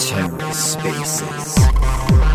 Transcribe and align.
TerraSpaces. 0.00 2.29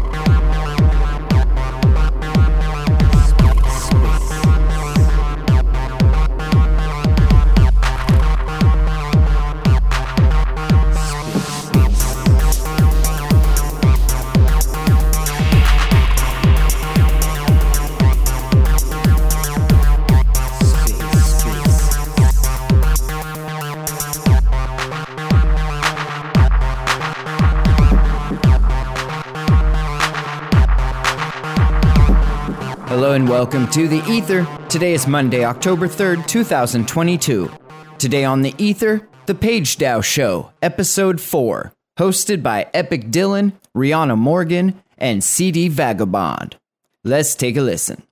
And 33.25 33.31
welcome 33.31 33.67
to 33.71 33.88
the 33.88 34.03
Ether. 34.07 34.45
Today 34.70 34.93
is 34.93 35.07
Monday, 35.07 35.45
October 35.45 35.88
3rd, 35.88 36.27
2022. 36.27 37.52
Today 37.97 38.23
on 38.23 38.43
the 38.43 38.53
Ether, 38.59 39.09
The 39.25 39.33
PageDAO 39.33 40.03
Show, 40.03 40.52
Episode 40.61 41.20
4, 41.20 41.73
hosted 41.97 42.43
by 42.43 42.67
Epic 42.71 43.05
Dylan, 43.05 43.53
Rionna 43.75 44.16
Morgan, 44.16 44.80
and 44.99 45.23
CD 45.23 45.69
Vagabond. 45.69 46.57
Let's 47.03 47.33
take 47.33 47.57
a 47.57 47.61
listen. 47.61 48.03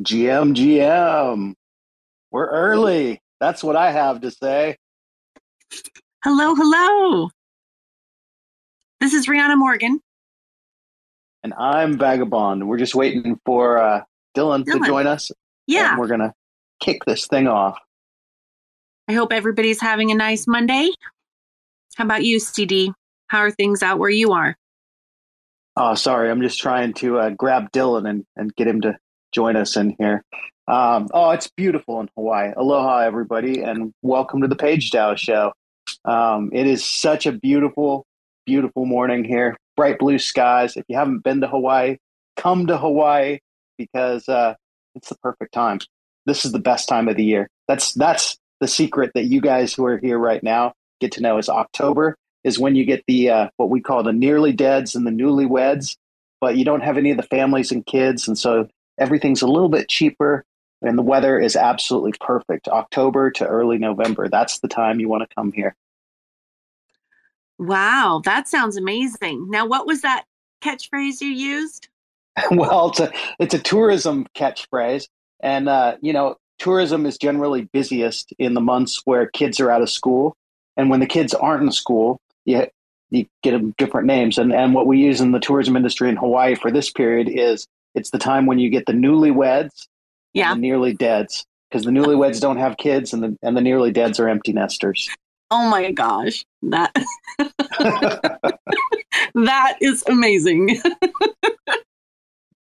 GM, 0.00 0.56
GM. 0.56 1.54
We're 2.32 2.50
early. 2.50 3.22
That's 3.38 3.62
what 3.62 3.76
I 3.76 3.92
have 3.92 4.22
to 4.22 4.32
say. 4.32 4.76
Hello, 6.24 6.56
hello. 6.56 7.30
This 8.98 9.14
is 9.14 9.28
Rionna 9.28 9.56
Morgan. 9.56 10.00
And 11.44 11.54
I'm 11.54 11.96
Vagabond. 11.96 12.66
We're 12.66 12.78
just 12.78 12.96
waiting 12.96 13.38
for 13.46 13.78
uh, 13.78 14.02
Dylan, 14.36 14.64
Dylan. 14.64 14.80
to 14.80 14.86
join 14.86 15.06
us. 15.06 15.30
Yeah, 15.66 15.98
we're 15.98 16.08
going 16.08 16.20
to 16.20 16.32
kick 16.80 17.04
this 17.06 17.26
thing 17.26 17.46
off. 17.46 17.78
I 19.08 19.12
hope 19.12 19.32
everybody's 19.32 19.80
having 19.80 20.10
a 20.10 20.14
nice 20.14 20.46
Monday. 20.46 20.90
How 21.96 22.04
about 22.04 22.24
you, 22.24 22.38
CD? 22.38 22.92
How 23.28 23.38
are 23.38 23.50
things 23.50 23.82
out 23.82 23.98
where 23.98 24.10
you 24.10 24.32
are? 24.32 24.56
Oh, 25.76 25.94
sorry. 25.94 26.30
I'm 26.30 26.42
just 26.42 26.60
trying 26.60 26.92
to 26.94 27.18
uh, 27.18 27.30
grab 27.30 27.72
Dylan 27.72 28.08
and, 28.08 28.24
and 28.36 28.54
get 28.54 28.66
him 28.66 28.82
to 28.82 28.96
join 29.32 29.56
us 29.56 29.76
in 29.76 29.96
here. 29.98 30.22
Um, 30.68 31.08
oh, 31.12 31.30
it's 31.30 31.48
beautiful 31.48 32.00
in 32.00 32.08
Hawaii. 32.14 32.52
Aloha, 32.56 33.00
everybody, 33.00 33.62
and 33.62 33.92
welcome 34.02 34.42
to 34.42 34.48
the 34.48 34.56
Page 34.56 34.90
Dow 34.90 35.14
Show. 35.14 35.52
Um, 36.04 36.50
it 36.52 36.66
is 36.66 36.84
such 36.84 37.26
a 37.26 37.32
beautiful, 37.32 38.06
beautiful 38.46 38.86
morning 38.86 39.24
here. 39.24 39.56
Bright 39.76 39.98
blue 39.98 40.18
skies. 40.18 40.76
If 40.76 40.84
you 40.88 40.96
haven't 40.96 41.24
been 41.24 41.40
to 41.40 41.48
Hawaii, 41.48 41.96
come 42.36 42.66
to 42.68 42.78
Hawaii 42.78 43.38
because 43.90 44.28
uh, 44.28 44.54
it's 44.94 45.08
the 45.08 45.16
perfect 45.16 45.52
time. 45.52 45.80
This 46.26 46.44
is 46.44 46.52
the 46.52 46.58
best 46.58 46.88
time 46.88 47.08
of 47.08 47.16
the 47.16 47.24
year. 47.24 47.48
That's 47.68 47.92
that's 47.94 48.38
the 48.60 48.68
secret 48.68 49.12
that 49.14 49.24
you 49.24 49.40
guys 49.40 49.74
who 49.74 49.84
are 49.86 49.98
here 49.98 50.18
right 50.18 50.42
now 50.42 50.74
get 51.00 51.12
to 51.12 51.22
know. 51.22 51.38
Is 51.38 51.48
October 51.48 52.16
is 52.44 52.58
when 52.58 52.76
you 52.76 52.84
get 52.84 53.04
the 53.06 53.30
uh, 53.30 53.48
what 53.56 53.70
we 53.70 53.80
call 53.80 54.02
the 54.02 54.12
nearly 54.12 54.52
deads 54.52 54.94
and 54.94 55.06
the 55.06 55.10
newlyweds, 55.10 55.96
but 56.40 56.56
you 56.56 56.64
don't 56.64 56.82
have 56.82 56.98
any 56.98 57.10
of 57.10 57.16
the 57.16 57.22
families 57.24 57.72
and 57.72 57.84
kids, 57.86 58.28
and 58.28 58.38
so 58.38 58.68
everything's 58.98 59.42
a 59.42 59.48
little 59.48 59.68
bit 59.68 59.88
cheaper. 59.88 60.44
And 60.84 60.98
the 60.98 61.02
weather 61.02 61.38
is 61.38 61.54
absolutely 61.54 62.12
perfect. 62.20 62.66
October 62.66 63.30
to 63.32 63.46
early 63.46 63.78
November. 63.78 64.28
That's 64.28 64.58
the 64.58 64.66
time 64.66 64.98
you 64.98 65.08
want 65.08 65.22
to 65.22 65.32
come 65.32 65.52
here. 65.52 65.76
Wow, 67.56 68.20
that 68.24 68.48
sounds 68.48 68.76
amazing. 68.76 69.48
Now, 69.48 69.64
what 69.64 69.86
was 69.86 70.02
that 70.02 70.24
catchphrase 70.60 71.20
you 71.20 71.28
used? 71.28 71.86
well, 72.50 72.88
it's 72.90 73.00
a 73.00 73.12
it's 73.38 73.54
a 73.54 73.58
tourism 73.58 74.26
catchphrase, 74.34 75.06
and 75.40 75.68
uh, 75.68 75.96
you 76.00 76.12
know, 76.12 76.36
tourism 76.58 77.06
is 77.06 77.18
generally 77.18 77.68
busiest 77.72 78.32
in 78.38 78.54
the 78.54 78.60
months 78.60 79.02
where 79.04 79.26
kids 79.26 79.60
are 79.60 79.70
out 79.70 79.82
of 79.82 79.90
school, 79.90 80.36
and 80.76 80.88
when 80.90 81.00
the 81.00 81.06
kids 81.06 81.34
aren't 81.34 81.62
in 81.62 81.72
school, 81.72 82.20
you 82.44 82.66
you 83.10 83.26
get 83.42 83.50
them 83.52 83.74
different 83.76 84.06
names. 84.06 84.38
And 84.38 84.52
and 84.54 84.74
what 84.74 84.86
we 84.86 84.98
use 84.98 85.20
in 85.20 85.32
the 85.32 85.40
tourism 85.40 85.76
industry 85.76 86.08
in 86.08 86.16
Hawaii 86.16 86.54
for 86.54 86.70
this 86.70 86.90
period 86.90 87.28
is 87.28 87.66
it's 87.94 88.10
the 88.10 88.18
time 88.18 88.46
when 88.46 88.58
you 88.58 88.70
get 88.70 88.86
the 88.86 88.92
newlyweds, 88.94 89.86
Yeah. 90.32 90.52
and 90.52 90.62
the 90.62 90.66
nearly 90.66 90.94
deads, 90.94 91.44
because 91.70 91.84
the 91.84 91.90
newlyweds 91.90 92.40
don't 92.40 92.56
have 92.56 92.78
kids, 92.78 93.12
and 93.12 93.22
the 93.22 93.36
and 93.42 93.54
the 93.56 93.60
nearly 93.60 93.90
deads 93.92 94.18
are 94.18 94.28
empty 94.28 94.52
nesters. 94.54 95.10
Oh 95.50 95.68
my 95.68 95.92
gosh, 95.92 96.46
that 96.62 96.94
that 99.34 99.76
is 99.82 100.02
amazing. 100.08 100.80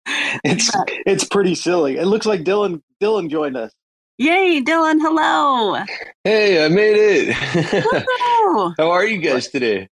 it's 0.45 0.71
it's 1.05 1.25
pretty 1.25 1.55
silly. 1.55 1.97
It 1.97 2.07
looks 2.07 2.27
like 2.27 2.43
Dylan 2.43 2.83
Dylan 3.03 3.31
joined 3.31 3.57
us. 3.57 3.73
Yay, 4.19 4.63
Dylan! 4.63 4.99
Hello. 5.01 5.85
Hey, 6.25 6.65
I 6.65 6.69
made 6.69 6.97
it. 6.97 7.35
Hello. 7.37 8.73
How 8.79 8.91
are 8.91 9.05
you 9.05 9.19
guys 9.19 9.49
today? 9.49 9.89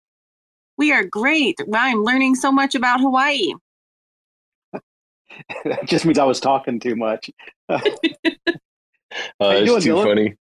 We 0.77 0.91
are 0.91 1.03
great. 1.03 1.57
I'm 1.73 2.03
learning 2.03 2.35
so 2.35 2.51
much 2.51 2.75
about 2.75 3.01
Hawaii. 3.01 3.53
that 5.65 5.85
just 5.85 6.05
means 6.05 6.17
I 6.17 6.23
was 6.23 6.39
talking 6.39 6.79
too 6.79 6.95
much. 6.95 7.29
Uh, 7.69 7.79
How 9.39 9.49
it's 9.51 9.69
doing, 9.69 9.81
too 9.81 9.93
Dylan? 9.93 10.03
funny. 10.03 10.35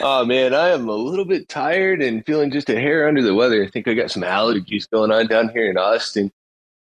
Oh 0.00 0.24
man, 0.24 0.54
I 0.54 0.68
am 0.68 0.88
a 0.88 0.92
little 0.94 1.24
bit 1.24 1.48
tired 1.48 2.02
and 2.02 2.24
feeling 2.24 2.50
just 2.50 2.70
a 2.70 2.78
hair 2.78 3.08
under 3.08 3.22
the 3.22 3.34
weather. 3.34 3.64
I 3.64 3.68
think 3.68 3.88
I 3.88 3.94
got 3.94 4.10
some 4.10 4.22
allergies 4.22 4.88
going 4.88 5.10
on 5.10 5.26
down 5.26 5.48
here 5.48 5.70
in 5.70 5.76
Austin. 5.76 6.30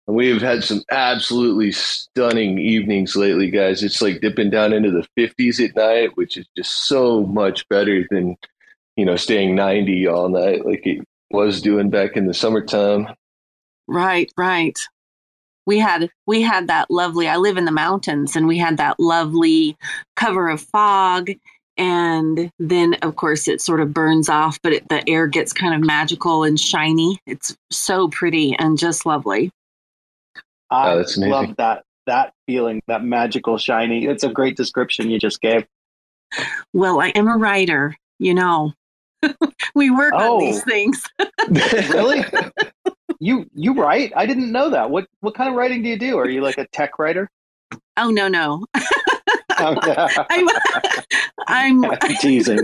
And 0.06 0.16
we've 0.16 0.42
had 0.42 0.62
some 0.62 0.82
absolutely 0.90 1.72
stunning 1.72 2.58
evenings 2.58 3.16
lately, 3.16 3.50
guys. 3.50 3.82
It's 3.82 4.02
like 4.02 4.20
dipping 4.20 4.50
down 4.50 4.72
into 4.72 4.90
the 4.90 5.06
50s 5.18 5.66
at 5.66 5.76
night, 5.76 6.16
which 6.16 6.36
is 6.36 6.46
just 6.56 6.86
so 6.86 7.24
much 7.24 7.66
better 7.68 8.06
than, 8.10 8.36
you 8.96 9.04
know, 9.04 9.16
staying 9.16 9.54
90 9.54 10.06
all 10.08 10.28
night 10.28 10.66
like 10.66 10.86
it 10.86 11.04
was 11.30 11.62
doing 11.62 11.90
back 11.90 12.16
in 12.16 12.26
the 12.26 12.34
summertime. 12.34 13.08
Right, 13.86 14.30
right. 14.36 14.78
We 15.66 15.78
had 15.78 16.10
we 16.26 16.42
had 16.42 16.68
that 16.68 16.90
lovely. 16.90 17.26
I 17.26 17.36
live 17.36 17.56
in 17.56 17.64
the 17.64 17.72
mountains, 17.72 18.36
and 18.36 18.46
we 18.46 18.58
had 18.58 18.76
that 18.76 19.00
lovely 19.00 19.76
cover 20.14 20.50
of 20.50 20.60
fog, 20.60 21.30
and 21.78 22.50
then 22.58 22.94
of 23.02 23.16
course 23.16 23.48
it 23.48 23.62
sort 23.62 23.80
of 23.80 23.94
burns 23.94 24.28
off, 24.28 24.58
but 24.62 24.74
it, 24.74 24.88
the 24.90 25.08
air 25.08 25.26
gets 25.26 25.54
kind 25.54 25.74
of 25.74 25.80
magical 25.80 26.44
and 26.44 26.60
shiny. 26.60 27.18
It's 27.26 27.56
so 27.70 28.08
pretty 28.08 28.54
and 28.58 28.78
just 28.78 29.06
lovely. 29.06 29.50
I 30.70 30.90
Oh, 30.92 30.96
that's 30.98 31.16
love 31.16 31.56
that 31.56 31.84
that 32.06 32.32
feeling, 32.46 32.82
that 32.86 33.02
magical 33.04 33.56
shiny. 33.58 34.06
It's 34.06 34.24
a 34.24 34.28
great 34.28 34.56
description 34.56 35.10
you 35.10 35.18
just 35.18 35.40
gave. 35.40 35.64
Well, 36.72 37.00
I 37.00 37.08
am 37.10 37.28
a 37.28 37.36
writer, 37.36 37.96
you 38.18 38.34
know. 38.34 38.72
we 39.74 39.90
work 39.90 40.12
Oh. 40.16 40.34
on 40.34 40.40
these 40.40 40.62
things. 40.64 41.02
Really? 41.48 42.24
you 43.20 43.46
you 43.54 43.74
write? 43.74 44.12
I 44.16 44.26
didn't 44.26 44.50
know 44.52 44.70
that. 44.70 44.90
What 44.90 45.06
what 45.20 45.34
kind 45.34 45.48
of 45.50 45.56
writing 45.56 45.82
do 45.82 45.88
you 45.88 45.98
do? 45.98 46.18
Are 46.18 46.28
you 46.28 46.40
like 46.42 46.58
a 46.58 46.66
tech 46.68 46.98
writer? 46.98 47.28
Oh 47.96 48.10
no, 48.10 48.28
no. 48.28 48.64
Oh. 49.56 49.76
I'm 50.30 50.48
I'm 51.46 51.84
I'm 51.84 52.16
teasing. 52.20 52.60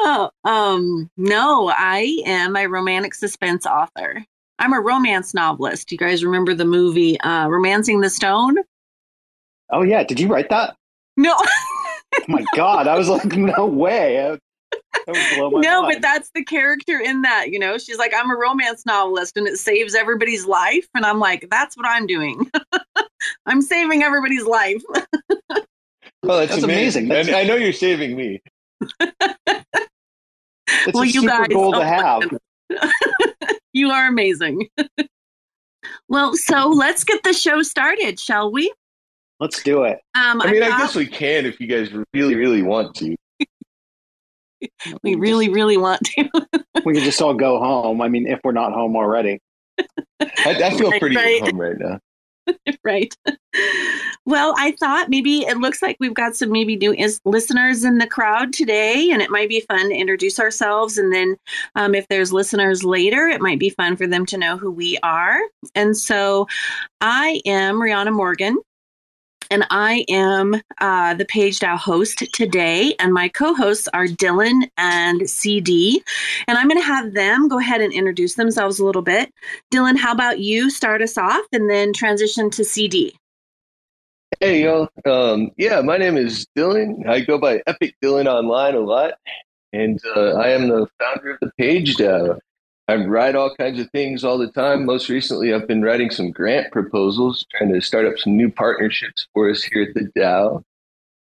oh, 0.00 0.30
um, 0.44 1.10
no, 1.16 1.72
I 1.74 2.22
am 2.26 2.54
a 2.56 2.66
romantic 2.66 3.14
suspense 3.14 3.64
author. 3.66 4.24
I'm 4.58 4.72
a 4.72 4.80
romance 4.80 5.34
novelist. 5.34 5.92
You 5.92 5.98
guys 5.98 6.24
remember 6.24 6.54
the 6.54 6.64
movie 6.64 7.20
uh, 7.20 7.48
Romancing 7.48 8.00
the 8.00 8.10
Stone? 8.10 8.56
Oh 9.70 9.82
yeah, 9.82 10.02
did 10.04 10.18
you 10.18 10.28
write 10.28 10.48
that? 10.50 10.74
No, 11.16 11.34
Oh 12.16 12.24
my 12.28 12.44
god, 12.56 12.86
I 12.86 12.96
was 12.96 13.08
like, 13.08 13.24
no 13.36 13.66
way. 13.66 14.36
That 15.06 15.14
would 15.14 15.36
blow 15.36 15.50
my 15.50 15.60
no, 15.60 15.82
mind. 15.82 15.94
but 15.94 16.02
that's 16.02 16.30
the 16.34 16.44
character 16.44 16.98
in 16.98 17.22
that. 17.22 17.50
You 17.50 17.58
know, 17.58 17.76
she's 17.78 17.98
like, 17.98 18.12
I'm 18.16 18.30
a 18.30 18.34
romance 18.36 18.84
novelist, 18.86 19.36
and 19.36 19.46
it 19.46 19.58
saves 19.58 19.94
everybody's 19.94 20.46
life. 20.46 20.86
And 20.94 21.04
I'm 21.04 21.18
like, 21.18 21.48
that's 21.50 21.76
what 21.76 21.86
I'm 21.86 22.06
doing. 22.06 22.50
I'm 23.46 23.60
saving 23.62 24.02
everybody's 24.02 24.44
life. 24.44 24.82
Oh, 26.24 26.36
that's, 26.38 26.50
That's 26.50 26.64
amazing. 26.64 27.04
amazing. 27.04 27.08
That's- 27.08 27.26
And 27.28 27.36
I 27.36 27.44
know 27.44 27.54
you're 27.54 27.72
saving 27.72 28.16
me. 28.16 28.40
it's 29.00 29.14
well, 30.92 31.04
a 31.04 31.06
you 31.06 31.12
super 31.12 31.28
guys- 31.28 31.46
goal 31.48 31.72
to 31.72 31.78
oh, 31.78 31.82
have. 31.82 32.22
you 33.72 33.90
are 33.90 34.06
amazing. 34.08 34.68
well, 36.08 36.34
so 36.34 36.68
let's 36.68 37.04
get 37.04 37.22
the 37.22 37.32
show 37.32 37.62
started, 37.62 38.18
shall 38.20 38.50
we? 38.52 38.72
Let's 39.40 39.62
do 39.62 39.84
it. 39.84 40.00
Um, 40.14 40.40
I 40.42 40.50
mean, 40.50 40.62
I 40.62 40.68
thought- 40.68 40.78
guess 40.80 40.94
we 40.96 41.06
can 41.06 41.46
if 41.46 41.60
you 41.60 41.66
guys 41.66 41.90
really, 42.12 42.34
really 42.34 42.62
want 42.62 42.94
to. 42.96 43.14
we 45.02 45.14
really, 45.14 45.48
really 45.48 45.76
want 45.76 46.00
to. 46.02 46.28
we 46.84 46.94
can 46.94 47.04
just 47.04 47.22
all 47.22 47.34
go 47.34 47.58
home. 47.58 48.02
I 48.02 48.08
mean, 48.08 48.26
if 48.26 48.40
we're 48.42 48.52
not 48.52 48.72
home 48.72 48.96
already. 48.96 49.38
I, 49.78 49.86
I 50.46 50.76
feel 50.76 50.90
Right, 50.90 51.00
pretty 51.00 51.14
right. 51.16 51.40
home 51.42 51.60
right 51.60 51.76
now. 51.78 51.98
right. 52.84 53.14
Well, 54.26 54.54
I 54.58 54.72
thought 54.72 55.08
maybe 55.08 55.40
it 55.40 55.56
looks 55.56 55.80
like 55.82 55.96
we've 56.00 56.14
got 56.14 56.36
some 56.36 56.52
maybe 56.52 56.76
new 56.76 56.92
is- 56.92 57.20
listeners 57.24 57.84
in 57.84 57.98
the 57.98 58.06
crowd 58.06 58.52
today, 58.52 59.10
and 59.10 59.22
it 59.22 59.30
might 59.30 59.48
be 59.48 59.60
fun 59.60 59.88
to 59.88 59.94
introduce 59.94 60.38
ourselves. 60.38 60.98
And 60.98 61.12
then 61.12 61.36
um, 61.74 61.94
if 61.94 62.06
there's 62.08 62.32
listeners 62.32 62.84
later, 62.84 63.26
it 63.26 63.40
might 63.40 63.58
be 63.58 63.70
fun 63.70 63.96
for 63.96 64.06
them 64.06 64.26
to 64.26 64.38
know 64.38 64.56
who 64.56 64.70
we 64.70 64.98
are. 65.02 65.40
And 65.74 65.96
so 65.96 66.46
I 67.00 67.40
am 67.46 67.76
Rionna 67.76 68.12
Morgan 68.12 68.58
and 69.50 69.66
I 69.70 70.04
am 70.08 70.60
uh, 70.80 71.14
the 71.14 71.24
Page 71.24 71.60
DAO 71.60 71.76
host 71.76 72.24
today. 72.32 72.94
And 72.98 73.12
my 73.12 73.28
co 73.28 73.54
hosts 73.54 73.88
are 73.92 74.06
Dylan 74.06 74.68
and 74.76 75.28
CD. 75.28 76.02
And 76.46 76.58
I'm 76.58 76.68
going 76.68 76.80
to 76.80 76.86
have 76.86 77.14
them 77.14 77.48
go 77.48 77.58
ahead 77.58 77.80
and 77.80 77.92
introduce 77.92 78.34
themselves 78.34 78.78
a 78.78 78.84
little 78.84 79.02
bit. 79.02 79.32
Dylan, 79.72 79.96
how 79.96 80.12
about 80.12 80.40
you 80.40 80.70
start 80.70 81.02
us 81.02 81.16
off 81.16 81.44
and 81.52 81.70
then 81.70 81.92
transition 81.92 82.50
to 82.50 82.64
CD? 82.64 83.16
Hey, 84.40 84.64
y'all. 84.64 84.88
Um, 85.06 85.50
yeah, 85.56 85.80
my 85.80 85.96
name 85.96 86.16
is 86.16 86.46
Dylan. 86.56 87.08
I 87.08 87.20
go 87.20 87.38
by 87.38 87.62
Epic 87.66 87.94
Dylan 88.02 88.26
online 88.26 88.74
a 88.74 88.80
lot. 88.80 89.14
And 89.72 90.00
uh, 90.16 90.32
I 90.32 90.50
am 90.50 90.68
the 90.68 90.86
founder 90.98 91.32
of 91.32 91.38
the 91.40 91.50
Page 91.58 91.96
DAO. 91.96 92.38
I 92.88 92.96
write 92.96 93.34
all 93.36 93.54
kinds 93.54 93.78
of 93.78 93.90
things 93.90 94.24
all 94.24 94.38
the 94.38 94.50
time. 94.50 94.86
Most 94.86 95.10
recently, 95.10 95.52
I've 95.52 95.68
been 95.68 95.82
writing 95.82 96.10
some 96.10 96.30
grant 96.30 96.72
proposals, 96.72 97.44
trying 97.54 97.72
to 97.74 97.82
start 97.82 98.06
up 98.06 98.18
some 98.18 98.34
new 98.34 98.50
partnerships 98.50 99.28
for 99.34 99.50
us 99.50 99.62
here 99.62 99.82
at 99.82 99.94
the 99.94 100.10
DAO. 100.18 100.62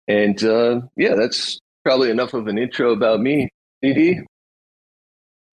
And 0.07 0.43
uh, 0.45 0.83
yeah, 0.97 1.17
that's 1.17 1.59
probably 1.85 2.11
enough 2.11 2.33
of 2.33 2.47
an 2.47 2.59
intro 2.59 2.93
about 2.93 3.21
me. 3.21 3.51
CD. 3.83 4.21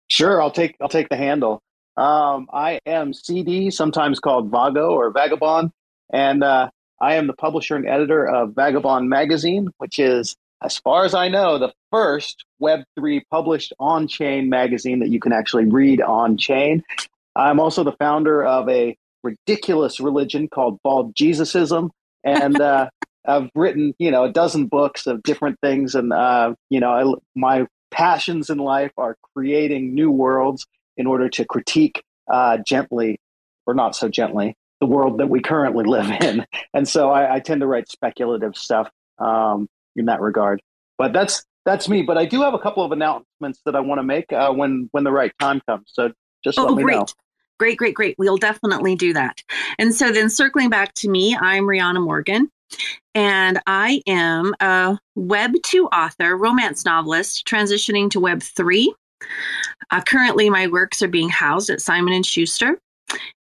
Sure, 0.10 0.42
I'll 0.42 0.52
take 0.52 0.76
I'll 0.82 0.90
take 0.90 1.10
the 1.10 1.18
handle. 1.18 1.62
Um, 1.98 2.48
I 2.52 2.80
am 2.86 3.14
CD, 3.14 3.70
sometimes 3.70 4.20
called 4.20 4.50
Vago 4.50 4.92
or 4.92 5.12
Vagabond, 5.12 5.72
and 6.12 6.44
uh, 6.44 6.70
I 7.02 7.16
am 7.16 7.28
the 7.28 7.34
publisher 7.34 7.76
and 7.76 7.88
editor 7.88 8.26
of 8.26 8.56
Vagabond 8.56 9.10
Magazine, 9.10 9.70
which 9.78 10.00
is 10.00 10.36
as 10.62 10.78
far 10.78 11.06
as 11.06 11.14
I 11.14 11.30
know, 11.30 11.58
the 11.58 11.74
first 11.92 12.46
Web3 12.62 13.22
published 13.32 13.74
on 13.80 14.08
chain 14.08 14.50
magazine 14.50 15.00
that 15.00 15.10
you 15.10 15.20
can 15.20 15.32
actually 15.32 15.66
read 15.66 16.02
on 16.02 16.38
chain. 16.38 16.84
I'm 17.36 17.60
also 17.60 17.84
the 17.84 17.94
founder 17.94 18.44
of 18.44 18.68
a 18.68 18.98
ridiculous 19.24 20.00
religion 20.00 20.48
called 20.48 20.80
Bald 20.84 21.16
Jesusism. 21.16 21.92
And 22.24 22.60
uh, 22.62 22.90
I've 23.26 23.50
written, 23.56 23.94
you 24.00 24.12
know, 24.12 24.26
a 24.26 24.32
dozen 24.32 24.68
books 24.68 25.08
of 25.08 25.24
different 25.24 25.60
things. 25.62 25.96
And, 25.96 26.12
uh, 26.12 26.56
you 26.70 26.80
know, 26.80 26.92
I, 26.92 27.14
my 27.36 27.68
passions 27.92 28.50
in 28.50 28.58
life 28.58 28.92
are 28.98 29.16
creating 29.36 29.94
new 29.94 30.12
worlds 30.12 30.66
in 30.98 31.08
order 31.08 31.30
to 31.30 31.46
critique 31.46 32.04
uh, 32.30 32.58
gently 32.66 33.20
or 33.66 33.74
not 33.74 33.96
so 33.96 34.10
gently 34.10 34.56
the 34.80 34.86
world 34.86 35.20
that 35.20 35.30
we 35.30 35.42
currently 35.42 35.86
live 35.86 36.10
in. 36.22 36.46
And 36.74 36.88
so 36.88 37.10
I, 37.10 37.36
I 37.36 37.40
tend 37.40 37.62
to 37.62 37.68
write 37.68 37.90
speculative 37.90 38.56
stuff. 38.56 38.90
Um, 39.18 39.68
in 39.96 40.06
that 40.06 40.22
regard. 40.22 40.62
But 40.98 41.14
that's 41.14 41.46
that's 41.66 41.90
me. 41.90 42.04
But 42.04 42.18
I 42.18 42.26
do 42.26 42.42
have 42.42 42.54
a 42.54 42.60
couple 42.60 42.84
of 42.84 42.92
announcements 42.92 43.62
that 43.66 43.76
I 43.76 43.80
want 43.80 44.00
to 44.00 44.04
make 44.04 44.32
uh, 44.32 44.52
when 44.52 44.90
when 44.92 45.04
the 45.04 45.12
right 45.12 45.32
time 45.40 45.62
comes. 45.68 45.90
So 45.94 46.12
just 46.44 46.58
oh, 46.58 46.66
let 46.66 46.76
me 46.76 46.84
great. 46.84 46.98
know. 46.98 47.06
Great, 47.60 47.78
great, 47.78 47.94
great. 47.94 48.16
We'll 48.18 48.38
definitely 48.38 48.96
do 48.96 49.12
that. 49.14 49.44
And 49.78 49.94
so 49.94 50.12
then 50.12 50.30
circling 50.30 50.70
back 50.70 50.94
to 50.96 51.10
me, 51.10 51.36
I'm 51.36 51.64
Rionna 51.64 52.02
Morgan. 52.02 52.50
And 53.16 53.60
I 53.68 54.02
am 54.08 54.54
a 54.62 54.98
Web 55.16 55.52
2 55.64 55.88
author, 55.88 56.38
romance 56.38 56.86
novelist, 56.86 57.46
transitioning 57.46 58.10
to 58.12 58.20
Web 58.20 58.42
3. 58.42 58.94
Uh, 59.92 60.02
currently, 60.02 60.50
my 60.50 60.68
works 60.68 61.02
are 61.02 61.08
being 61.10 61.28
housed 61.28 61.70
at 61.70 61.82
Simon 61.82 62.22
& 62.22 62.24
Schuster. 62.24 62.80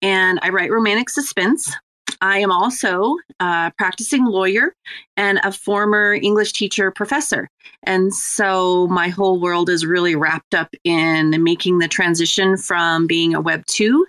And 0.02 0.40
I 0.42 0.48
write 0.48 0.72
romantic 0.72 1.10
suspense. 1.10 1.72
I 2.20 2.38
am 2.38 2.50
also 2.50 3.16
a 3.40 3.72
practicing 3.76 4.24
lawyer 4.24 4.74
and 5.16 5.40
a 5.42 5.52
former 5.52 6.14
English 6.14 6.52
teacher 6.52 6.90
professor. 6.90 7.48
And 7.84 8.14
so 8.14 8.86
my 8.88 9.08
whole 9.08 9.40
world 9.40 9.70
is 9.70 9.86
really 9.86 10.14
wrapped 10.14 10.54
up 10.54 10.74
in 10.84 11.42
making 11.42 11.78
the 11.78 11.88
transition 11.88 12.56
from 12.56 13.06
being 13.06 13.34
a 13.34 13.40
Web 13.40 13.64
2 13.66 14.06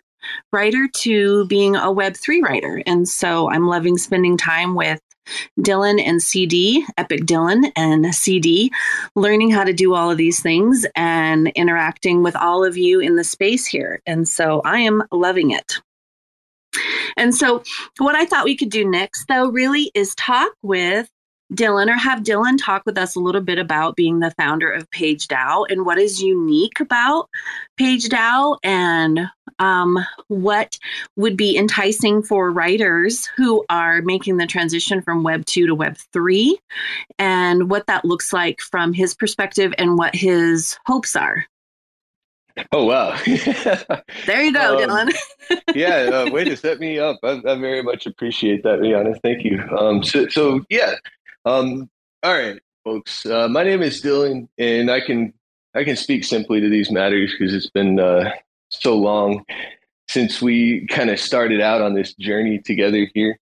writer 0.53 0.88
to 0.98 1.45
being 1.48 1.75
a 1.75 1.92
Web 1.92 2.15
3 2.15 2.42
writer. 2.42 2.83
And 2.86 3.07
so 3.07 3.50
I'm 3.50 3.68
loving 3.68 3.98
spending 3.98 4.38
time 4.38 4.75
with 4.75 5.00
Dylan 5.59 6.01
and 6.03 6.21
CD, 6.21 6.86
Epic 6.98 7.21
Dylan 7.21 7.71
and 7.75 8.13
CD, 8.13 8.71
learning 9.15 9.51
how 9.51 9.63
to 9.63 9.74
do 9.74 9.94
all 9.94 10.12
of 10.12 10.18
these 10.18 10.42
things 10.42 10.86
and 10.95 11.48
interacting 11.50 12.24
with 12.24 12.36
all 12.36 12.63
of 12.65 12.77
you 12.77 13.00
in 13.00 13.15
the 13.15 13.24
space 13.24 13.65
here. 13.65 14.01
And 14.06 14.27
so 14.27 14.62
I 14.65 14.80
am 14.80 15.03
loving 15.12 15.51
it. 15.51 15.80
And 17.18 17.35
so, 17.35 17.63
what 17.97 18.15
I 18.15 18.25
thought 18.25 18.45
we 18.45 18.57
could 18.57 18.69
do 18.69 18.89
next, 18.89 19.25
though, 19.27 19.50
really 19.50 19.91
is 19.94 20.15
talk 20.15 20.51
with 20.62 21.09
Dylan 21.53 21.89
or 21.89 21.97
have 21.97 22.23
Dylan 22.23 22.57
talk 22.57 22.83
with 22.85 22.97
us 22.97 23.15
a 23.15 23.19
little 23.19 23.41
bit 23.41 23.59
about 23.59 23.95
being 23.95 24.19
the 24.19 24.31
founder 24.31 24.71
of 24.71 24.89
Page 24.91 25.27
DAO 25.27 25.65
and 25.69 25.85
what 25.85 25.97
is 25.97 26.21
unique 26.21 26.79
about 26.79 27.29
Page 27.77 28.07
DAO 28.07 28.57
and 28.63 29.27
um, 29.59 30.00
what 30.27 30.77
would 31.18 31.35
be 31.35 31.57
enticing 31.57 32.23
for 32.23 32.51
writers 32.51 33.27
who 33.35 33.65
are 33.69 34.01
making 34.01 34.38
the 34.38 34.47
transition 34.47 35.01
from 35.01 35.24
Web 35.24 35.45
2 35.45 35.67
to 35.67 35.75
Web 35.75 35.97
3 36.13 36.57
and 37.19 37.69
what 37.69 37.85
that 37.88 38.06
looks 38.06 38.31
like 38.31 38.62
from 38.62 38.94
his 38.94 39.13
perspective 39.13 39.74
and 39.77 39.97
what 39.97 40.15
his 40.15 40.77
hopes 40.85 41.15
are. 41.15 41.45
Oh 42.74 42.86
wow! 42.86 43.18
there 44.25 44.44
you 44.44 44.53
go, 44.53 44.77
um, 44.77 45.09
Dylan. 45.09 45.13
yeah, 45.75 46.09
uh, 46.13 46.31
way 46.31 46.45
to 46.45 46.56
set 46.56 46.80
me 46.80 47.00
up. 47.00 47.19
I, 47.24 47.42
I, 47.45 47.56
very 47.56 47.83
much 47.83 48.06
appreciate 48.06 48.63
that, 48.63 48.80
Rionna. 48.80 49.19
Thank 49.21 49.44
you. 49.44 49.62
Um, 49.77 50.03
so, 50.03 50.27
so 50.30 50.62
yeah. 50.69 50.95
Um, 51.45 51.89
all 52.24 52.33
right, 52.33 52.62
folks. 52.83 53.25
Uh, 53.25 53.48
my 53.50 53.63
name 53.63 53.81
is 53.81 54.01
Dylan, 54.01 54.48
and 54.57 54.89
I 54.89 55.01
can 55.01 55.33
I 55.75 55.83
can 55.83 55.95
speak 55.95 56.24
simply 56.24 56.62
to 56.62 56.69
these 56.69 56.92
matters 56.92 57.33
because 57.38 57.53
it's 57.53 57.69
been 57.69 58.00
uh, 58.00 58.31
so 58.69 58.95
long 58.95 59.45
since 60.07 60.42
we 60.42 60.88
kind 60.88 61.09
of 61.09 61.19
started 61.19 61.62
out 61.62 61.81
on 61.81 61.94
this 61.94 62.13
journey 62.15 62.59
together 62.59 63.07
here. 63.13 63.39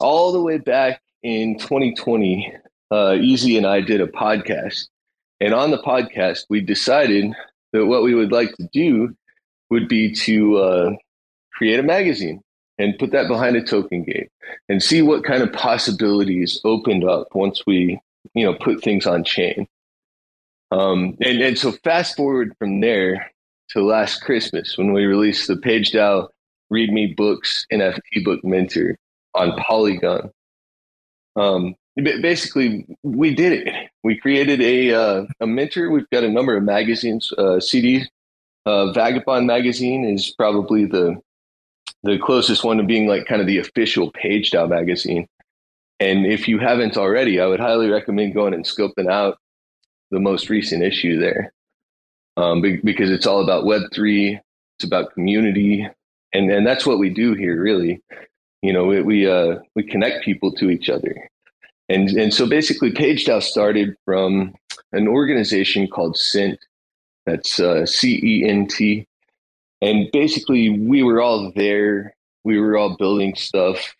All 0.00 0.32
the 0.32 0.42
way 0.42 0.58
back 0.58 1.00
in 1.22 1.58
2020, 1.58 2.52
uh, 2.90 3.16
Easy 3.20 3.56
and 3.56 3.66
I 3.66 3.80
did 3.80 4.00
a 4.00 4.06
podcast, 4.06 4.88
and 5.40 5.54
on 5.54 5.70
the 5.70 5.82
podcast, 5.82 6.46
we 6.48 6.60
decided 6.60 7.32
that 7.72 7.86
what 7.86 8.02
we 8.02 8.14
would 8.14 8.32
like 8.32 8.54
to 8.56 8.68
do 8.72 9.14
would 9.70 9.88
be 9.88 10.12
to 10.12 10.56
uh, 10.56 10.90
create 11.52 11.78
a 11.78 11.82
magazine 11.82 12.42
and 12.78 12.98
put 12.98 13.10
that 13.10 13.28
behind 13.28 13.56
a 13.56 13.62
token 13.62 14.04
gate 14.04 14.30
and 14.68 14.82
see 14.82 15.02
what 15.02 15.24
kind 15.24 15.42
of 15.42 15.52
possibilities 15.52 16.60
opened 16.64 17.04
up 17.04 17.34
once 17.34 17.62
we 17.66 18.00
you 18.34 18.44
know 18.44 18.54
put 18.54 18.82
things 18.82 19.06
on 19.06 19.24
chain. 19.24 19.66
Um, 20.70 21.16
and, 21.20 21.40
and 21.40 21.58
so 21.58 21.72
fast 21.84 22.16
forward 22.16 22.54
from 22.58 22.80
there 22.80 23.32
to 23.70 23.82
last 23.82 24.22
christmas 24.22 24.76
when 24.76 24.92
we 24.92 25.04
released 25.04 25.46
the 25.46 25.54
PageDAO 25.54 26.28
read 26.70 26.92
me 26.92 27.14
books 27.16 27.66
nft 27.72 28.24
book 28.24 28.44
minter 28.44 28.96
on 29.34 29.56
polygon. 29.58 30.30
Um, 31.36 31.74
basically 31.96 32.86
we 33.02 33.34
did 33.34 33.66
it 33.66 33.87
we 34.08 34.16
created 34.16 34.62
a 34.62 34.94
uh, 34.94 35.26
a 35.40 35.46
minter. 35.46 35.90
We've 35.90 36.08
got 36.08 36.24
a 36.24 36.30
number 36.30 36.56
of 36.56 36.62
magazines. 36.62 37.30
Uh, 37.36 37.60
cds 37.68 38.06
uh, 38.64 38.90
vagabond 38.92 39.46
magazine 39.46 40.02
is 40.06 40.32
probably 40.38 40.86
the 40.86 41.20
the 42.04 42.18
closest 42.18 42.64
one 42.64 42.78
to 42.78 42.84
being 42.84 43.06
like 43.06 43.26
kind 43.26 43.42
of 43.42 43.46
the 43.46 43.58
official 43.58 44.10
page 44.12 44.50
DAO 44.50 44.66
magazine. 44.66 45.26
And 46.00 46.24
if 46.24 46.48
you 46.48 46.58
haven't 46.58 46.96
already 46.96 47.38
i 47.38 47.46
would 47.46 47.60
highly 47.60 47.90
recommend 47.90 48.32
going 48.32 48.54
and 48.54 48.64
scoping 48.64 49.10
out 49.10 49.36
the 50.10 50.20
most 50.20 50.48
recent 50.48 50.82
issue 50.82 51.18
there. 51.18 51.52
Um, 52.38 52.62
because 52.62 53.10
it's 53.10 53.26
all 53.26 53.42
about 53.42 53.64
web3 53.64 54.40
it's 54.76 54.86
about 54.86 55.12
community 55.12 55.86
and 56.32 56.50
and 56.50 56.66
that's 56.66 56.86
what 56.86 56.98
we 56.98 57.10
do 57.10 57.34
here 57.34 57.60
really. 57.60 58.00
You 58.62 58.72
know 58.72 58.86
we 58.86 59.02
we, 59.02 59.30
uh, 59.30 59.56
we 59.76 59.82
connect 59.82 60.24
people 60.24 60.50
to 60.52 60.70
each 60.70 60.88
other 60.88 61.14
and 61.88 62.10
and 62.10 62.32
so 62.32 62.46
basically, 62.46 62.90
PageDAO 62.92 63.42
started 63.42 63.96
from 64.04 64.54
an 64.92 65.08
organization 65.08 65.86
called 65.88 66.16
Cent. 66.16 66.58
That's 67.26 67.60
uh, 67.60 67.86
C 67.86 68.20
E 68.22 68.48
N 68.48 68.66
T. 68.66 69.06
And 69.80 70.10
basically, 70.12 70.70
we 70.70 71.02
were 71.02 71.20
all 71.20 71.52
there. 71.54 72.14
We 72.44 72.58
were 72.60 72.76
all 72.76 72.96
building 72.96 73.34
stuff. 73.34 73.94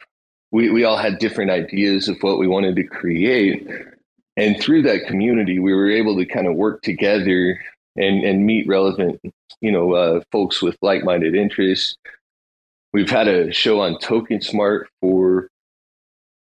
We 0.50 0.70
we 0.70 0.84
all 0.84 0.96
had 0.96 1.18
different 1.18 1.50
ideas 1.50 2.08
of 2.08 2.16
what 2.22 2.38
we 2.38 2.46
wanted 2.46 2.76
to 2.76 2.84
create. 2.84 3.66
And 4.36 4.60
through 4.60 4.82
that 4.82 5.06
community, 5.06 5.58
we 5.58 5.74
were 5.74 5.90
able 5.90 6.16
to 6.16 6.24
kind 6.24 6.46
of 6.46 6.54
work 6.54 6.82
together 6.82 7.60
and 7.96 8.24
and 8.24 8.46
meet 8.46 8.66
relevant, 8.66 9.20
you 9.60 9.72
know, 9.72 9.92
uh, 9.92 10.20
folks 10.32 10.62
with 10.62 10.76
like 10.82 11.04
minded 11.04 11.34
interests. 11.34 11.96
We've 12.92 13.10
had 13.10 13.28
a 13.28 13.52
show 13.52 13.80
on 13.80 13.98
Token 13.98 14.40
Smart 14.40 14.88
for 15.00 15.50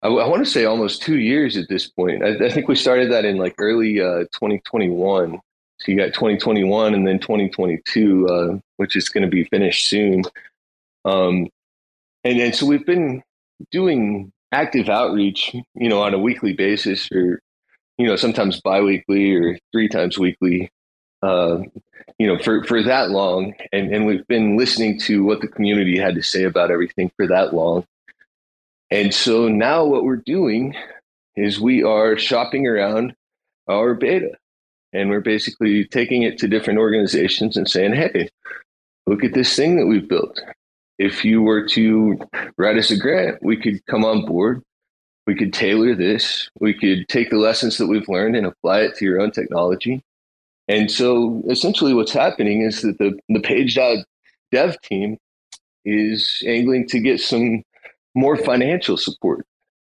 I, 0.04 0.08
I 0.08 0.28
want 0.28 0.44
to 0.44 0.50
say 0.50 0.66
almost 0.66 1.02
two 1.02 1.18
years 1.18 1.56
at 1.56 1.68
this 1.68 1.88
point. 1.88 2.23
I, 2.23 2.44
I 2.44 2.50
think 2.50 2.68
we 2.68 2.76
started 2.76 3.11
that 3.11 3.25
in 3.25 3.38
like 3.38 3.54
early 3.58 4.00
uh, 4.00 4.25
2021. 4.32 5.40
So 5.78 5.90
you 5.90 5.96
got 5.96 6.14
2021 6.14 6.94
and 6.94 7.06
then 7.06 7.18
2022, 7.18 8.28
uh, 8.28 8.58
which 8.76 8.94
is 8.94 9.08
going 9.08 9.25
to 9.25 9.30
be 9.30 9.44
finished 9.44 9.88
soon. 9.88 10.23
Um, 11.04 11.49
and, 12.23 12.38
and 12.38 12.54
so 12.54 12.66
we've 12.66 12.87
been 12.87 13.23
doing 13.70 14.30
active 14.52 14.88
outreach, 14.88 15.54
you 15.75 15.88
know, 15.88 16.02
on 16.02 16.14
a 16.14 16.18
weekly 16.18 16.52
basis 16.52 17.11
or, 17.11 17.40
you 17.99 18.06
know, 18.06 18.16
sometimes 18.16 18.61
biweekly 18.61 19.34
or 19.34 19.58
three 19.73 19.88
times 19.88 20.18
weekly, 20.18 20.70
uh, 21.23 21.58
you 22.18 22.26
know, 22.26 22.38
for, 22.38 22.62
for 22.64 22.82
that 22.82 23.11
long. 23.11 23.54
And, 23.73 23.92
and 23.92 24.06
we've 24.06 24.26
been 24.28 24.56
listening 24.56 25.00
to 25.00 25.25
what 25.25 25.40
the 25.40 25.49
community 25.49 25.99
had 25.99 26.14
to 26.14 26.23
say 26.23 26.44
about 26.44 26.70
everything 26.70 27.11
for 27.16 27.26
that 27.26 27.54
long. 27.54 27.84
And 28.94 29.12
so 29.12 29.48
now 29.48 29.84
what 29.84 30.04
we're 30.04 30.22
doing 30.24 30.76
is 31.34 31.58
we 31.58 31.82
are 31.82 32.16
shopping 32.16 32.68
around 32.68 33.12
our 33.68 33.92
beta 33.92 34.30
and 34.92 35.10
we're 35.10 35.20
basically 35.20 35.84
taking 35.84 36.22
it 36.22 36.38
to 36.38 36.46
different 36.46 36.78
organizations 36.78 37.56
and 37.56 37.68
saying, 37.68 37.94
hey, 37.94 38.28
look 39.08 39.24
at 39.24 39.34
this 39.34 39.56
thing 39.56 39.78
that 39.78 39.86
we've 39.86 40.08
built. 40.08 40.40
If 40.96 41.24
you 41.24 41.42
were 41.42 41.66
to 41.70 42.20
write 42.56 42.78
us 42.78 42.92
a 42.92 42.96
grant, 42.96 43.42
we 43.42 43.56
could 43.56 43.84
come 43.86 44.04
on 44.04 44.26
board. 44.26 44.62
We 45.26 45.34
could 45.34 45.52
tailor 45.52 45.96
this. 45.96 46.48
We 46.60 46.72
could 46.72 47.08
take 47.08 47.30
the 47.30 47.38
lessons 47.38 47.78
that 47.78 47.88
we've 47.88 48.08
learned 48.08 48.36
and 48.36 48.46
apply 48.46 48.82
it 48.82 48.94
to 48.98 49.04
your 49.04 49.20
own 49.20 49.32
technology. 49.32 50.04
And 50.68 50.88
so 50.88 51.42
essentially 51.50 51.94
what's 51.94 52.12
happening 52.12 52.62
is 52.62 52.82
that 52.82 52.98
the, 52.98 53.18
the 53.28 53.40
page 53.40 53.76
dev 54.52 54.80
team 54.82 55.18
is 55.84 56.44
angling 56.46 56.86
to 56.90 57.00
get 57.00 57.18
some 57.18 57.64
more 58.14 58.37
financial 58.37 58.97
support 58.97 59.47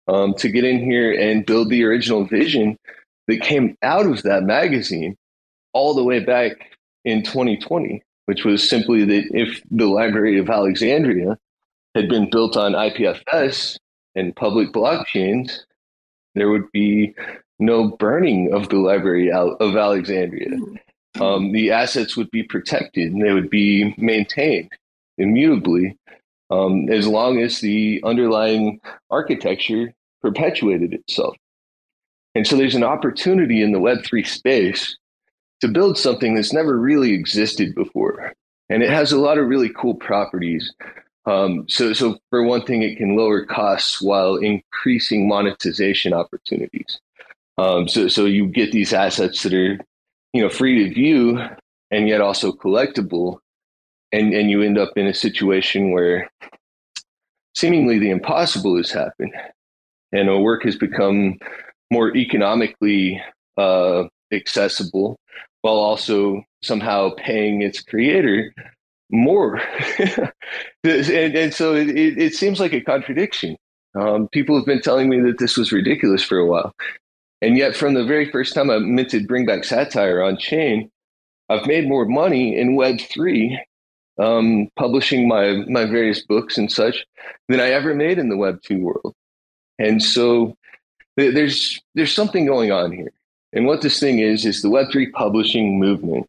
um, 0.07 0.33
to 0.35 0.49
get 0.49 0.63
in 0.63 0.79
here 0.79 1.11
and 1.11 1.45
build 1.45 1.69
the 1.69 1.83
original 1.83 2.25
vision 2.25 2.77
that 3.27 3.41
came 3.41 3.77
out 3.83 4.05
of 4.05 4.23
that 4.23 4.43
magazine 4.43 5.15
all 5.73 5.93
the 5.93 6.03
way 6.03 6.19
back 6.19 6.53
in 7.05 7.23
2020, 7.23 8.01
which 8.25 8.43
was 8.43 8.67
simply 8.67 9.05
that 9.05 9.25
if 9.31 9.61
the 9.69 9.85
Library 9.85 10.39
of 10.39 10.49
Alexandria 10.49 11.37
had 11.95 12.09
been 12.09 12.29
built 12.29 12.57
on 12.57 12.73
IPFS 12.73 13.77
and 14.15 14.35
public 14.35 14.71
blockchains, 14.71 15.59
there 16.35 16.49
would 16.49 16.71
be 16.71 17.13
no 17.59 17.89
burning 17.97 18.51
of 18.53 18.69
the 18.69 18.77
Library 18.77 19.31
of 19.31 19.75
Alexandria. 19.75 20.49
Mm-hmm. 20.49 21.21
Um, 21.21 21.51
the 21.51 21.71
assets 21.71 22.15
would 22.15 22.31
be 22.31 22.43
protected 22.43 23.11
and 23.11 23.21
they 23.21 23.33
would 23.33 23.49
be 23.49 23.93
maintained 23.97 24.71
immutably 25.17 25.97
um, 26.49 26.89
as 26.89 27.07
long 27.07 27.39
as 27.39 27.59
the 27.59 28.01
underlying 28.03 28.79
architecture 29.09 29.93
perpetuated 30.21 30.93
itself. 30.93 31.35
And 32.35 32.45
so 32.45 32.55
there's 32.55 32.75
an 32.75 32.83
opportunity 32.83 33.61
in 33.61 33.71
the 33.71 33.79
Web3 33.79 34.25
space 34.25 34.97
to 35.61 35.67
build 35.67 35.97
something 35.97 36.35
that's 36.35 36.53
never 36.53 36.77
really 36.77 37.13
existed 37.13 37.75
before. 37.75 38.33
And 38.69 38.83
it 38.83 38.89
has 38.89 39.11
a 39.11 39.19
lot 39.19 39.37
of 39.37 39.47
really 39.47 39.69
cool 39.69 39.95
properties. 39.95 40.71
Um, 41.25 41.65
so, 41.67 41.93
so 41.93 42.17
for 42.29 42.43
one 42.43 42.65
thing, 42.65 42.81
it 42.81 42.97
can 42.97 43.15
lower 43.15 43.45
costs 43.45 44.01
while 44.01 44.35
increasing 44.35 45.27
monetization 45.27 46.13
opportunities. 46.13 46.99
Um, 47.57 47.87
so, 47.87 48.07
so 48.07 48.25
you 48.25 48.47
get 48.47 48.71
these 48.71 48.93
assets 48.93 49.43
that 49.43 49.53
are, 49.53 49.79
you 50.33 50.41
know, 50.41 50.49
free 50.49 50.83
to 50.83 50.93
view 50.93 51.41
and 51.91 52.07
yet 52.07 52.21
also 52.21 52.51
collectible, 52.51 53.39
and 54.11 54.33
and 54.33 54.49
you 54.49 54.61
end 54.61 54.77
up 54.77 54.91
in 54.95 55.07
a 55.07 55.13
situation 55.13 55.91
where 55.91 56.29
seemingly 57.55 57.99
the 57.99 58.09
impossible 58.09 58.77
has 58.77 58.91
happened, 58.91 59.33
and 60.11 60.29
a 60.29 60.39
work 60.39 60.63
has 60.63 60.75
become 60.75 61.37
more 61.91 62.15
economically 62.15 63.21
uh, 63.57 64.03
accessible 64.31 65.17
while 65.61 65.75
also 65.75 66.43
somehow 66.63 67.09
paying 67.17 67.61
its 67.61 67.81
creator 67.81 68.53
more. 69.11 69.57
and, 70.83 71.35
and, 71.35 71.53
so 71.53 71.75
it, 71.75 71.89
it, 71.89 72.35
seems 72.35 72.59
like 72.59 72.73
a 72.73 72.81
contradiction. 72.81 73.57
Um, 73.95 74.27
people 74.29 74.55
have 74.55 74.65
been 74.65 74.81
telling 74.81 75.09
me 75.09 75.19
that 75.21 75.39
this 75.39 75.57
was 75.57 75.71
ridiculous 75.71 76.23
for 76.23 76.37
a 76.37 76.45
while. 76.45 76.73
And 77.41 77.57
yet, 77.57 77.75
from 77.75 77.93
the 77.93 78.05
very 78.05 78.29
first 78.31 78.53
time 78.53 78.69
I 78.69 78.77
minted 78.79 79.27
Bring 79.27 79.45
Back 79.45 79.63
Satire 79.63 80.21
on 80.21 80.37
chain, 80.37 80.89
I've 81.49 81.65
made 81.65 81.87
more 81.87 82.05
money 82.05 82.57
in 82.57 82.77
Web3 82.77 83.57
um, 84.19 84.69
publishing 84.75 85.27
my, 85.27 85.63
my 85.67 85.85
various 85.85 86.21
books 86.21 86.57
and 86.57 86.71
such 86.71 87.05
than 87.47 87.59
I 87.59 87.69
ever 87.69 87.95
made 87.95 88.19
in 88.19 88.29
the 88.29 88.35
Web2 88.35 88.81
world. 88.81 89.15
And 89.79 90.03
so 90.03 90.55
there's 91.15 91.79
there's 91.95 92.13
something 92.13 92.45
going 92.45 92.71
on 92.71 92.91
here. 92.91 93.11
And 93.53 93.65
what 93.65 93.81
this 93.81 93.99
thing 93.99 94.19
is 94.19 94.45
is 94.45 94.61
the 94.61 94.69
Web3 94.69 95.11
publishing 95.13 95.79
movement. 95.79 96.27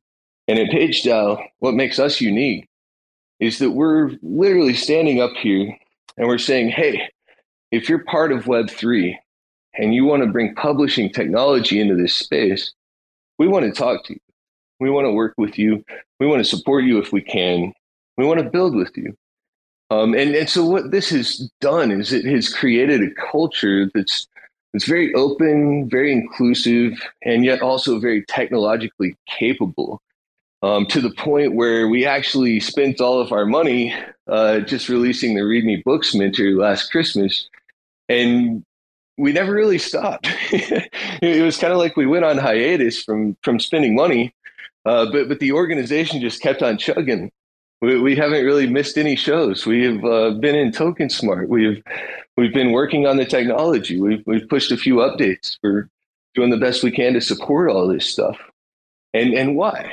And 0.49 0.59
at 0.59 0.71
PageDAO, 0.71 1.45
what 1.59 1.75
makes 1.75 1.99
us 1.99 2.21
unique 2.21 2.69
is 3.39 3.59
that 3.59 3.71
we're 3.71 4.13
literally 4.23 4.75
standing 4.75 5.21
up 5.21 5.33
here 5.33 5.77
and 6.17 6.27
we're 6.27 6.39
saying, 6.39 6.71
hey, 6.71 7.09
if 7.71 7.89
you're 7.89 8.05
part 8.05 8.33
of 8.33 8.45
Web3 8.45 9.17
and 9.75 9.95
you 9.95 10.05
want 10.05 10.23
to 10.23 10.29
bring 10.29 10.55
publishing 10.55 11.11
technology 11.11 11.81
into 11.81 11.95
this 11.95 12.15
space, 12.15 12.73
we 13.39 13.49
want 13.49 13.65
to 13.65 13.73
talk 13.73 14.05
to 14.07 14.15
you. 14.15 14.21
We 14.81 14.91
want 14.91 15.07
to 15.07 15.13
work 15.13 15.35
with 15.37 15.59
you. 15.59 15.85
We 16.19 16.27
want 16.27 16.41
to 16.41 16.57
support 16.57 16.85
you 16.85 16.99
if 16.99 17.13
we 17.13 17.21
can. 17.21 17.73
We 18.21 18.27
want 18.27 18.41
to 18.41 18.51
build 18.51 18.77
with 18.77 18.95
you. 18.99 19.17
Um, 19.89 20.13
and, 20.13 20.35
and 20.35 20.47
so 20.47 20.63
what 20.67 20.91
this 20.91 21.09
has 21.09 21.51
done 21.63 21.91
is 21.91 22.13
it 22.13 22.27
has 22.27 22.53
created 22.53 23.03
a 23.03 23.15
culture 23.33 23.91
that's 23.95 24.29
it's 24.75 24.85
very 24.85 25.15
open, 25.15 25.89
very 25.89 26.13
inclusive, 26.13 27.01
and 27.23 27.47
yet 27.47 27.63
also 27.63 27.99
very 27.99 28.23
technologically 28.27 29.17
capable. 29.27 30.03
Um, 30.63 30.85
to 30.89 31.01
the 31.01 31.11
point 31.13 31.55
where 31.55 31.89
we 31.89 32.05
actually 32.05 32.61
spent 32.61 33.01
all 33.01 33.19
of 33.19 33.33
our 33.33 33.47
money 33.47 33.95
uh, 34.27 34.61
just 34.61 34.91
releasing 34.91 35.35
the 35.35 35.41
Read 35.41 35.65
Me 35.65 35.83
Books 35.83 36.15
Minter 36.15 36.51
last 36.57 36.91
Christmas, 36.91 37.49
and 38.11 38.63
we 39.17 39.33
never 39.33 39.55
really 39.55 39.79
stopped. 39.79 40.29
it 40.53 41.43
was 41.43 41.57
kind 41.57 41.73
of 41.73 41.79
like 41.79 41.97
we 41.97 42.07
went 42.07 42.27
on 42.27 42.37
hiatus 42.37 43.03
from 43.03 43.39
from 43.43 43.59
spending 43.59 43.95
money, 43.95 44.35
uh, 44.85 45.07
but 45.11 45.27
but 45.29 45.41
the 45.41 45.53
organization 45.53 46.21
just 46.21 46.43
kept 46.43 46.63
on 46.63 46.77
chugging. 46.77 47.33
We, 47.81 47.99
we 47.99 48.15
haven't 48.17 48.45
really 48.45 48.67
missed 48.67 48.99
any 48.99 49.17
shows. 49.17 49.67
We've 49.67 50.05
uh, 50.05 50.33
been 50.33 50.55
in 50.55 50.73
Token 50.73 51.09
Smart. 51.09 51.49
We've 51.49 51.83
we've 52.37 52.53
been 52.53 52.73
working 52.73 53.07
on 53.07 53.17
the 53.17 53.25
technology. 53.25 54.01
We've 54.01 54.23
we've 54.27 54.49
pushed 54.49 54.71
a 54.71 54.77
few 54.77 54.97
updates. 54.97 55.59
We're 55.63 55.89
doing 56.35 56.51
the 56.51 56.59
best 56.59 56.83
we 56.83 56.91
can 56.91 57.15
to 57.15 57.21
support 57.21 57.71
all 57.71 57.89
this 57.89 58.09
stuff. 58.09 58.39
And 59.15 59.33
and 59.35 59.57
why? 59.57 59.91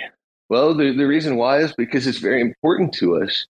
Well, 0.50 0.74
the, 0.74 0.91
the 0.91 1.08
reason 1.08 1.36
why 1.36 1.60
is 1.60 1.74
because 1.74 2.08
it's 2.08 2.20
very 2.20 2.41
important 2.41 2.94
to 2.96 3.22
us 3.22 3.46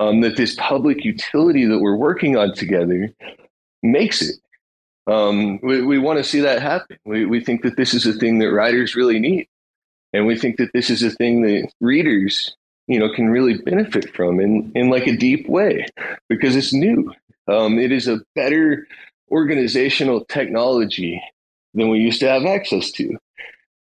um, 0.00 0.20
that 0.20 0.36
this 0.36 0.54
public 0.56 1.04
utility 1.04 1.64
that 1.64 1.78
we're 1.78 1.96
working 1.96 2.36
on 2.36 2.54
together 2.54 3.12
makes 3.82 4.22
it. 4.22 4.36
Um, 5.06 5.60
we 5.62 5.82
we 5.82 5.98
want 5.98 6.18
to 6.18 6.24
see 6.24 6.40
that 6.40 6.62
happen. 6.62 6.96
We, 7.04 7.26
we 7.26 7.44
think 7.44 7.62
that 7.62 7.76
this 7.76 7.92
is 7.92 8.06
a 8.06 8.14
thing 8.14 8.38
that 8.38 8.52
writers 8.52 8.94
really 8.94 9.18
need. 9.18 9.46
And 10.14 10.26
we 10.26 10.38
think 10.38 10.56
that 10.58 10.70
this 10.72 10.90
is 10.90 11.02
a 11.02 11.10
thing 11.10 11.42
that 11.42 11.70
readers, 11.80 12.56
you 12.86 12.98
know, 12.98 13.12
can 13.12 13.30
really 13.30 13.58
benefit 13.58 14.14
from 14.14 14.40
in, 14.40 14.70
in 14.74 14.90
like 14.90 15.06
a 15.06 15.16
deep 15.16 15.48
way 15.48 15.86
because 16.28 16.56
it's 16.56 16.72
new. 16.72 17.12
Um, 17.48 17.78
it 17.78 17.92
is 17.92 18.08
a 18.08 18.20
better 18.34 18.86
organizational 19.30 20.24
technology 20.26 21.22
than 21.74 21.88
we 21.88 21.98
used 21.98 22.20
to 22.20 22.28
have 22.28 22.44
access 22.44 22.90
to. 22.92 23.16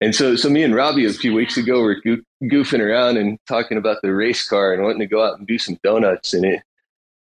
And 0.02 0.14
so, 0.14 0.36
so 0.36 0.50
me 0.50 0.64
and 0.64 0.76
Robbie 0.76 1.06
a 1.06 1.14
few 1.14 1.34
weeks 1.34 1.56
ago 1.56 1.82
were 1.82 1.96
go- 1.96 2.18
goofing 2.44 2.82
around 2.82 3.18
and 3.18 3.38
talking 3.48 3.78
about 3.78 4.02
the 4.02 4.14
race 4.14 4.48
car 4.48 4.74
and 4.74 4.84
wanting 4.84 5.00
to 5.00 5.06
go 5.08 5.24
out 5.24 5.38
and 5.38 5.48
do 5.48 5.58
some 5.58 5.80
donuts 5.84 6.34
in 6.34 6.44
it. 6.44 6.62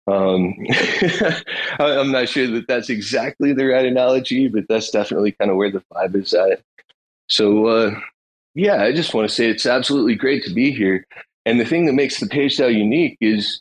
Um, 0.07 0.55
I'm 1.79 2.12
not 2.12 2.29
sure 2.29 2.47
that 2.47 2.67
that's 2.69 2.91
exactly 2.91 3.53
the 3.53 3.67
right 3.67 3.85
analogy, 3.85 4.49
but 4.49 4.67
that's 4.69 4.91
definitely 4.91 5.33
kind 5.33 5.50
of 5.50 5.57
where 5.57 5.71
the 5.71 5.83
vibe 5.93 6.15
is 6.17 6.33
at. 6.33 6.61
So, 7.29 7.67
uh, 7.67 7.95
yeah, 8.55 8.83
I 8.83 8.93
just 8.93 9.15
want 9.15 9.29
to 9.29 9.35
say 9.35 9.49
it's 9.49 9.67
absolutely 9.67 10.15
great 10.15 10.45
to 10.45 10.55
be 10.55 10.73
here. 10.73 11.07
And 11.50 11.59
the 11.59 11.64
thing 11.64 11.87
that 11.87 11.95
makes 11.95 12.21
the 12.21 12.28
page 12.28 12.54
style 12.54 12.71
unique 12.71 13.16
is 13.21 13.61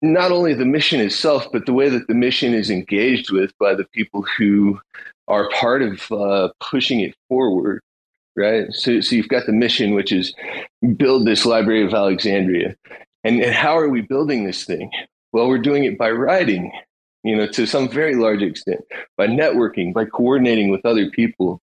not 0.00 0.32
only 0.32 0.54
the 0.54 0.64
mission 0.64 0.98
itself, 0.98 1.46
but 1.52 1.66
the 1.66 1.74
way 1.74 1.90
that 1.90 2.08
the 2.08 2.14
mission 2.14 2.54
is 2.54 2.70
engaged 2.70 3.30
with 3.30 3.52
by 3.58 3.74
the 3.74 3.84
people 3.92 4.24
who 4.38 4.80
are 5.28 5.50
part 5.50 5.82
of 5.82 6.10
uh, 6.10 6.48
pushing 6.58 7.00
it 7.00 7.14
forward, 7.28 7.82
right? 8.34 8.72
So, 8.72 9.02
so 9.02 9.14
you've 9.14 9.28
got 9.28 9.44
the 9.44 9.52
mission, 9.52 9.92
which 9.92 10.10
is 10.10 10.34
build 10.96 11.26
this 11.26 11.44
Library 11.44 11.84
of 11.84 11.92
Alexandria. 11.92 12.74
And, 13.24 13.42
and 13.42 13.54
how 13.54 13.76
are 13.76 13.90
we 13.90 14.00
building 14.00 14.44
this 14.44 14.64
thing? 14.64 14.90
Well, 15.34 15.48
we're 15.48 15.58
doing 15.58 15.84
it 15.84 15.98
by 15.98 16.12
writing, 16.12 16.72
you 17.24 17.36
know, 17.36 17.46
to 17.48 17.66
some 17.66 17.90
very 17.90 18.14
large 18.14 18.40
extent, 18.40 18.80
by 19.18 19.26
networking, 19.26 19.92
by 19.92 20.06
coordinating 20.06 20.70
with 20.70 20.86
other 20.86 21.10
people, 21.10 21.60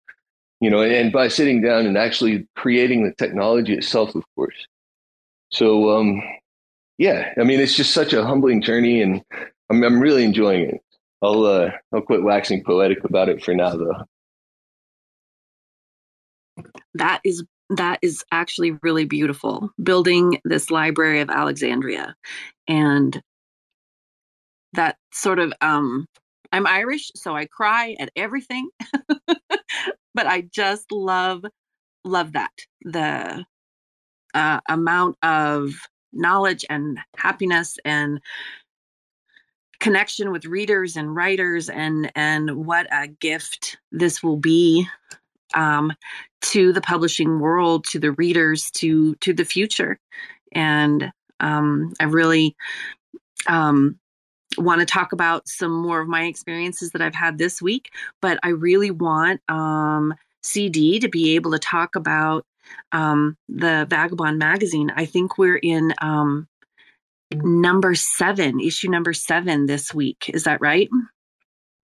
you 0.59 0.69
know, 0.69 0.81
and 0.81 1.09
by 1.09 1.29
sitting 1.29 1.61
down 1.61 1.85
and 1.85 1.97
actually 1.97 2.49
creating 2.57 3.05
the 3.05 3.13
technology 3.13 3.75
itself, 3.75 4.13
of 4.13 4.25
course. 4.35 4.67
So, 5.51 5.91
um, 5.97 6.21
yeah, 6.97 7.33
I 7.39 7.43
mean, 7.43 7.59
it's 7.59 7.75
just 7.75 7.93
such 7.93 8.13
a 8.13 8.25
humbling 8.25 8.61
journey, 8.61 9.01
and 9.01 9.21
I'm, 9.69 9.83
I'm 9.83 9.99
really 9.99 10.23
enjoying 10.23 10.69
it. 10.69 10.81
I'll 11.21 11.45
uh, 11.45 11.71
I'll 11.93 12.01
quit 12.01 12.23
waxing 12.23 12.63
poetic 12.63 13.03
about 13.03 13.29
it 13.29 13.43
for 13.43 13.53
now, 13.53 13.75
though. 13.75 14.05
That 16.95 17.21
is 17.23 17.43
that 17.69 17.99
is 18.01 18.23
actually 18.31 18.71
really 18.81 19.05
beautiful. 19.05 19.71
Building 19.81 20.39
this 20.43 20.71
Library 20.71 21.21
of 21.21 21.29
Alexandria, 21.29 22.15
and 22.67 23.21
that 24.73 24.97
sort 25.13 25.39
of 25.39 25.53
um 25.61 26.05
I'm 26.51 26.67
Irish, 26.67 27.11
so 27.15 27.35
I 27.35 27.45
cry 27.45 27.95
at 27.99 28.11
everything. 28.15 28.69
but 29.27 30.27
I 30.27 30.41
just 30.53 30.91
love 30.91 31.43
love 32.03 32.33
that 32.33 32.51
the 32.81 33.45
uh, 34.33 34.59
amount 34.69 35.17
of 35.23 35.71
knowledge 36.13 36.65
and 36.69 36.99
happiness 37.17 37.77
and 37.85 38.19
connection 39.79 40.31
with 40.31 40.45
readers 40.45 40.95
and 40.95 41.15
writers 41.15 41.69
and 41.69 42.11
and 42.15 42.65
what 42.65 42.85
a 42.91 43.07
gift 43.07 43.77
this 43.91 44.21
will 44.21 44.37
be 44.37 44.85
um, 45.55 45.91
to 46.41 46.71
the 46.71 46.81
publishing 46.81 47.39
world 47.39 47.85
to 47.85 47.99
the 47.99 48.11
readers 48.13 48.69
to 48.71 49.15
to 49.15 49.33
the 49.33 49.45
future. 49.45 49.99
And 50.53 51.11
um, 51.41 51.93
i 51.99 52.05
really 52.05 52.55
um, 53.47 53.99
want 54.57 54.79
to 54.79 54.85
talk 54.85 55.11
about 55.11 55.47
some 55.47 55.71
more 55.71 55.99
of 55.99 56.07
my 56.07 56.23
experiences 56.25 56.91
that 56.91 57.01
i've 57.01 57.15
had 57.15 57.37
this 57.37 57.61
week 57.61 57.89
but 58.21 58.39
i 58.43 58.49
really 58.49 58.91
want 58.91 59.41
um, 59.49 60.13
cd 60.43 60.99
to 60.99 61.09
be 61.09 61.35
able 61.35 61.51
to 61.51 61.59
talk 61.59 61.95
about 61.95 62.45
um, 62.91 63.37
the 63.49 63.85
vagabond 63.89 64.37
magazine 64.37 64.91
i 64.95 65.05
think 65.05 65.37
we're 65.37 65.57
in 65.57 65.93
um, 66.01 66.47
number 67.35 67.95
seven, 67.95 68.59
issue 68.59 68.89
number 68.89 69.13
seven 69.13 69.65
this 69.65 69.93
week. 69.93 70.29
Is 70.33 70.43
that 70.43 70.61
right? 70.61 70.89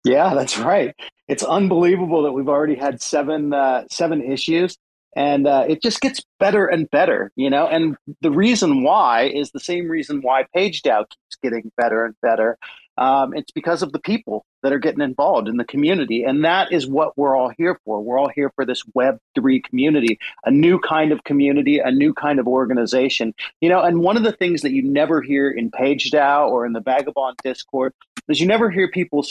Yeah, 0.03 0.33
that's 0.33 0.57
right. 0.57 0.95
It's 1.27 1.43
unbelievable 1.43 2.23
that 2.23 2.31
we've 2.31 2.47
already 2.47 2.75
had 2.75 3.01
seven 3.01 3.53
uh, 3.53 3.83
seven 3.91 4.21
issues, 4.21 4.77
and 5.15 5.47
uh, 5.47 5.65
it 5.67 5.81
just 5.81 5.99
gets 6.01 6.21
better 6.39 6.67
and 6.67 6.89
better, 6.89 7.31
you 7.35 7.49
know. 7.49 7.67
And 7.67 7.97
the 8.21 8.31
reason 8.31 8.83
why 8.83 9.23
is 9.23 9.51
the 9.51 9.59
same 9.59 9.89
reason 9.89 10.21
why 10.21 10.45
PageDAO 10.55 11.09
keeps 11.09 11.37
getting 11.41 11.71
better 11.75 12.05
and 12.05 12.15
better. 12.21 12.57
Um, 12.97 13.35
it's 13.35 13.51
because 13.51 13.83
of 13.83 13.91
the 13.91 13.99
people 13.99 14.45
that 14.67 14.73
are 14.73 14.79
getting 14.79 14.99
involved 14.99 15.47
in 15.47 15.55
the 15.55 15.63
community. 15.63 16.25
And 16.25 16.43
that 16.43 16.73
is 16.73 16.85
what 16.85 17.17
we're 17.17 17.37
all 17.37 17.53
here 17.57 17.79
for. 17.85 18.01
We're 18.01 18.19
all 18.19 18.27
here 18.27 18.51
for 18.53 18.65
this 18.65 18.83
Web3 18.93 19.63
community, 19.63 20.19
a 20.43 20.51
new 20.51 20.77
kind 20.77 21.13
of 21.13 21.23
community, 21.23 21.79
a 21.79 21.89
new 21.89 22.13
kind 22.13 22.37
of 22.37 22.47
organization. 22.47 23.33
You 23.61 23.69
know, 23.69 23.79
and 23.79 24.01
one 24.01 24.17
of 24.17 24.23
the 24.23 24.33
things 24.33 24.63
that 24.63 24.73
you 24.73 24.83
never 24.83 25.21
hear 25.21 25.49
in 25.49 25.71
PageDAO 25.71 26.49
or 26.49 26.65
in 26.65 26.73
the 26.73 26.81
Vagabond 26.81 27.37
Discord 27.45 27.93
is 28.27 28.41
you 28.41 28.47
never 28.47 28.69
hear 28.69 28.89
people 28.89 29.25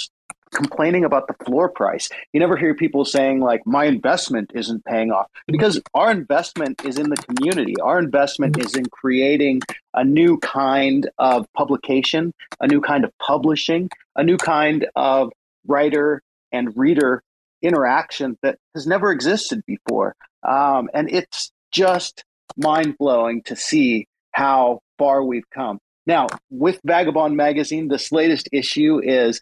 complaining 0.56 1.04
about 1.04 1.28
the 1.28 1.44
floor 1.44 1.68
price. 1.68 2.08
You 2.32 2.40
never 2.40 2.56
hear 2.56 2.75
people 2.75 3.04
saying 3.04 3.40
like 3.40 3.66
my 3.66 3.84
investment 3.84 4.52
isn't 4.54 4.84
paying 4.84 5.12
off 5.12 5.26
because 5.46 5.80
our 5.94 6.10
investment 6.10 6.84
is 6.84 6.98
in 6.98 7.10
the 7.10 7.16
community. 7.16 7.75
Our 7.80 7.98
investment 7.98 8.58
is 8.58 8.75
in 8.75 8.86
creating 8.86 9.60
a 9.94 10.04
new 10.04 10.38
kind 10.38 11.08
of 11.18 11.46
publication, 11.52 12.32
a 12.60 12.66
new 12.66 12.80
kind 12.80 13.04
of 13.04 13.12
publishing, 13.18 13.90
a 14.16 14.25
new 14.25 14.38
kind 14.38 14.86
of 14.96 15.30
writer 15.66 16.22
and 16.52 16.76
reader 16.76 17.22
interaction 17.62 18.38
that 18.42 18.58
has 18.75 18.86
never 18.86 19.10
existed 19.10 19.62
before. 19.66 20.14
Um, 20.42 20.88
and 20.94 21.10
it's 21.10 21.52
just 21.70 22.25
mind 22.56 22.96
blowing 22.98 23.42
to 23.42 23.56
see 23.56 24.06
how 24.32 24.80
far 24.98 25.22
we've 25.22 25.48
come. 25.50 25.78
Now, 26.06 26.28
with 26.50 26.80
Vagabond 26.84 27.36
Magazine, 27.36 27.88
this 27.88 28.12
latest 28.12 28.48
issue 28.52 29.00
is 29.02 29.40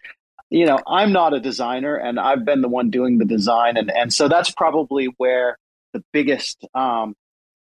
you 0.54 0.66
know, 0.66 0.78
I'm 0.86 1.12
not 1.12 1.34
a 1.34 1.40
designer 1.40 1.96
and 1.96 2.20
I've 2.20 2.44
been 2.44 2.60
the 2.60 2.68
one 2.68 2.88
doing 2.88 3.18
the 3.18 3.24
design. 3.24 3.76
And, 3.76 3.90
and 3.90 4.14
so 4.14 4.28
that's 4.28 4.52
probably 4.52 5.06
where 5.16 5.58
the 5.92 6.04
biggest, 6.12 6.64
um, 6.76 7.16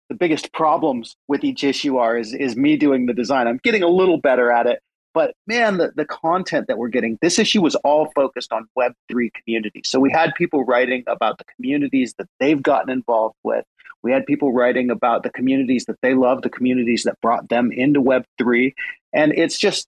the 0.07 0.13
biggest 0.13 0.53
problems 0.53 1.15
with 1.27 1.43
each 1.43 1.63
issue 1.63 1.97
are 1.97 2.15
is, 2.15 2.31
is 2.31 2.55
me 2.55 2.77
doing 2.77 3.07
the 3.07 3.13
design. 3.13 3.47
I'm 3.47 3.59
getting 3.63 3.81
a 3.81 3.87
little 3.87 4.19
better 4.19 4.51
at 4.51 4.67
it, 4.67 4.81
but 5.15 5.33
man, 5.47 5.77
the, 5.77 5.93
the 5.95 6.05
content 6.05 6.67
that 6.67 6.77
we're 6.77 6.89
getting, 6.89 7.17
this 7.23 7.39
issue 7.39 7.59
was 7.59 7.73
all 7.77 8.11
focused 8.13 8.53
on 8.53 8.67
Web3 8.77 9.29
communities. 9.33 9.85
So 9.85 9.99
we 9.99 10.11
had 10.11 10.35
people 10.35 10.63
writing 10.63 11.05
about 11.07 11.39
the 11.39 11.45
communities 11.55 12.13
that 12.19 12.27
they've 12.39 12.61
gotten 12.61 12.91
involved 12.91 13.35
with. 13.43 13.65
We 14.03 14.11
had 14.11 14.27
people 14.27 14.53
writing 14.53 14.91
about 14.91 15.23
the 15.23 15.31
communities 15.31 15.85
that 15.85 15.97
they 16.03 16.13
love, 16.13 16.43
the 16.43 16.51
communities 16.51 17.05
that 17.05 17.19
brought 17.19 17.49
them 17.49 17.71
into 17.71 17.99
Web3. 17.99 18.75
And 19.11 19.31
it's 19.35 19.57
just, 19.57 19.87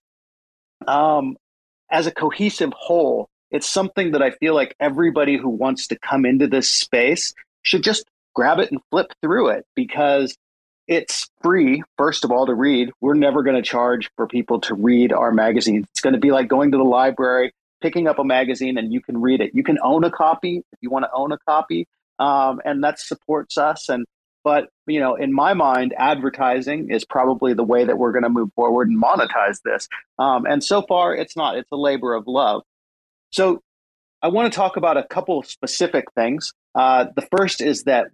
um, 0.88 1.36
as 1.90 2.06
a 2.06 2.10
cohesive 2.10 2.72
whole, 2.76 3.28
it's 3.50 3.68
something 3.68 4.12
that 4.12 4.22
I 4.22 4.30
feel 4.32 4.54
like 4.54 4.74
everybody 4.78 5.36
who 5.36 5.48
wants 5.48 5.88
to 5.88 5.98
come 5.98 6.26
into 6.26 6.46
this 6.46 6.70
space 6.70 7.34
should 7.62 7.82
just 7.82 8.04
grab 8.34 8.58
it 8.58 8.70
and 8.70 8.80
flip 8.90 9.12
through 9.22 9.48
it 9.48 9.64
because 9.74 10.36
it's 10.86 11.28
free, 11.42 11.82
first 11.96 12.24
of 12.24 12.30
all, 12.30 12.46
to 12.46 12.54
read. 12.54 12.90
We're 13.00 13.14
never 13.14 13.42
going 13.42 13.56
to 13.56 13.62
charge 13.62 14.10
for 14.16 14.26
people 14.26 14.60
to 14.62 14.74
read 14.74 15.12
our 15.12 15.32
magazine. 15.32 15.86
It's 15.90 16.00
going 16.00 16.14
to 16.14 16.20
be 16.20 16.30
like 16.30 16.48
going 16.48 16.72
to 16.72 16.78
the 16.78 16.84
library, 16.84 17.52
picking 17.82 18.06
up 18.06 18.18
a 18.18 18.24
magazine, 18.24 18.78
and 18.78 18.92
you 18.92 19.00
can 19.00 19.20
read 19.20 19.40
it. 19.40 19.50
You 19.54 19.62
can 19.62 19.78
own 19.82 20.04
a 20.04 20.10
copy 20.10 20.62
if 20.72 20.78
you 20.80 20.90
want 20.90 21.04
to 21.04 21.10
own 21.12 21.32
a 21.32 21.38
copy, 21.46 21.86
um, 22.18 22.60
and 22.64 22.82
that 22.84 22.98
supports 22.98 23.58
us. 23.58 23.88
And 23.88 24.06
but 24.48 24.70
you 24.86 24.98
know, 24.98 25.14
in 25.14 25.30
my 25.30 25.52
mind, 25.52 25.92
advertising 25.98 26.90
is 26.90 27.04
probably 27.04 27.52
the 27.52 27.62
way 27.62 27.84
that 27.84 27.98
we're 27.98 28.12
going 28.12 28.22
to 28.22 28.30
move 28.30 28.50
forward 28.54 28.88
and 28.88 28.96
monetize 28.98 29.60
this. 29.60 29.90
Um, 30.18 30.46
and 30.46 30.64
so 30.64 30.80
far, 30.80 31.14
it's 31.14 31.36
not. 31.36 31.58
It's 31.58 31.70
a 31.70 31.76
labor 31.76 32.14
of 32.14 32.26
love. 32.26 32.62
So, 33.30 33.60
I 34.22 34.28
want 34.28 34.50
to 34.50 34.56
talk 34.56 34.78
about 34.78 34.96
a 34.96 35.02
couple 35.02 35.42
specific 35.42 36.06
things. 36.14 36.54
Uh, 36.74 37.08
the 37.14 37.28
first 37.36 37.60
is 37.60 37.84
that 37.84 38.06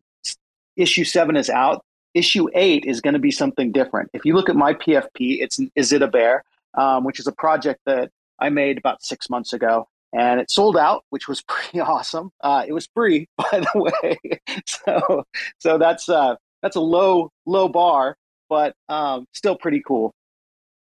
issue 0.76 1.04
seven 1.04 1.36
is 1.36 1.48
out. 1.48 1.84
Issue 2.14 2.48
eight 2.52 2.84
is 2.84 3.00
going 3.00 3.14
to 3.14 3.20
be 3.20 3.30
something 3.30 3.70
different. 3.70 4.10
If 4.12 4.24
you 4.24 4.34
look 4.34 4.48
at 4.48 4.56
my 4.56 4.74
PFP, 4.74 5.40
it's 5.40 5.60
Is 5.76 5.92
It 5.92 6.02
a 6.02 6.08
Bear, 6.08 6.42
um, 6.76 7.04
which 7.04 7.20
is 7.20 7.28
a 7.28 7.32
project 7.32 7.78
that 7.86 8.10
I 8.40 8.48
made 8.48 8.76
about 8.76 9.04
six 9.04 9.30
months 9.30 9.52
ago 9.52 9.86
and 10.14 10.40
it 10.40 10.50
sold 10.50 10.76
out, 10.76 11.04
which 11.10 11.28
was 11.28 11.42
pretty 11.48 11.80
awesome. 11.80 12.30
Uh, 12.40 12.64
it 12.66 12.72
was 12.72 12.88
free, 12.94 13.28
by 13.36 13.60
the 13.60 13.70
way, 13.74 14.18
so 14.66 15.24
so 15.58 15.78
that's 15.78 16.08
uh, 16.08 16.36
that's 16.62 16.76
a 16.76 16.80
low 16.80 17.30
low 17.44 17.68
bar, 17.68 18.16
but 18.48 18.74
um, 18.88 19.26
still 19.32 19.56
pretty 19.56 19.82
cool. 19.86 20.14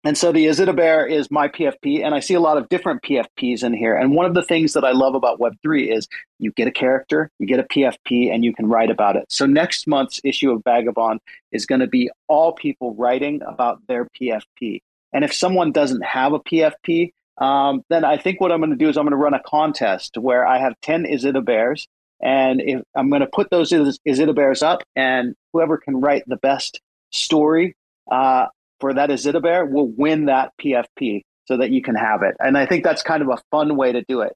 And 0.07 0.17
so 0.17 0.31
the 0.31 0.47
Is 0.47 0.61
It 0.61 0.69
a 0.69 0.73
Bear 0.73 1.05
is 1.05 1.33
my 1.33 1.49
PFP, 1.49 2.05
and 2.05 2.15
I 2.15 2.21
see 2.21 2.35
a 2.35 2.41
lot 2.41 2.59
of 2.59 2.69
different 2.69 3.03
PFPs 3.03 3.65
in 3.65 3.75
here. 3.75 3.97
And 3.97 4.15
one 4.15 4.25
of 4.25 4.35
the 4.35 4.43
things 4.43 4.73
that 4.75 4.85
I 4.85 4.93
love 4.93 5.17
about 5.17 5.41
Web3 5.41 5.93
is 5.97 6.07
you 6.39 6.53
get 6.53 6.69
a 6.69 6.71
character, 6.71 7.29
you 7.41 7.47
get 7.49 7.59
a 7.59 7.65
PFP, 7.65 8.33
and 8.33 8.45
you 8.45 8.55
can 8.55 8.69
write 8.69 8.91
about 8.91 9.17
it. 9.17 9.25
So 9.31 9.47
next 9.47 9.89
month's 9.89 10.21
issue 10.23 10.53
of 10.53 10.63
Vagabond 10.63 11.19
is 11.51 11.67
going 11.67 11.81
to 11.81 11.89
be 11.89 12.09
all 12.29 12.53
people 12.53 12.95
writing 12.95 13.43
about 13.45 13.85
their 13.89 14.07
PFP. 14.21 14.81
And 15.13 15.25
if 15.25 15.35
someone 15.35 15.73
doesn't 15.73 16.05
have 16.05 16.35
a 16.35 16.39
PFP, 16.39 17.11
um, 17.39 17.83
then 17.91 18.05
I 18.05 18.17
think 18.17 18.41
what 18.41 18.51
I'm 18.51 18.61
going 18.61 18.71
to 18.71 18.77
do 18.77 18.89
is 18.89 18.97
I'm 18.97 19.05
going 19.05 19.13
to 19.13 19.17
run 19.17 19.35
a 19.35 19.43
contest 19.45 20.17
where 20.19 20.47
I 20.47 20.59
have 20.59 20.75
10 20.83 21.07
Is 21.07 21.25
It 21.25 21.37
a 21.37 21.43
Bears. 21.43 21.87
And 22.23 22.63
if 22.63 22.83
I'm 22.95 23.11
going 23.11 23.21
to 23.21 23.27
put 23.27 23.51
those 23.51 23.73
Is, 23.73 23.99
Is 24.05 24.19
It 24.19 24.29
a 24.29 24.33
Bears 24.33 24.63
up, 24.63 24.83
and 24.95 25.35
whoever 25.53 25.77
can 25.77 26.01
write 26.01 26.23
the 26.27 26.37
best 26.37 26.81
story 27.11 27.77
uh, 28.11 28.47
for 28.81 28.95
that 28.95 29.11
a 29.11 29.41
Bear 29.41 29.67
will 29.67 29.89
win 29.89 30.27
that 30.27 30.53
PFP 30.61 31.23
so 31.47 31.59
that 31.59 31.71
you 31.71 31.83
can 31.83 31.95
have 31.95 32.23
it. 32.23 32.35
And 32.41 32.57
I 32.57 32.67
think 32.67 32.85
that's 32.85 33.03
kind 33.03 33.23
of 33.23 33.29
a 33.29 33.39
fun 33.51 33.77
way 33.77 33.93
to 33.93 34.03
do 34.09 34.23
it. 34.23 34.35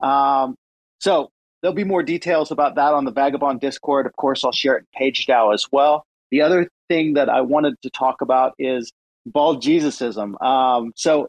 Um, 0.00 0.56
so 1.00 1.30
there'll 1.60 1.74
be 1.74 1.84
more 1.84 2.02
details 2.02 2.50
about 2.50 2.74
that 2.76 2.94
on 2.94 3.04
the 3.04 3.12
Vagabond 3.12 3.60
Discord. 3.60 4.06
Of 4.06 4.16
course, 4.16 4.44
I'll 4.44 4.52
share 4.52 4.76
it 4.76 4.86
in 4.92 5.12
PageDAO 5.12 5.54
as 5.54 5.66
well. 5.70 6.04
The 6.30 6.42
other 6.42 6.68
thing 6.88 7.14
that 7.14 7.28
I 7.28 7.42
wanted 7.42 7.74
to 7.82 7.90
talk 7.90 8.20
about 8.22 8.54
is 8.58 8.90
bald 9.26 9.62
Jesusism. 9.62 10.36
Um, 10.40 10.92
so 10.96 11.28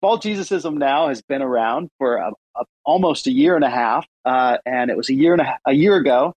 Bald 0.00 0.22
Jesusism 0.22 0.78
now 0.78 1.08
has 1.08 1.22
been 1.22 1.42
around 1.42 1.90
for 1.98 2.16
a, 2.16 2.32
a, 2.56 2.64
almost 2.84 3.26
a 3.26 3.32
year 3.32 3.54
and 3.54 3.64
a 3.64 3.70
half, 3.70 4.06
uh, 4.24 4.58
and 4.64 4.90
it 4.90 4.96
was 4.96 5.10
a 5.10 5.14
year 5.14 5.32
and 5.32 5.42
a, 5.42 5.58
a 5.66 5.72
year 5.72 5.96
ago 5.96 6.34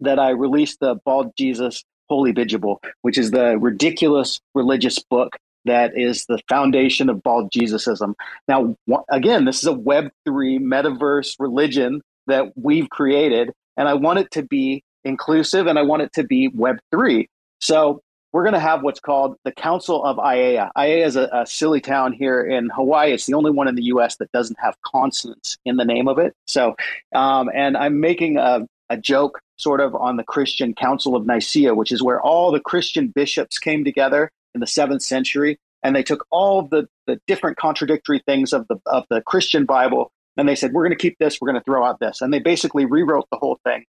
that 0.00 0.18
I 0.18 0.30
released 0.30 0.80
the 0.80 0.96
Bald 1.04 1.32
Jesus 1.36 1.84
Holy 2.08 2.32
Bigible, 2.32 2.78
which 3.02 3.18
is 3.18 3.30
the 3.30 3.58
ridiculous 3.58 4.40
religious 4.54 4.98
book 4.98 5.36
that 5.64 5.98
is 5.98 6.24
the 6.26 6.40
foundation 6.48 7.10
of 7.10 7.22
Bald 7.22 7.52
Jesusism. 7.52 8.14
Now, 8.46 8.74
again, 9.10 9.44
this 9.44 9.58
is 9.58 9.66
a 9.66 9.72
Web 9.72 10.10
three 10.24 10.58
metaverse 10.58 11.36
religion 11.38 12.00
that 12.26 12.52
we've 12.56 12.88
created, 12.88 13.52
and 13.76 13.88
I 13.88 13.94
want 13.94 14.20
it 14.20 14.30
to 14.32 14.42
be 14.42 14.82
inclusive, 15.04 15.66
and 15.66 15.78
I 15.78 15.82
want 15.82 16.02
it 16.02 16.12
to 16.14 16.24
be 16.24 16.48
Web 16.48 16.76
three. 16.90 17.28
So 17.60 18.00
we're 18.32 18.42
going 18.42 18.54
to 18.54 18.60
have 18.60 18.82
what's 18.82 19.00
called 19.00 19.36
the 19.44 19.52
Council 19.52 20.04
of 20.04 20.18
Aiea. 20.18 20.70
Aiea 20.76 21.06
is 21.06 21.16
a, 21.16 21.28
a, 21.32 21.46
silly 21.46 21.80
town 21.80 22.12
here 22.12 22.42
in 22.42 22.68
Hawaii. 22.70 23.12
It's 23.12 23.26
the 23.26 23.34
only 23.34 23.50
one 23.50 23.68
in 23.68 23.74
the 23.74 23.84
U.S. 23.84 24.16
that 24.16 24.30
doesn't 24.32 24.58
have 24.60 24.76
consonants 24.82 25.56
in 25.64 25.76
the 25.76 25.84
name 25.84 26.08
of 26.08 26.18
it. 26.18 26.34
So, 26.46 26.76
um, 27.14 27.50
and 27.54 27.76
I'm 27.76 28.00
making 28.00 28.36
a, 28.36 28.66
a 28.90 28.96
joke 28.96 29.40
sort 29.56 29.80
of 29.80 29.94
on 29.94 30.16
the 30.16 30.24
Christian 30.24 30.74
Council 30.74 31.16
of 31.16 31.26
Nicaea, 31.26 31.74
which 31.74 31.90
is 31.90 32.02
where 32.02 32.20
all 32.20 32.52
the 32.52 32.60
Christian 32.60 33.08
bishops 33.08 33.58
came 33.58 33.84
together 33.84 34.30
in 34.54 34.60
the 34.60 34.66
seventh 34.66 35.02
century, 35.02 35.58
and 35.82 35.96
they 35.96 36.02
took 36.02 36.26
all 36.30 36.62
the 36.62 36.88
the 37.06 37.20
different 37.26 37.56
contradictory 37.56 38.22
things 38.26 38.52
of 38.52 38.68
the 38.68 38.76
of 38.86 39.04
the 39.08 39.22
Christian 39.22 39.64
Bible, 39.64 40.12
and 40.36 40.48
they 40.48 40.54
said, 40.54 40.72
"We're 40.72 40.84
going 40.84 40.96
to 40.96 41.02
keep 41.02 41.18
this. 41.18 41.40
We're 41.40 41.50
going 41.50 41.60
to 41.60 41.64
throw 41.64 41.84
out 41.84 41.98
this," 41.98 42.20
and 42.20 42.32
they 42.32 42.40
basically 42.40 42.84
rewrote 42.84 43.26
the 43.30 43.38
whole 43.38 43.58
thing 43.64 43.84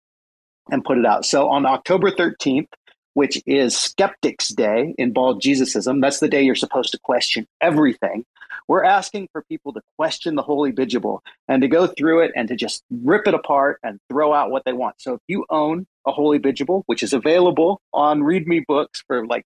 and 0.69 0.84
put 0.84 0.98
it 0.98 1.06
out. 1.06 1.26
So 1.26 1.50
on 1.50 1.65
October 1.65 2.12
13th 2.12 2.67
which 3.15 3.41
is 3.45 3.78
Skeptics 3.78 4.49
Day 4.49 4.93
in 4.97 5.13
Bald 5.13 5.41
Jesusism. 5.41 6.01
That's 6.01 6.19
the 6.19 6.28
day 6.28 6.43
you're 6.43 6.54
supposed 6.54 6.91
to 6.91 6.99
question 6.99 7.47
everything. 7.62 8.25
We're 8.67 8.84
asking 8.84 9.30
for 9.32 9.41
people 9.43 9.71
to 9.73 9.82
question 9.97 10.36
the 10.36 10.41
Holy 10.41 10.71
Bigible 10.71 11.21
and 11.47 11.62
to 11.62 11.69
go 11.69 11.88
through 11.88 12.25
it 12.25 12.34
and 12.36 12.49
to 12.49 12.58
just 12.58 12.84
rip 12.91 13.25
it 13.25 13.34
apart 13.34 13.80
and 13.84 13.99
throw 14.10 14.34
out 14.34 14.51
what 14.51 14.65
they 14.65 14.73
want. 14.73 14.95
So 14.99 15.13
if 15.13 15.21
you 15.28 15.45
own 15.49 15.88
a 16.06 16.12
Holy 16.12 16.39
Bigible, 16.39 16.84
which 16.88 17.04
is 17.04 17.13
available 17.13 17.80
on 17.93 18.21
Read 18.21 18.47
Me 18.47 18.63
Books 18.67 19.01
for 19.08 19.25
like 19.25 19.45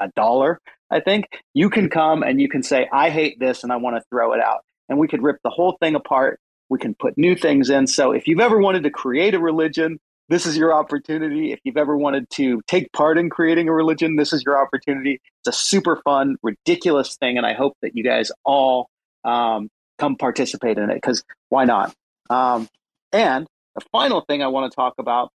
a 0.00 0.08
dollar, 0.16 0.58
I 0.90 0.98
think, 0.98 1.26
you 1.54 1.70
can 1.70 1.88
come 1.88 2.24
and 2.24 2.40
you 2.40 2.48
can 2.48 2.64
say, 2.64 2.88
I 2.92 3.10
hate 3.10 3.38
this 3.38 3.62
and 3.62 3.72
I 3.72 3.76
want 3.76 3.96
to 3.96 4.02
throw 4.10 4.32
it 4.32 4.40
out. 4.40 4.64
And 4.88 4.98
we 4.98 5.06
could 5.06 5.22
rip 5.22 5.38
the 5.44 5.50
whole 5.50 5.76
thing 5.80 5.94
apart. 5.94 6.40
We 6.68 6.80
can 6.80 6.94
put 6.94 7.16
new 7.16 7.36
things 7.36 7.70
in. 7.70 7.86
So 7.86 8.10
if 8.10 8.26
you've 8.26 8.40
ever 8.40 8.58
wanted 8.58 8.82
to 8.82 8.90
create 8.90 9.34
a 9.34 9.38
religion, 9.38 10.00
this 10.28 10.46
is 10.46 10.56
your 10.56 10.74
opportunity. 10.74 11.52
If 11.52 11.60
you've 11.64 11.76
ever 11.76 11.96
wanted 11.96 12.28
to 12.30 12.60
take 12.66 12.92
part 12.92 13.18
in 13.18 13.30
creating 13.30 13.68
a 13.68 13.72
religion, 13.72 14.16
this 14.16 14.32
is 14.32 14.42
your 14.44 14.60
opportunity. 14.60 15.20
It's 15.44 15.56
a 15.56 15.58
super 15.58 16.00
fun, 16.04 16.36
ridiculous 16.42 17.16
thing. 17.16 17.36
And 17.36 17.46
I 17.46 17.54
hope 17.54 17.74
that 17.82 17.96
you 17.96 18.02
guys 18.02 18.32
all 18.44 18.88
um, 19.24 19.68
come 19.98 20.16
participate 20.16 20.78
in 20.78 20.90
it 20.90 20.94
because 20.94 21.22
why 21.48 21.64
not? 21.64 21.94
Um, 22.28 22.68
and 23.12 23.46
the 23.74 23.82
final 23.92 24.22
thing 24.22 24.42
I 24.42 24.48
want 24.48 24.70
to 24.70 24.74
talk 24.74 24.94
about 24.98 25.30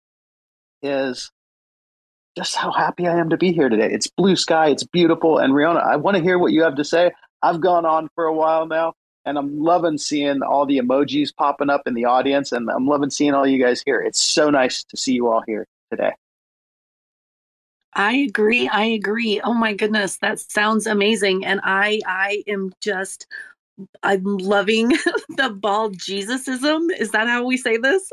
is 0.83 1.31
just 2.37 2.57
how 2.57 2.73
happy 2.73 3.07
I 3.07 3.19
am 3.19 3.31
to 3.31 3.37
be 3.37 3.53
here 3.53 3.69
today. 3.69 3.91
It's 3.93 4.09
blue 4.09 4.37
sky, 4.37 4.69
it's 4.69 4.85
beautiful. 4.85 5.39
And 5.39 5.53
Rionna, 5.53 5.85
I 5.85 5.97
want 5.97 6.17
to 6.17 6.23
hear 6.23 6.39
what 6.39 6.53
you 6.53 6.63
have 6.63 6.77
to 6.77 6.85
say. 6.85 7.13
I've 7.43 7.61
gone 7.61 7.87
on 7.87 8.09
for 8.15 8.25
a 8.25 8.35
while 8.35 8.67
now, 8.67 8.95
and 9.25 9.39
I'm 9.39 9.63
loving 9.63 9.99
seeing 9.99 10.43
all 10.43 10.67
the 10.67 10.79
emojis 10.79 11.35
popping 11.35 11.71
up 11.71 11.83
in 11.87 11.95
the 11.95 12.05
audience, 12.05 12.53
and 12.53 12.71
I'm 12.71 12.87
loving 12.87 13.11
seeing 13.11 13.35
all 13.35 13.47
you 13.47 13.63
guys 13.63 13.83
here. 13.85 14.01
It's 14.01 14.21
so 14.21 14.51
nice 14.51 14.85
to 14.85 14.97
see 14.97 15.13
you 15.13 15.29
all 15.29 15.43
here 15.47 15.67
today. 15.91 16.13
I 17.95 18.15
agree. 18.15 18.69
I 18.69 18.85
agree. 18.85 19.41
Oh 19.43 19.55
my 19.55 19.75
goodness, 19.75 20.19
that 20.19 20.39
sounds 20.39 20.87
amazing. 20.87 21.45
And 21.45 21.61
I 21.65 22.01
I 22.07 22.43
am 22.47 22.73
just 22.81 23.27
I'm 24.03 24.39
loving 24.39 24.89
the 25.37 25.51
bald 25.51 25.99
Jesusism. 25.99 26.91
Is 26.91 27.11
that 27.13 27.27
how 27.27 27.45
we 27.45 27.57
say 27.57 27.77
this? 27.77 28.11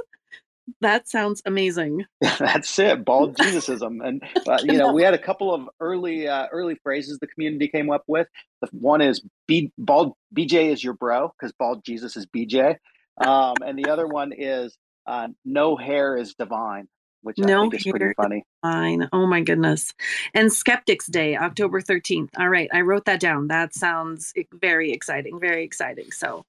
That 0.82 1.08
sounds 1.08 1.42
amazing. 1.46 2.06
That's 2.40 2.78
it, 2.80 3.06
bald 3.06 3.38
Jesusism, 3.38 4.02
and 4.02 4.22
uh, 4.48 4.60
you 4.64 4.78
know 4.78 4.94
we 4.94 5.04
had 5.04 5.14
a 5.14 5.18
couple 5.20 5.54
of 5.54 5.70
early 5.80 6.28
uh, 6.28 6.48
early 6.52 6.76
phrases 6.84 7.20
the 7.20 7.28
community 7.28 7.68
came 7.68 7.90
up 7.90 8.04
with. 8.08 8.28
The 8.62 8.68
one 8.72 9.02
is 9.02 9.22
"B 9.48 9.72
bald 9.78 10.14
BJ 10.36 10.72
is 10.72 10.84
your 10.84 10.94
bro" 10.94 11.34
because 11.40 11.54
bald 11.54 11.84
Jesus 11.86 12.18
is 12.18 12.26
BJ, 12.26 12.76
um, 13.20 13.56
and 13.66 13.78
the 13.78 13.90
other 13.90 14.08
one 14.08 14.34
is 14.34 14.78
uh, 15.06 15.30
"No 15.46 15.76
hair 15.76 16.18
is 16.18 16.36
divine." 16.36 16.88
which 17.22 17.40
no 17.40 17.58
I 17.58 17.62
think 17.62 17.74
is 17.76 17.84
pretty 17.84 18.14
funny. 18.16 18.46
Fine. 18.62 19.10
Oh 19.12 19.26
my 19.26 19.42
goodness. 19.42 19.94
And 20.34 20.54
Skeptics 20.54 21.08
Day, 21.08 21.36
October 21.36 21.82
13th. 21.82 22.30
All 22.38 22.48
right. 22.48 22.70
I 22.72 22.82
wrote 22.82 23.04
that 23.06 23.20
down. 23.20 23.48
That 23.48 23.74
sounds 23.74 24.34
very 24.54 24.94
exciting. 24.94 25.38
Very 25.38 25.64
exciting. 25.64 26.12
So 26.12 26.46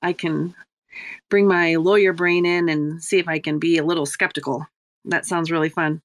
I 0.00 0.12
can 0.12 0.56
bring 1.28 1.46
my 1.46 1.76
lawyer 1.76 2.12
brain 2.12 2.46
in 2.46 2.68
and 2.68 3.02
see 3.02 3.18
if 3.18 3.28
I 3.28 3.38
can 3.38 3.58
be 3.58 3.78
a 3.78 3.84
little 3.84 4.06
skeptical. 4.06 4.66
That 5.04 5.26
sounds 5.26 5.50
really 5.50 5.68
fun. 5.68 6.02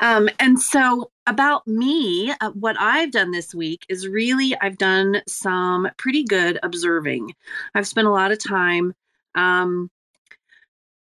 Um, 0.00 0.28
and 0.38 0.58
so, 0.60 1.10
about 1.26 1.66
me, 1.66 2.32
uh, 2.40 2.50
what 2.50 2.76
I've 2.78 3.10
done 3.10 3.30
this 3.30 3.54
week 3.54 3.84
is 3.88 4.08
really 4.08 4.56
I've 4.60 4.78
done 4.78 5.22
some 5.26 5.88
pretty 5.96 6.24
good 6.24 6.58
observing. 6.62 7.34
I've 7.74 7.86
spent 7.86 8.06
a 8.06 8.10
lot 8.10 8.32
of 8.32 8.42
time 8.42 8.94
um, 9.34 9.90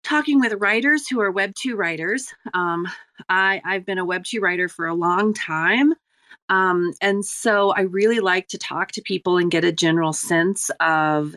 talking 0.03 0.39
with 0.39 0.53
writers 0.53 1.07
who 1.07 1.19
are 1.19 1.31
Web 1.31 1.53
2 1.55 1.75
writers. 1.75 2.33
Um, 2.53 2.87
I, 3.27 3.61
I've 3.65 3.85
been 3.85 3.97
a 3.97 4.05
Web 4.05 4.23
2 4.23 4.39
writer 4.39 4.69
for 4.69 4.85
a 4.87 4.93
long 4.93 5.33
time. 5.33 5.93
Um, 6.47 6.93
and 7.01 7.25
so 7.25 7.71
I 7.71 7.81
really 7.81 8.19
like 8.19 8.47
to 8.49 8.57
talk 8.57 8.91
to 8.91 9.01
people 9.01 9.37
and 9.37 9.49
get 9.49 9.65
a 9.65 9.71
general 9.71 10.13
sense 10.13 10.69
of 10.79 11.35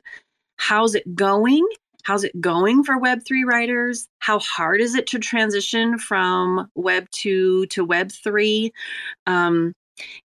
how's 0.59 0.95
it 0.95 1.15
going? 1.15 1.67
How's 2.03 2.25
it 2.25 2.41
going 2.41 2.85
for 2.85 3.01
Web3 3.01 3.45
writers? 3.45 4.09
How 4.19 4.39
hard 4.39 4.81
is 4.81 4.95
it 4.95 5.07
to 5.09 5.19
transition 5.19 5.99
from 5.99 6.71
Web 6.75 7.09
2 7.11 7.67
to 7.67 7.85
Web 7.85 8.13
3? 8.13 8.73
Um, 9.27 9.73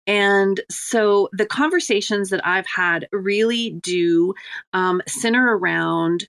and 0.05 0.59
so 0.69 1.29
the 1.31 1.45
conversations 1.45 2.29
that 2.29 2.45
I've 2.45 2.67
had 2.67 3.07
really 3.11 3.71
do 3.81 4.33
um, 4.73 5.01
center 5.07 5.57
around 5.57 6.27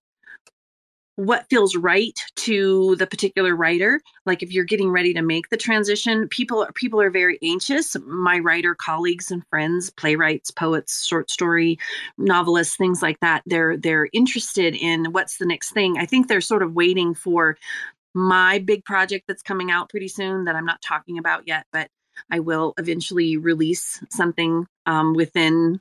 what 1.16 1.46
feels 1.50 1.76
right 1.76 2.18
to 2.36 2.96
the 2.96 3.06
particular 3.06 3.54
writer. 3.54 4.00
Like 4.24 4.42
if 4.42 4.52
you're 4.52 4.64
getting 4.64 4.90
ready 4.90 5.12
to 5.14 5.22
make 5.22 5.48
the 5.50 5.56
transition 5.56 6.28
people 6.28 6.66
people 6.74 7.00
are 7.00 7.10
very 7.10 7.38
anxious. 7.42 7.96
My 8.06 8.38
writer 8.38 8.74
colleagues 8.74 9.30
and 9.30 9.46
friends 9.48 9.90
playwrights 9.90 10.50
poets 10.50 11.04
short 11.04 11.30
story 11.30 11.78
novelists 12.16 12.76
things 12.76 13.02
like 13.02 13.20
that 13.20 13.42
they're 13.46 13.76
they're 13.76 14.08
interested 14.12 14.74
in 14.74 15.12
what's 15.12 15.38
the 15.38 15.46
next 15.46 15.72
thing. 15.72 15.98
I 15.98 16.06
think 16.06 16.28
they're 16.28 16.40
sort 16.40 16.62
of 16.62 16.74
waiting 16.74 17.14
for 17.14 17.56
my 18.14 18.58
big 18.58 18.84
project 18.84 19.24
that's 19.26 19.42
coming 19.42 19.70
out 19.70 19.88
pretty 19.88 20.08
soon 20.08 20.44
that 20.44 20.54
i'm 20.54 20.66
not 20.66 20.82
talking 20.82 21.18
about 21.18 21.46
yet 21.46 21.66
but 21.72 21.88
i 22.30 22.38
will 22.38 22.74
eventually 22.78 23.36
release 23.36 24.02
something 24.10 24.66
um, 24.86 25.14
within 25.14 25.80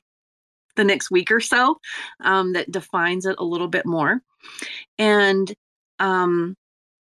the 0.75 0.84
next 0.84 1.12
week 1.12 1.31
or 1.31 1.39
so 1.39 1.77
um, 2.23 2.53
that 2.53 2.71
defines 2.71 3.25
it 3.25 3.36
a 3.38 3.43
little 3.43 3.67
bit 3.67 3.86
more 3.86 4.21
and 4.97 5.53
um, 5.99 6.55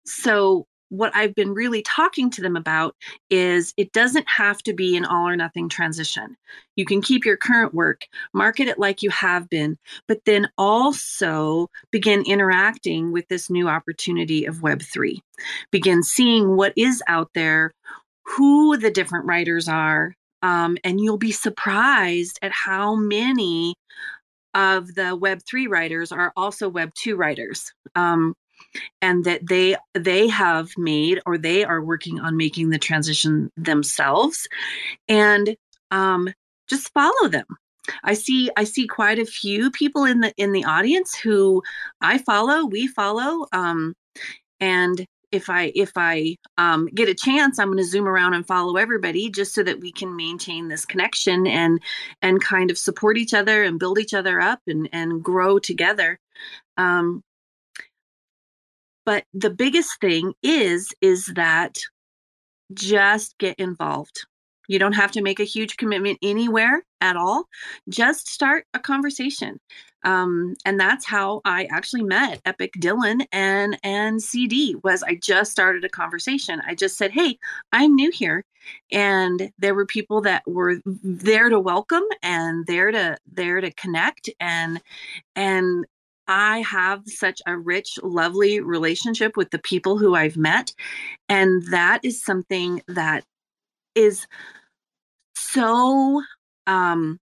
so, 0.06 0.66
what 0.90 1.16
I've 1.16 1.34
been 1.34 1.54
really 1.54 1.82
talking 1.82 2.30
to 2.30 2.42
them 2.42 2.54
about 2.54 2.94
is 3.28 3.74
it 3.76 3.92
doesn't 3.92 4.28
have 4.28 4.62
to 4.62 4.72
be 4.72 4.96
an 4.96 5.04
all 5.04 5.26
or 5.26 5.34
nothing 5.34 5.68
transition. 5.68 6.36
You 6.76 6.84
can 6.84 7.02
keep 7.02 7.24
your 7.24 7.36
current 7.36 7.74
work, 7.74 8.06
market 8.32 8.68
it 8.68 8.78
like 8.78 9.02
you 9.02 9.10
have 9.10 9.48
been, 9.50 9.76
but 10.06 10.20
then 10.24 10.48
also 10.56 11.68
begin 11.90 12.22
interacting 12.26 13.10
with 13.10 13.26
this 13.26 13.50
new 13.50 13.66
opportunity 13.66 14.44
of 14.44 14.58
Web3. 14.58 15.20
Begin 15.72 16.04
seeing 16.04 16.54
what 16.54 16.74
is 16.76 17.02
out 17.08 17.30
there, 17.34 17.72
who 18.22 18.76
the 18.76 18.90
different 18.90 19.24
writers 19.24 19.68
are, 19.68 20.14
um, 20.44 20.76
and 20.84 21.00
you'll 21.00 21.16
be 21.16 21.32
surprised 21.32 22.38
at 22.42 22.52
how 22.52 22.94
many 22.94 23.74
of 24.52 24.94
the 24.94 25.16
web 25.16 25.40
3 25.48 25.66
writers 25.66 26.12
are 26.12 26.32
also 26.36 26.68
web 26.68 26.92
2 26.94 27.16
writers 27.16 27.72
um, 27.96 28.34
and 29.00 29.24
that 29.24 29.46
they 29.48 29.74
they 29.94 30.28
have 30.28 30.70
made 30.76 31.20
or 31.24 31.38
they 31.38 31.64
are 31.64 31.82
working 31.82 32.20
on 32.20 32.36
making 32.36 32.68
the 32.68 32.78
transition 32.78 33.50
themselves. 33.56 34.46
And 35.08 35.56
um, 35.90 36.28
just 36.68 36.92
follow 36.92 37.28
them. 37.28 37.46
I 38.02 38.14
see 38.14 38.50
i 38.56 38.64
see 38.64 38.86
quite 38.86 39.18
a 39.18 39.26
few 39.26 39.70
people 39.70 40.04
in 40.04 40.20
the 40.20 40.32
in 40.38 40.52
the 40.52 40.64
audience 40.64 41.14
who 41.14 41.62
i 42.00 42.16
follow 42.16 42.64
we 42.64 42.86
follow 42.86 43.44
um, 43.52 43.94
and 44.58 45.06
if 45.34 45.50
I 45.50 45.72
if 45.74 45.92
I 45.96 46.36
um, 46.58 46.86
get 46.86 47.08
a 47.08 47.14
chance, 47.14 47.58
I'm 47.58 47.68
going 47.68 47.78
to 47.78 47.84
zoom 47.84 48.06
around 48.06 48.34
and 48.34 48.46
follow 48.46 48.76
everybody 48.76 49.30
just 49.30 49.52
so 49.54 49.62
that 49.64 49.80
we 49.80 49.92
can 49.92 50.16
maintain 50.16 50.68
this 50.68 50.86
connection 50.86 51.46
and 51.46 51.80
and 52.22 52.40
kind 52.40 52.70
of 52.70 52.78
support 52.78 53.18
each 53.18 53.34
other 53.34 53.64
and 53.64 53.78
build 53.78 53.98
each 53.98 54.14
other 54.14 54.40
up 54.40 54.60
and 54.66 54.88
and 54.92 55.22
grow 55.22 55.58
together. 55.58 56.18
Um, 56.76 57.22
but 59.04 59.24
the 59.34 59.50
biggest 59.50 60.00
thing 60.00 60.32
is 60.42 60.92
is 61.00 61.26
that 61.34 61.78
just 62.72 63.36
get 63.38 63.58
involved. 63.58 64.26
You 64.68 64.78
don't 64.78 64.92
have 64.92 65.10
to 65.12 65.22
make 65.22 65.40
a 65.40 65.44
huge 65.44 65.76
commitment 65.76 66.18
anywhere 66.22 66.84
at 67.00 67.16
all. 67.16 67.44
Just 67.88 68.28
start 68.28 68.66
a 68.74 68.78
conversation. 68.78 69.60
Um, 70.04 70.54
and 70.66 70.78
that's 70.78 71.06
how 71.06 71.40
I 71.44 71.66
actually 71.70 72.02
met 72.02 72.40
Epic 72.44 72.72
Dylan 72.78 73.26
and 73.32 73.78
and 73.82 74.22
CD 74.22 74.76
was 74.84 75.02
I 75.02 75.14
just 75.14 75.50
started 75.50 75.84
a 75.84 75.88
conversation. 75.88 76.60
I 76.66 76.74
just 76.74 76.98
said, 76.98 77.10
"Hey, 77.10 77.38
I'm 77.72 77.94
new 77.94 78.10
here." 78.10 78.44
And 78.92 79.50
there 79.58 79.74
were 79.74 79.86
people 79.86 80.20
that 80.22 80.42
were 80.46 80.80
there 80.84 81.48
to 81.48 81.58
welcome 81.58 82.04
and 82.22 82.66
there 82.66 82.90
to 82.90 83.16
there 83.30 83.60
to 83.60 83.70
connect 83.72 84.28
and 84.40 84.80
and 85.36 85.86
I 86.26 86.60
have 86.60 87.02
such 87.06 87.42
a 87.46 87.56
rich, 87.56 87.98
lovely 88.02 88.60
relationship 88.60 89.36
with 89.36 89.50
the 89.50 89.58
people 89.58 89.98
who 89.98 90.14
I've 90.14 90.36
met. 90.38 90.72
And 91.28 91.62
that 91.70 92.00
is 92.02 92.24
something 92.24 92.82
that 92.88 93.24
is 93.94 94.26
so 95.36 96.22
um 96.66 97.18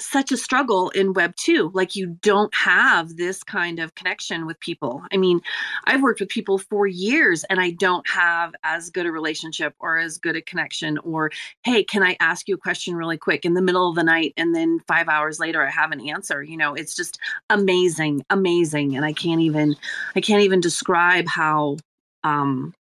such 0.00 0.32
a 0.32 0.36
struggle 0.36 0.90
in 0.90 1.12
web 1.12 1.34
2 1.36 1.70
like 1.74 1.94
you 1.94 2.18
don't 2.22 2.52
have 2.54 3.16
this 3.16 3.42
kind 3.44 3.78
of 3.78 3.94
connection 3.94 4.46
with 4.46 4.58
people. 4.60 5.02
I 5.12 5.16
mean 5.16 5.40
i've 5.86 6.02
worked 6.02 6.20
with 6.20 6.28
people 6.28 6.58
for 6.58 6.86
years 6.86 7.44
and 7.44 7.60
i 7.60 7.70
don't 7.70 8.08
have 8.08 8.52
as 8.64 8.90
good 8.90 9.06
a 9.06 9.12
relationship 9.12 9.74
or 9.80 9.98
as 9.98 10.18
good 10.18 10.36
a 10.36 10.42
connection 10.42 10.98
or 10.98 11.30
hey 11.62 11.84
can 11.84 12.02
i 12.02 12.16
ask 12.20 12.48
you 12.48 12.54
a 12.54 12.58
question 12.58 12.94
really 12.96 13.18
quick 13.18 13.44
in 13.44 13.54
the 13.54 13.62
middle 13.62 13.88
of 13.88 13.94
the 13.94 14.02
night 14.02 14.32
and 14.36 14.54
then 14.54 14.80
5 14.88 15.08
hours 15.08 15.38
later 15.38 15.64
i 15.64 15.70
have 15.70 15.92
an 15.92 16.00
answer? 16.08 16.42
You 16.42 16.56
know 16.56 16.74
it's 16.74 16.96
just 16.96 17.18
amazing 17.50 18.24
amazing. 18.30 18.96
And 18.96 19.04
i 19.04 19.12
can't 19.12 19.40
even 19.40 19.76
i 20.16 20.20
can't 20.20 20.42
even 20.42 20.60
describe 20.60 21.28
how 21.28 21.76
um 22.24 22.74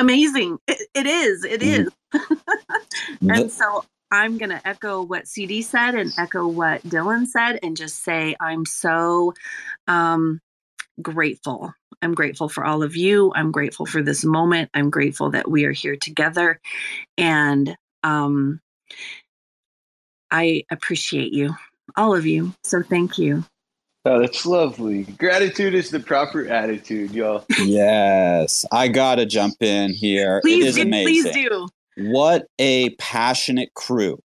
amazing. 0.00 0.58
It, 0.66 0.88
it 0.94 1.06
is. 1.06 1.44
It 1.44 1.60
mm-hmm. 1.60 1.88
is. 2.12 3.20
and 3.28 3.52
so 3.52 3.84
I'm 4.10 4.38
going 4.38 4.50
to 4.50 4.66
echo 4.66 5.02
what 5.02 5.28
CD 5.28 5.62
said 5.62 5.94
and 5.94 6.12
echo 6.18 6.46
what 6.46 6.82
Dylan 6.82 7.26
said 7.26 7.60
and 7.62 7.76
just 7.76 8.02
say 8.02 8.34
I'm 8.40 8.66
so 8.66 9.34
um, 9.86 10.40
grateful. 11.00 11.72
I'm 12.02 12.14
grateful 12.14 12.48
for 12.48 12.64
all 12.64 12.82
of 12.82 12.96
you. 12.96 13.32
I'm 13.34 13.52
grateful 13.52 13.86
for 13.86 14.02
this 14.02 14.24
moment. 14.24 14.70
I'm 14.74 14.90
grateful 14.90 15.30
that 15.30 15.50
we 15.50 15.64
are 15.64 15.72
here 15.72 15.96
together. 15.96 16.60
And 17.18 17.76
um, 18.02 18.60
I 20.30 20.64
appreciate 20.70 21.32
you, 21.32 21.54
all 21.96 22.14
of 22.16 22.26
you. 22.26 22.54
So 22.64 22.82
thank 22.82 23.18
you. 23.18 23.44
Oh, 24.06 24.18
that's 24.20 24.46
lovely. 24.46 25.04
Gratitude 25.04 25.74
is 25.74 25.90
the 25.90 26.00
proper 26.00 26.48
attitude, 26.48 27.10
y'all. 27.10 27.44
yes. 27.58 28.64
I 28.72 28.88
got 28.88 29.16
to 29.16 29.26
jump 29.26 29.62
in 29.62 29.92
here. 29.92 30.40
Please 30.40 30.64
it 30.64 30.68
is 30.68 30.78
amazing. 30.78 31.32
Please 31.32 31.48
do. 31.48 31.68
What 31.98 32.46
a 32.58 32.90
passionate 32.90 33.74
crew. 33.74 34.22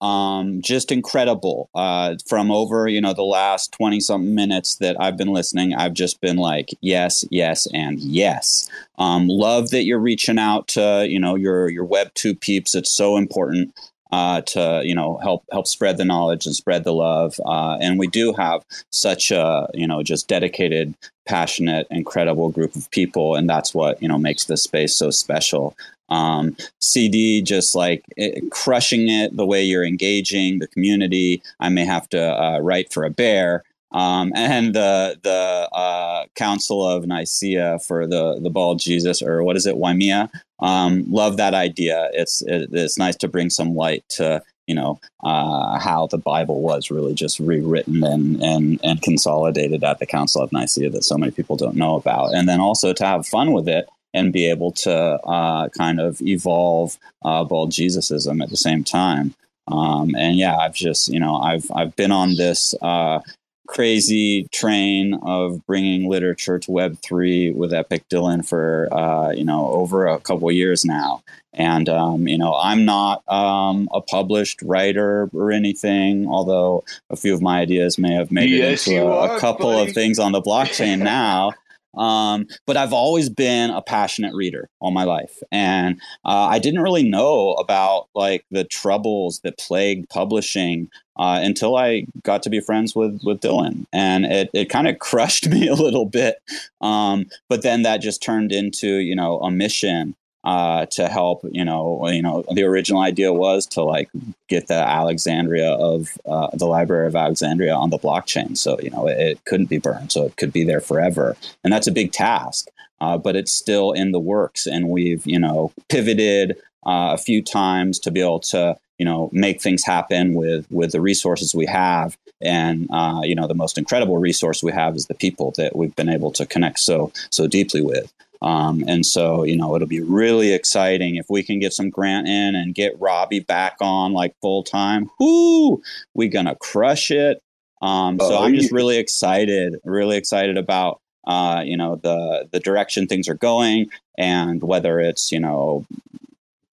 Um, 0.00 0.62
just 0.62 0.92
incredible. 0.92 1.68
Uh, 1.74 2.16
from 2.26 2.50
over, 2.50 2.88
you 2.88 3.00
know, 3.00 3.12
the 3.12 3.22
last 3.22 3.72
20 3.72 4.00
something 4.00 4.34
minutes 4.34 4.76
that 4.76 4.96
I've 4.98 5.18
been 5.18 5.32
listening, 5.32 5.74
I've 5.74 5.92
just 5.92 6.20
been 6.22 6.36
like, 6.36 6.70
yes, 6.80 7.24
yes, 7.30 7.66
and 7.74 7.98
yes. 7.98 8.70
Um, 8.96 9.28
love 9.28 9.70
that 9.70 9.84
you're 9.84 9.98
reaching 9.98 10.38
out 10.38 10.68
to, 10.68 11.06
you 11.06 11.18
know, 11.18 11.34
your, 11.34 11.68
your 11.68 11.84
web 11.84 12.14
two 12.14 12.34
peeps. 12.34 12.74
It's 12.74 12.90
so 12.90 13.16
important 13.16 13.74
uh, 14.10 14.40
to 14.42 14.82
you 14.84 14.94
know 14.94 15.18
help 15.18 15.44
help 15.52 15.66
spread 15.66 15.96
the 15.96 16.04
knowledge 16.04 16.46
and 16.46 16.54
spread 16.54 16.84
the 16.84 16.92
love. 16.92 17.40
Uh, 17.44 17.78
and 17.80 17.98
we 17.98 18.06
do 18.06 18.32
have 18.32 18.64
such 18.90 19.30
a 19.30 19.68
you 19.74 19.86
know 19.86 20.02
just 20.02 20.28
dedicated, 20.28 20.94
passionate, 21.26 21.86
incredible 21.90 22.48
group 22.48 22.74
of 22.76 22.90
people, 22.90 23.34
and 23.34 23.48
that's 23.48 23.74
what 23.74 24.00
you 24.02 24.08
know 24.08 24.18
makes 24.18 24.44
this 24.44 24.62
space 24.62 24.94
so 24.96 25.10
special. 25.10 25.76
Um, 26.10 26.56
CD 26.80 27.42
just 27.42 27.74
like 27.74 28.02
it, 28.16 28.50
crushing 28.50 29.10
it 29.10 29.36
the 29.36 29.44
way 29.44 29.62
you're 29.62 29.84
engaging 29.84 30.58
the 30.58 30.68
community. 30.68 31.42
I 31.60 31.68
may 31.68 31.84
have 31.84 32.08
to 32.10 32.42
uh, 32.42 32.58
write 32.60 32.92
for 32.92 33.04
a 33.04 33.10
bear. 33.10 33.64
Um, 33.92 34.32
and 34.34 34.74
the 34.74 35.18
the 35.22 35.68
uh, 35.72 36.26
Council 36.34 36.86
of 36.86 37.06
Nicaea 37.06 37.78
for 37.78 38.06
the 38.06 38.38
the 38.40 38.50
bald 38.50 38.80
Jesus, 38.80 39.22
or 39.22 39.42
what 39.42 39.56
is 39.56 39.66
it, 39.66 39.78
Waimea? 39.78 40.30
Um, 40.60 41.04
love 41.10 41.36
that 41.38 41.54
idea. 41.54 42.10
It's 42.12 42.42
it, 42.42 42.68
it's 42.72 42.98
nice 42.98 43.16
to 43.16 43.28
bring 43.28 43.50
some 43.50 43.74
light 43.74 44.04
to 44.10 44.42
you 44.66 44.74
know 44.74 45.00
uh, 45.24 45.78
how 45.78 46.06
the 46.06 46.18
Bible 46.18 46.60
was 46.60 46.90
really 46.90 47.14
just 47.14 47.40
rewritten 47.40 48.04
and 48.04 48.42
and 48.42 48.80
and 48.84 49.02
consolidated 49.02 49.82
at 49.82 49.98
the 49.98 50.06
Council 50.06 50.42
of 50.42 50.52
Nicaea 50.52 50.90
that 50.90 51.04
so 51.04 51.16
many 51.16 51.32
people 51.32 51.56
don't 51.56 51.76
know 51.76 51.96
about, 51.96 52.34
and 52.34 52.48
then 52.48 52.60
also 52.60 52.92
to 52.92 53.06
have 53.06 53.26
fun 53.26 53.52
with 53.52 53.68
it 53.68 53.88
and 54.14 54.32
be 54.32 54.46
able 54.46 54.72
to 54.72 54.92
uh, 54.94 55.68
kind 55.70 56.00
of 56.00 56.20
evolve 56.22 56.98
uh, 57.24 57.44
bald 57.44 57.70
Jesusism 57.72 58.40
at 58.42 58.50
the 58.50 58.56
same 58.56 58.84
time. 58.84 59.34
Um, 59.66 60.14
and 60.16 60.36
yeah, 60.36 60.56
I've 60.56 60.74
just 60.74 61.08
you 61.08 61.20
know 61.20 61.36
I've 61.36 61.70
I've 61.74 61.96
been 61.96 62.12
on 62.12 62.36
this 62.36 62.74
uh, 62.82 63.20
crazy 63.68 64.48
train 64.50 65.14
of 65.22 65.64
bringing 65.66 66.08
literature 66.08 66.58
to 66.58 66.70
Web3 66.70 67.54
with 67.54 67.72
Epic 67.72 68.08
Dylan 68.08 68.44
for, 68.44 68.88
uh, 68.90 69.30
you 69.30 69.44
know, 69.44 69.68
over 69.68 70.06
a 70.06 70.18
couple 70.18 70.50
years 70.50 70.84
now. 70.84 71.22
And, 71.52 71.88
um, 71.88 72.26
you 72.26 72.38
know, 72.38 72.54
I'm 72.54 72.84
not 72.84 73.22
um, 73.28 73.88
a 73.92 74.00
published 74.00 74.62
writer 74.62 75.28
or 75.32 75.52
anything, 75.52 76.26
although 76.28 76.82
a 77.10 77.16
few 77.16 77.34
of 77.34 77.42
my 77.42 77.60
ideas 77.60 77.98
may 77.98 78.14
have 78.14 78.30
made 78.30 78.50
yes, 78.50 78.88
it 78.88 78.94
into 78.94 79.06
a, 79.06 79.36
a 79.36 79.40
couple 79.40 79.72
buddy. 79.72 79.88
of 79.88 79.94
things 79.94 80.18
on 80.18 80.32
the 80.32 80.42
blockchain 80.42 80.98
now. 81.02 81.52
Um, 81.98 82.46
but 82.66 82.76
I've 82.76 82.92
always 82.92 83.28
been 83.28 83.70
a 83.70 83.82
passionate 83.82 84.34
reader 84.34 84.68
all 84.80 84.90
my 84.90 85.04
life, 85.04 85.42
and 85.50 86.00
uh, 86.24 86.48
I 86.50 86.58
didn't 86.58 86.82
really 86.82 87.02
know 87.02 87.54
about 87.54 88.08
like 88.14 88.44
the 88.50 88.64
troubles 88.64 89.40
that 89.40 89.58
plagued 89.58 90.08
publishing 90.08 90.88
uh, 91.16 91.40
until 91.42 91.76
I 91.76 92.06
got 92.22 92.42
to 92.44 92.50
be 92.50 92.60
friends 92.60 92.94
with 92.94 93.20
with 93.24 93.40
Dylan, 93.40 93.86
and 93.92 94.24
it 94.24 94.50
it 94.52 94.70
kind 94.70 94.88
of 94.88 94.98
crushed 95.00 95.48
me 95.48 95.66
a 95.68 95.74
little 95.74 96.06
bit. 96.06 96.40
Um, 96.80 97.26
but 97.48 97.62
then 97.62 97.82
that 97.82 98.00
just 98.00 98.22
turned 98.22 98.52
into 98.52 98.98
you 98.98 99.16
know 99.16 99.40
a 99.40 99.50
mission 99.50 100.14
uh, 100.44 100.86
to 100.86 101.08
help. 101.08 101.44
You 101.50 101.64
know, 101.64 102.08
you 102.08 102.22
know, 102.22 102.44
the 102.52 102.62
original 102.62 103.00
idea 103.00 103.32
was 103.32 103.66
to 103.66 103.82
like 103.82 104.08
get 104.48 104.66
the 104.66 104.74
Alexandria 104.74 105.72
of 105.72 106.18
uh, 106.26 106.48
the 106.54 106.66
Library 106.66 107.06
of 107.06 107.14
Alexandria 107.14 107.74
on 107.74 107.90
the 107.90 107.98
blockchain, 107.98 108.56
so 108.56 108.78
you 108.80 108.90
know 108.90 109.06
it, 109.06 109.18
it, 109.18 109.44
couldn't 109.44 109.68
be 109.68 109.78
burned, 109.78 110.10
so 110.10 110.24
it 110.24 110.36
could 110.36 110.52
be 110.52 110.64
there 110.64 110.80
forever, 110.80 111.36
and 111.62 111.72
that's 111.72 111.86
a 111.86 111.92
big 111.92 112.12
task. 112.12 112.68
Uh, 113.00 113.16
but 113.16 113.36
it's 113.36 113.52
still 113.52 113.92
in 113.92 114.10
the 114.10 114.18
works, 114.18 114.66
and 114.66 114.88
we've 114.88 115.26
you 115.26 115.38
know 115.38 115.72
pivoted 115.88 116.56
uh, 116.86 117.14
a 117.14 117.18
few 117.18 117.42
times 117.42 117.98
to 118.00 118.10
be 118.10 118.20
able 118.20 118.40
to 118.40 118.76
you 118.98 119.04
know 119.04 119.30
make 119.32 119.60
things 119.60 119.84
happen 119.84 120.34
with 120.34 120.66
with 120.70 120.92
the 120.92 121.00
resources 121.00 121.54
we 121.54 121.66
have. 121.66 122.16
And 122.40 122.88
uh, 122.92 123.22
you 123.24 123.34
know 123.34 123.48
the 123.48 123.54
most 123.54 123.78
incredible 123.78 124.18
resource 124.18 124.62
we 124.62 124.72
have 124.72 124.94
is 124.96 125.06
the 125.06 125.14
people 125.14 125.52
that 125.56 125.74
we've 125.74 125.94
been 125.96 126.08
able 126.08 126.30
to 126.32 126.46
connect 126.46 126.78
so 126.78 127.12
so 127.30 127.46
deeply 127.46 127.82
with 127.82 128.12
um, 128.40 128.84
and 128.86 129.04
so, 129.04 129.42
you 129.42 129.56
know, 129.56 129.74
it'll 129.74 129.88
be 129.88 130.00
really 130.00 130.52
exciting 130.52 131.16
if 131.16 131.26
we 131.28 131.42
can 131.42 131.58
get 131.58 131.72
some 131.72 131.90
grant 131.90 132.28
in 132.28 132.54
and 132.54 132.74
get 132.74 132.98
Robbie 133.00 133.40
back 133.40 133.76
on 133.80 134.12
like 134.12 134.34
full 134.40 134.62
time. 134.62 135.10
Whoo, 135.18 135.82
we 136.14 136.28
gonna 136.28 136.56
crush 136.56 137.10
it. 137.10 137.42
Um, 137.82 138.18
so 138.18 138.36
oh, 138.36 138.44
I'm 138.44 138.54
just 138.54 138.72
really 138.72 138.98
excited, 138.98 139.80
really 139.84 140.16
excited 140.16 140.56
about 140.56 141.00
uh, 141.26 141.62
you 141.64 141.76
know 141.76 141.96
the 141.96 142.48
the 142.50 142.60
direction 142.60 143.06
things 143.06 143.28
are 143.28 143.34
going, 143.34 143.90
and 144.16 144.62
whether 144.62 145.00
it's 145.00 145.32
you 145.32 145.40
know 145.40 145.84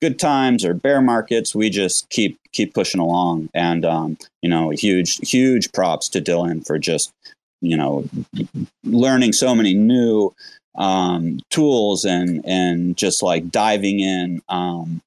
good 0.02 0.20
times 0.20 0.64
or 0.64 0.74
bear 0.74 1.02
markets, 1.02 1.56
we 1.56 1.70
just 1.70 2.10
keep 2.10 2.40
keep 2.52 2.74
pushing 2.74 3.02
along. 3.02 3.50
And 3.54 3.86
um, 3.86 4.18
you 4.42 4.50
know, 4.50 4.70
huge 4.70 5.18
huge 5.28 5.72
props 5.72 6.10
to 6.10 6.22
Dylan 6.22 6.66
for 6.66 6.78
just 6.78 7.12
you 7.62 7.76
know 7.76 8.08
learning 8.84 9.34
so 9.34 9.56
many 9.56 9.74
new 9.74 10.34
um, 10.78 11.40
tools 11.50 12.06
and 12.06 12.46
and 12.46 12.98
just 12.98 13.24
like 13.24 13.50
diving 13.50 14.00
in 14.00 14.42
um, 14.50 15.02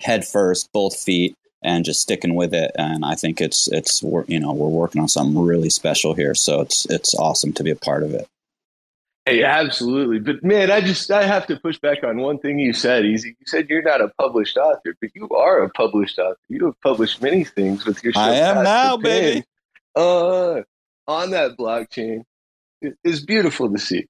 head 0.00 0.26
first, 0.26 0.72
both 0.72 0.96
feet, 0.96 1.36
and 1.62 1.84
just 1.84 2.00
sticking 2.00 2.34
with 2.34 2.54
it. 2.54 2.72
And 2.78 3.04
I 3.04 3.14
think 3.14 3.40
it's 3.40 3.68
it's 3.68 4.02
you 4.02 4.40
know 4.40 4.52
we're 4.52 4.68
working 4.68 5.00
on 5.00 5.08
something 5.08 5.42
really 5.42 5.70
special 5.70 6.14
here, 6.14 6.34
so 6.34 6.60
it's 6.60 6.86
it's 6.86 7.14
awesome 7.14 7.52
to 7.54 7.62
be 7.62 7.70
a 7.70 7.76
part 7.76 8.02
of 8.02 8.12
it. 8.12 8.28
Hey, 9.26 9.42
absolutely. 9.42 10.18
But 10.18 10.44
man, 10.44 10.70
I 10.70 10.82
just 10.82 11.10
I 11.10 11.24
have 11.24 11.46
to 11.46 11.56
push 11.56 11.78
back 11.78 12.04
on 12.04 12.18
one 12.18 12.38
thing 12.38 12.58
you 12.58 12.74
said. 12.74 13.06
Easy, 13.06 13.30
you 13.40 13.46
said 13.46 13.68
you're 13.70 13.82
not 13.82 14.02
a 14.02 14.08
published 14.20 14.56
author, 14.58 14.94
but 15.00 15.10
you 15.14 15.28
are 15.30 15.62
a 15.62 15.70
published 15.70 16.18
author. 16.18 16.38
You 16.48 16.66
have 16.66 16.80
published 16.82 17.22
many 17.22 17.44
things 17.44 17.86
with 17.86 18.04
your. 18.04 18.12
I 18.16 18.34
am 18.34 18.62
now, 18.62 18.96
baby. 18.98 19.44
Uh, 19.96 20.62
on 21.06 21.30
that 21.30 21.56
blockchain, 21.56 22.24
it 22.82 22.96
is 23.04 23.24
beautiful 23.24 23.70
to 23.70 23.78
see 23.78 24.06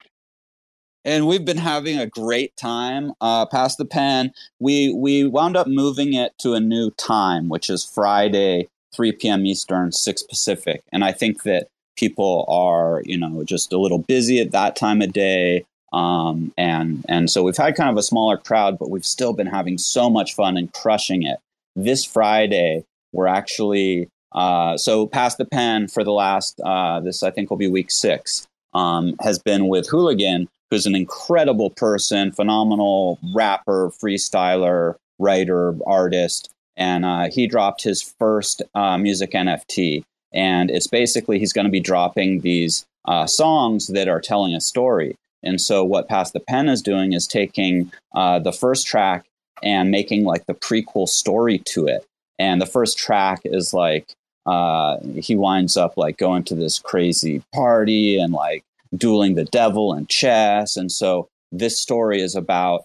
and 1.05 1.27
we've 1.27 1.45
been 1.45 1.59
having 1.59 1.99
a 1.99 2.07
great 2.07 2.57
time. 2.57 3.13
Uh, 3.21 3.47
Pass 3.47 3.77
the 3.77 3.85
Pen, 3.85 4.33
we 4.59 4.93
we 4.93 5.25
wound 5.25 5.57
up 5.57 5.67
moving 5.67 6.15
it 6.15 6.33
to 6.39 6.55
a 6.55 6.61
new 6.61 6.91
time, 6.93 7.49
which 7.49 7.69
is 7.69 7.85
Friday, 7.85 8.69
3 8.95 9.13
p.m. 9.13 9.47
Eastern, 9.47 9.93
6 9.93 10.23
Pacific, 10.25 10.83
and 10.93 11.05
I 11.05 11.13
think 11.13 11.43
that 11.43 11.69
people 11.97 12.45
are 12.49 13.03
you 13.05 13.19
know 13.19 13.45
just 13.45 13.73
a 13.73 13.79
little 13.79 13.99
busy 13.99 14.41
at 14.41 14.53
that 14.53 14.77
time 14.77 15.03
of 15.03 15.13
day. 15.13 15.65
Um, 15.93 16.53
and 16.59 17.05
and 17.09 17.31
so 17.31 17.43
we've 17.43 17.57
had 17.57 17.77
kind 17.77 17.91
of 17.91 17.97
a 17.97 18.03
smaller 18.03 18.37
crowd, 18.37 18.79
but 18.79 18.91
we've 18.91 19.07
still 19.07 19.33
been 19.33 19.47
having 19.47 19.79
so 19.79 20.11
much 20.11 20.35
fun 20.35 20.57
and 20.57 20.73
crushing 20.73 21.23
it. 21.23 21.39
This 21.77 22.05
Friday, 22.05 22.85
we're 23.13 23.29
actually 23.29 24.09
uh, 24.33 24.77
so 24.77 25.07
Pass 25.07 25.37
the 25.37 25.45
Pen 25.45 25.87
for 25.87 26.03
the 26.03 26.13
last 26.13 26.61
uh, 26.65 27.01
this 27.01 27.23
I 27.23 27.31
think 27.31 27.51
will 27.51 27.57
be 27.57 27.69
week 27.69 27.91
six 27.91 28.49
um, 28.75 29.15
has 29.21 29.39
been 29.39 29.69
with 29.69 29.89
Hooligan, 29.89 30.49
who's 30.71 30.87
an 30.87 30.95
incredible 30.95 31.71
person, 31.71 32.33
phenomenal 32.33 33.19
rapper, 33.35 33.91
freestyler, 33.91 34.97
writer, 35.19 35.75
artist. 35.87 36.51
And 36.77 37.05
uh, 37.05 37.29
he 37.31 37.47
dropped 37.47 37.83
his 37.83 38.03
first 38.03 38.63
uh, 38.75 38.99
music 38.99 39.33
NFT. 39.33 40.05
And 40.33 40.71
it's 40.71 40.89
basically 40.89 41.39
he's 41.39 41.53
going 41.53 41.67
to 41.67 41.71
be 41.71 41.81
dropping 41.81 42.41
these 42.41 42.85
uh, 43.05 43.27
songs 43.27 43.89
that 43.89 44.09
are 44.09 44.21
telling 44.21 44.55
a 44.55 44.61
story. 44.61 45.17
And 45.43 45.61
so, 45.61 45.85
what 45.85 46.09
Pass 46.09 46.31
the 46.31 46.41
Pen 46.41 46.69
is 46.69 46.83
doing 46.83 47.13
is 47.13 47.27
taking 47.27 47.93
uh, 48.15 48.39
the 48.39 48.53
first 48.53 48.87
track 48.87 49.27
and 49.63 49.91
making 49.91 50.25
like 50.25 50.47
the 50.47 50.55
prequel 50.55 51.09
story 51.09 51.59
to 51.67 51.87
it. 51.87 52.05
And 52.39 52.61
the 52.61 52.67
first 52.67 52.99
track 52.99 53.41
is 53.45 53.73
like, 53.73 54.13
uh, 54.47 54.97
he 55.17 55.37
winds 55.37 55.77
up 55.77 55.97
like 55.97 56.17
going 56.17 56.45
to 56.45 56.55
this 56.55 56.79
crazy 56.79 57.43
party 57.55 58.19
and 58.19 58.33
like 58.33 58.65
dueling 58.97 59.35
the 59.35 59.45
devil 59.45 59.93
and 59.93 60.09
chess. 60.09 60.77
And 60.77 60.91
so 60.91 61.29
this 61.53 61.79
story 61.79 62.21
is 62.21 62.35
about 62.35 62.85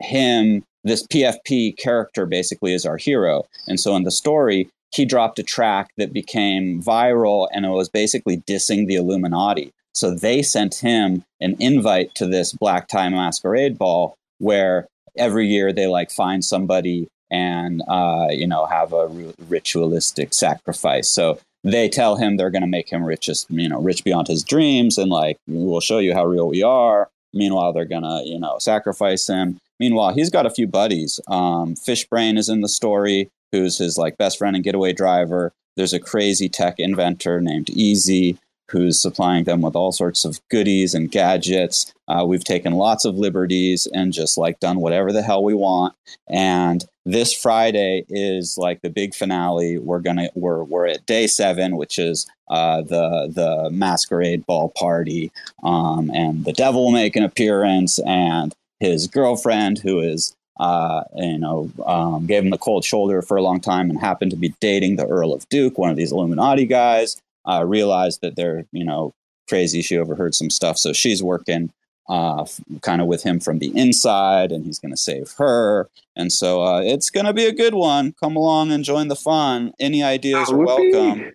him. 0.00 0.64
This 0.84 1.06
PFP 1.06 1.76
character 1.76 2.26
basically 2.26 2.74
is 2.74 2.84
our 2.84 2.96
hero. 2.96 3.44
And 3.66 3.78
so 3.78 3.94
in 3.96 4.04
the 4.04 4.10
story, 4.10 4.68
he 4.92 5.04
dropped 5.04 5.38
a 5.38 5.42
track 5.42 5.90
that 5.96 6.12
became 6.12 6.82
viral 6.82 7.48
and 7.52 7.64
it 7.64 7.70
was 7.70 7.88
basically 7.88 8.38
dissing 8.38 8.86
the 8.86 8.96
Illuminati. 8.96 9.72
So 9.94 10.14
they 10.14 10.42
sent 10.42 10.76
him 10.76 11.24
an 11.40 11.56
invite 11.58 12.14
to 12.16 12.26
this 12.26 12.52
black 12.52 12.88
tie 12.88 13.08
masquerade 13.08 13.78
ball 13.78 14.16
where 14.38 14.88
every 15.16 15.46
year 15.46 15.72
they 15.72 15.86
like 15.86 16.10
find 16.10 16.44
somebody 16.44 17.08
and 17.30 17.82
uh, 17.88 18.28
you 18.30 18.46
know 18.46 18.66
have 18.66 18.92
a 18.92 19.08
ritualistic 19.48 20.34
sacrifice. 20.34 21.08
So 21.08 21.38
they 21.64 21.88
tell 21.88 22.16
him 22.16 22.36
they're 22.36 22.50
going 22.50 22.62
to 22.62 22.68
make 22.68 22.90
him 22.90 23.04
rich 23.04 23.22
richest, 23.22 23.50
you 23.50 23.68
know, 23.68 23.80
rich 23.80 24.04
beyond 24.04 24.28
his 24.28 24.42
dreams, 24.42 24.98
and 24.98 25.10
like 25.10 25.38
we'll 25.46 25.80
show 25.80 25.98
you 25.98 26.14
how 26.14 26.26
real 26.26 26.48
we 26.48 26.62
are. 26.62 27.08
Meanwhile, 27.32 27.72
they're 27.72 27.84
gonna, 27.84 28.22
you 28.24 28.38
know, 28.38 28.58
sacrifice 28.58 29.26
him. 29.26 29.58
Meanwhile, 29.80 30.14
he's 30.14 30.30
got 30.30 30.46
a 30.46 30.50
few 30.50 30.66
buddies. 30.66 31.20
Um, 31.28 31.74
Fishbrain 31.74 32.36
is 32.36 32.48
in 32.48 32.60
the 32.60 32.68
story, 32.68 33.30
who's 33.52 33.78
his 33.78 33.96
like 33.96 34.18
best 34.18 34.38
friend 34.38 34.56
and 34.56 34.64
getaway 34.64 34.92
driver. 34.92 35.52
There's 35.76 35.94
a 35.94 36.00
crazy 36.00 36.48
tech 36.48 36.74
inventor 36.78 37.40
named 37.40 37.70
Easy 37.70 38.38
who's 38.72 39.00
supplying 39.00 39.44
them 39.44 39.60
with 39.60 39.76
all 39.76 39.92
sorts 39.92 40.24
of 40.24 40.40
goodies 40.48 40.94
and 40.94 41.10
gadgets. 41.10 41.92
Uh, 42.08 42.24
we've 42.26 42.44
taken 42.44 42.72
lots 42.72 43.04
of 43.04 43.16
liberties 43.16 43.86
and 43.92 44.12
just 44.12 44.38
like 44.38 44.58
done 44.60 44.80
whatever 44.80 45.12
the 45.12 45.22
hell 45.22 45.44
we 45.44 45.54
want. 45.54 45.94
And 46.28 46.84
this 47.04 47.34
Friday 47.34 48.04
is 48.08 48.56
like 48.56 48.80
the 48.80 48.90
big 48.90 49.14
finale. 49.14 49.78
We're 49.78 50.00
gonna 50.00 50.30
we're 50.34 50.64
we're 50.64 50.86
at 50.86 51.04
day 51.06 51.26
seven, 51.26 51.76
which 51.76 51.98
is 51.98 52.26
uh, 52.48 52.82
the 52.82 53.30
the 53.32 53.70
masquerade 53.70 54.46
ball 54.46 54.70
party, 54.70 55.30
um, 55.62 56.10
and 56.14 56.44
the 56.44 56.52
devil 56.52 56.84
will 56.84 56.92
make 56.92 57.16
an 57.16 57.24
appearance, 57.24 57.98
and 58.00 58.54
his 58.80 59.06
girlfriend, 59.06 59.78
who 59.78 60.00
is 60.00 60.34
uh, 60.60 61.02
you 61.16 61.38
know, 61.38 61.70
um, 61.86 62.26
gave 62.26 62.44
him 62.44 62.50
the 62.50 62.58
cold 62.58 62.84
shoulder 62.84 63.20
for 63.20 63.36
a 63.36 63.42
long 63.42 63.60
time 63.60 63.90
and 63.90 63.98
happened 63.98 64.30
to 64.30 64.36
be 64.36 64.54
dating 64.60 64.96
the 64.96 65.06
Earl 65.06 65.32
of 65.32 65.48
Duke, 65.48 65.76
one 65.76 65.90
of 65.90 65.96
these 65.96 66.12
Illuminati 66.12 66.66
guys 66.66 67.20
uh, 67.44 67.64
realized 67.66 68.20
that 68.22 68.36
they're 68.36 68.64
you 68.72 68.84
know 68.84 69.14
crazy. 69.48 69.82
She 69.82 69.98
overheard 69.98 70.34
some 70.34 70.50
stuff, 70.50 70.78
so 70.78 70.92
she's 70.92 71.22
working 71.22 71.72
uh, 72.08 72.42
f- 72.42 72.60
kind 72.80 73.00
of 73.00 73.06
with 73.06 73.22
him 73.22 73.40
from 73.40 73.58
the 73.58 73.76
inside, 73.78 74.52
and 74.52 74.64
he's 74.64 74.78
going 74.78 74.92
to 74.92 74.96
save 74.96 75.32
her. 75.38 75.88
And 76.16 76.32
so 76.32 76.62
uh, 76.62 76.80
it's 76.80 77.10
going 77.10 77.26
to 77.26 77.32
be 77.32 77.46
a 77.46 77.52
good 77.52 77.74
one. 77.74 78.14
Come 78.20 78.36
along 78.36 78.70
and 78.72 78.84
join 78.84 79.08
the 79.08 79.16
fun. 79.16 79.72
Any 79.78 80.02
ideas 80.02 80.48
oh, 80.50 80.54
are 80.54 80.58
welcome. 80.58 81.32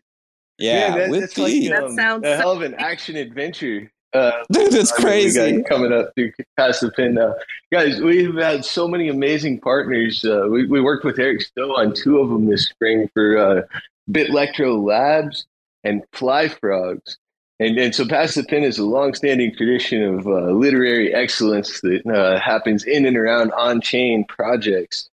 Yeah, 0.57 0.95
Man, 0.95 1.11
that, 1.11 1.19
that's 1.19 1.37
like 1.37 1.53
um, 1.53 1.69
that 1.69 1.91
sounds 1.95 2.25
a 2.25 2.35
hell 2.35 2.51
of 2.51 2.61
an 2.61 2.73
action 2.77 3.15
adventure. 3.15 3.91
Uh, 4.13 4.31
Dude, 4.51 4.71
that's 4.71 4.91
crazy. 4.91 5.61
coming 5.63 5.93
up 5.93 6.11
through 6.15 6.31
Pass 6.57 6.79
the 6.79 6.91
Pen 6.91 7.13
now, 7.13 7.35
guys. 7.71 8.01
We've 8.01 8.33
had 8.35 8.65
so 8.65 8.87
many 8.87 9.09
amazing 9.09 9.59
partners. 9.59 10.25
Uh, 10.25 10.47
we 10.49 10.65
we 10.65 10.81
worked 10.81 11.05
with 11.05 11.19
Eric 11.19 11.41
Stowe 11.41 11.75
on 11.75 11.93
two 11.93 12.19
of 12.19 12.29
them 12.29 12.47
this 12.47 12.67
spring 12.69 13.07
for 13.13 13.37
uh, 13.37 13.61
Bitlectro 14.09 14.83
Labs 14.83 15.45
and 15.87 16.03
fly 16.11 16.49
frogs. 16.49 17.17
And, 17.59 17.77
and 17.79 17.95
so 17.95 18.07
Pass 18.07 18.35
the 18.35 18.43
Pen 18.43 18.63
is 18.63 18.77
a 18.77 18.85
long-standing 18.85 19.55
tradition 19.55 20.03
of 20.03 20.27
uh, 20.27 20.51
literary 20.51 21.13
excellence 21.13 21.81
that 21.81 22.05
uh, 22.05 22.39
happens 22.39 22.83
in 22.83 23.05
and 23.05 23.17
around 23.17 23.51
on-chain 23.53 24.25
projects. 24.25 25.09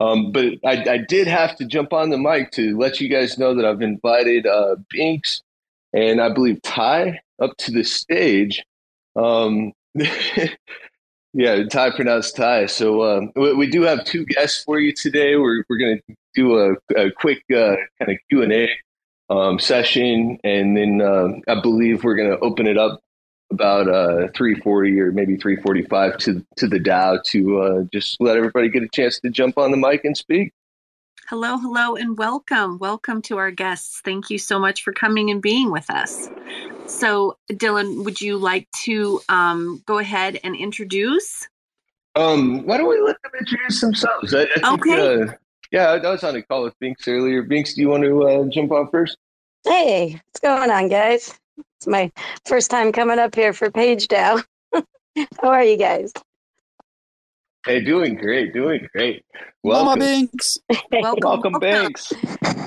Um, 0.00 0.30
but 0.30 0.54
I, 0.64 0.84
I, 0.88 0.98
did 0.98 1.26
have 1.26 1.56
to 1.56 1.64
jump 1.64 1.92
on 1.92 2.10
the 2.10 2.18
mic 2.18 2.52
to 2.52 2.78
let 2.78 3.00
you 3.00 3.08
guys 3.08 3.36
know 3.36 3.52
that 3.56 3.64
I've 3.64 3.82
invited 3.82 4.46
uh, 4.46 4.76
Binx 4.94 5.40
and 5.92 6.20
I 6.20 6.32
believe 6.32 6.62
Ti 6.62 7.18
up 7.42 7.56
to 7.58 7.72
the 7.72 7.82
stage. 7.82 8.64
Um, 9.16 9.72
yeah, 9.96 11.64
Ti 11.64 11.90
pronounced 11.96 12.36
Ty. 12.36 12.66
So 12.66 13.02
um, 13.02 13.32
we, 13.34 13.54
we, 13.54 13.66
do 13.68 13.82
have 13.82 14.04
two 14.04 14.24
guests 14.24 14.62
for 14.62 14.78
you 14.78 14.92
today. 14.92 15.34
We're, 15.34 15.64
we're 15.68 15.78
going 15.78 16.00
to 16.08 16.14
do 16.32 16.58
a, 16.58 16.74
a 16.96 17.10
quick 17.10 17.42
uh, 17.50 17.74
kind 17.98 18.12
of 18.12 18.18
Q&A 18.30 18.70
um, 19.30 19.58
session, 19.58 20.38
and 20.44 20.76
then 20.76 21.00
uh, 21.00 21.28
I 21.48 21.60
believe 21.60 22.04
we're 22.04 22.16
going 22.16 22.30
to 22.30 22.38
open 22.40 22.66
it 22.66 22.78
up 22.78 23.00
about 23.50 23.88
uh, 23.88 24.28
340 24.36 25.00
or 25.00 25.12
maybe 25.12 25.36
345 25.36 26.18
to 26.18 26.46
to 26.56 26.66
the 26.66 26.78
DAO 26.78 27.22
to 27.24 27.60
uh, 27.60 27.82
just 27.92 28.20
let 28.20 28.36
everybody 28.36 28.68
get 28.68 28.82
a 28.82 28.88
chance 28.88 29.18
to 29.20 29.30
jump 29.30 29.58
on 29.58 29.70
the 29.70 29.76
mic 29.76 30.04
and 30.04 30.16
speak. 30.16 30.52
Hello, 31.28 31.58
hello, 31.58 31.94
and 31.94 32.16
welcome. 32.16 32.78
Welcome 32.78 33.20
to 33.22 33.36
our 33.36 33.50
guests. 33.50 34.00
Thank 34.02 34.30
you 34.30 34.38
so 34.38 34.58
much 34.58 34.82
for 34.82 34.94
coming 34.94 35.30
and 35.30 35.42
being 35.42 35.70
with 35.70 35.90
us. 35.90 36.30
So, 36.86 37.36
Dylan, 37.52 38.02
would 38.04 38.18
you 38.18 38.38
like 38.38 38.66
to 38.84 39.20
um, 39.28 39.82
go 39.84 39.98
ahead 39.98 40.40
and 40.42 40.56
introduce? 40.56 41.46
Um, 42.14 42.64
why 42.64 42.78
don't 42.78 42.88
we 42.88 42.98
let 43.02 43.20
them 43.22 43.32
introduce 43.38 43.78
themselves? 43.80 44.34
I, 44.34 44.42
I 44.42 44.46
think, 44.46 44.86
okay. 44.86 45.22
Uh, 45.22 45.32
yeah, 45.70 45.88
I 45.90 46.10
was 46.10 46.24
on 46.24 46.36
a 46.36 46.42
call 46.42 46.64
with 46.64 46.74
Binx 46.82 47.06
earlier. 47.06 47.42
Binx, 47.42 47.74
do 47.74 47.82
you 47.82 47.88
want 47.88 48.04
to 48.04 48.22
uh, 48.28 48.44
jump 48.46 48.72
on 48.72 48.88
first? 48.90 49.16
Hey, 49.64 50.20
what's 50.26 50.40
going 50.40 50.70
on, 50.70 50.88
guys? 50.88 51.38
It's 51.76 51.86
my 51.86 52.10
first 52.46 52.70
time 52.70 52.92
coming 52.92 53.18
up 53.18 53.34
here 53.34 53.52
for 53.52 53.70
PageDAO. 53.70 54.42
How 54.72 55.48
are 55.48 55.64
you 55.64 55.76
guys? 55.76 56.12
Hey, 57.66 57.80
doing 57.84 58.14
great, 58.14 58.54
doing 58.54 58.88
great. 58.92 59.24
Welcome, 59.62 60.00
Binx. 60.00 60.58
welcome, 60.90 61.20
welcome, 61.22 61.52
Binx. 61.60 62.12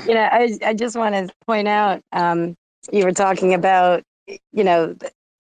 You 0.08 0.14
know, 0.14 0.30
I 0.32 0.58
I 0.64 0.74
just 0.74 0.96
want 0.96 1.16
to 1.16 1.34
point 1.48 1.68
out, 1.68 2.02
um, 2.12 2.56
you 2.92 3.04
were 3.04 3.14
talking 3.14 3.54
about, 3.54 4.04
you 4.28 4.64
know, 4.64 4.96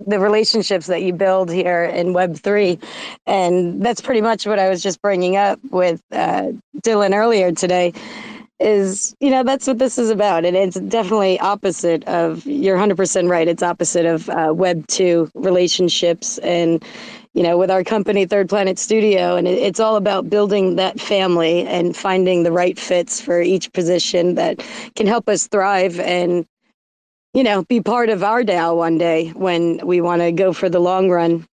the 0.08 0.20
relationships 0.20 0.88
that 0.88 1.02
you 1.02 1.14
build 1.14 1.52
here 1.52 1.84
in 1.84 2.08
Web3. 2.08 2.82
And 3.28 3.84
that's 3.84 4.02
pretty 4.02 4.22
much 4.22 4.46
what 4.46 4.60
I 4.60 4.70
was 4.70 4.82
just 4.82 5.02
bringing 5.02 5.38
up 5.38 5.60
with 5.70 6.02
uh, 6.12 6.52
Dylan 6.82 7.16
earlier 7.16 7.52
today. 7.52 7.94
Is, 8.60 9.16
you 9.20 9.32
know, 9.32 9.44
that's 9.44 9.66
what 9.66 9.80
this 9.80 9.98
is 9.98 10.12
about. 10.12 10.46
And 10.46 10.56
it's 10.56 10.80
definitely 10.82 11.40
opposite 11.40 12.04
of, 12.04 12.46
you're 12.46 12.78
100% 12.78 13.28
right. 13.28 13.48
It's 13.48 13.64
opposite 13.64 14.06
of 14.06 14.30
uh, 14.30 14.54
Web 14.56 14.86
2 14.86 15.32
relationships. 15.34 16.38
And, 16.40 16.86
you 17.34 17.42
know, 17.42 17.58
with 17.58 17.72
our 17.72 17.84
company, 17.84 18.28
Third 18.28 18.50
Planet 18.50 18.78
Studio, 18.78 19.36
and 19.36 19.48
it's 19.48 19.80
all 19.80 19.96
about 19.96 20.30
building 20.30 20.76
that 20.76 21.00
family 21.00 21.66
and 21.66 21.98
finding 21.98 22.44
the 22.44 22.52
right 22.52 22.78
fits 22.78 23.20
for 23.20 23.42
each 23.42 23.74
position 23.74 24.36
that 24.36 24.64
can 24.96 25.08
help 25.08 25.28
us 25.28 25.48
thrive 25.48 26.00
and 26.00 26.46
you 27.34 27.44
know, 27.44 27.63
be 27.63 27.82
part 27.82 28.10
of 28.10 28.24
our 28.24 28.44
DAO 28.44 28.76
one 28.76 28.98
day 28.98 29.30
when 29.30 29.80
we 29.86 30.02
want 30.02 30.22
to 30.22 30.32
go 30.32 30.54
for 30.54 30.70
the 30.70 30.80
long 30.80 31.10
run. 31.10 31.46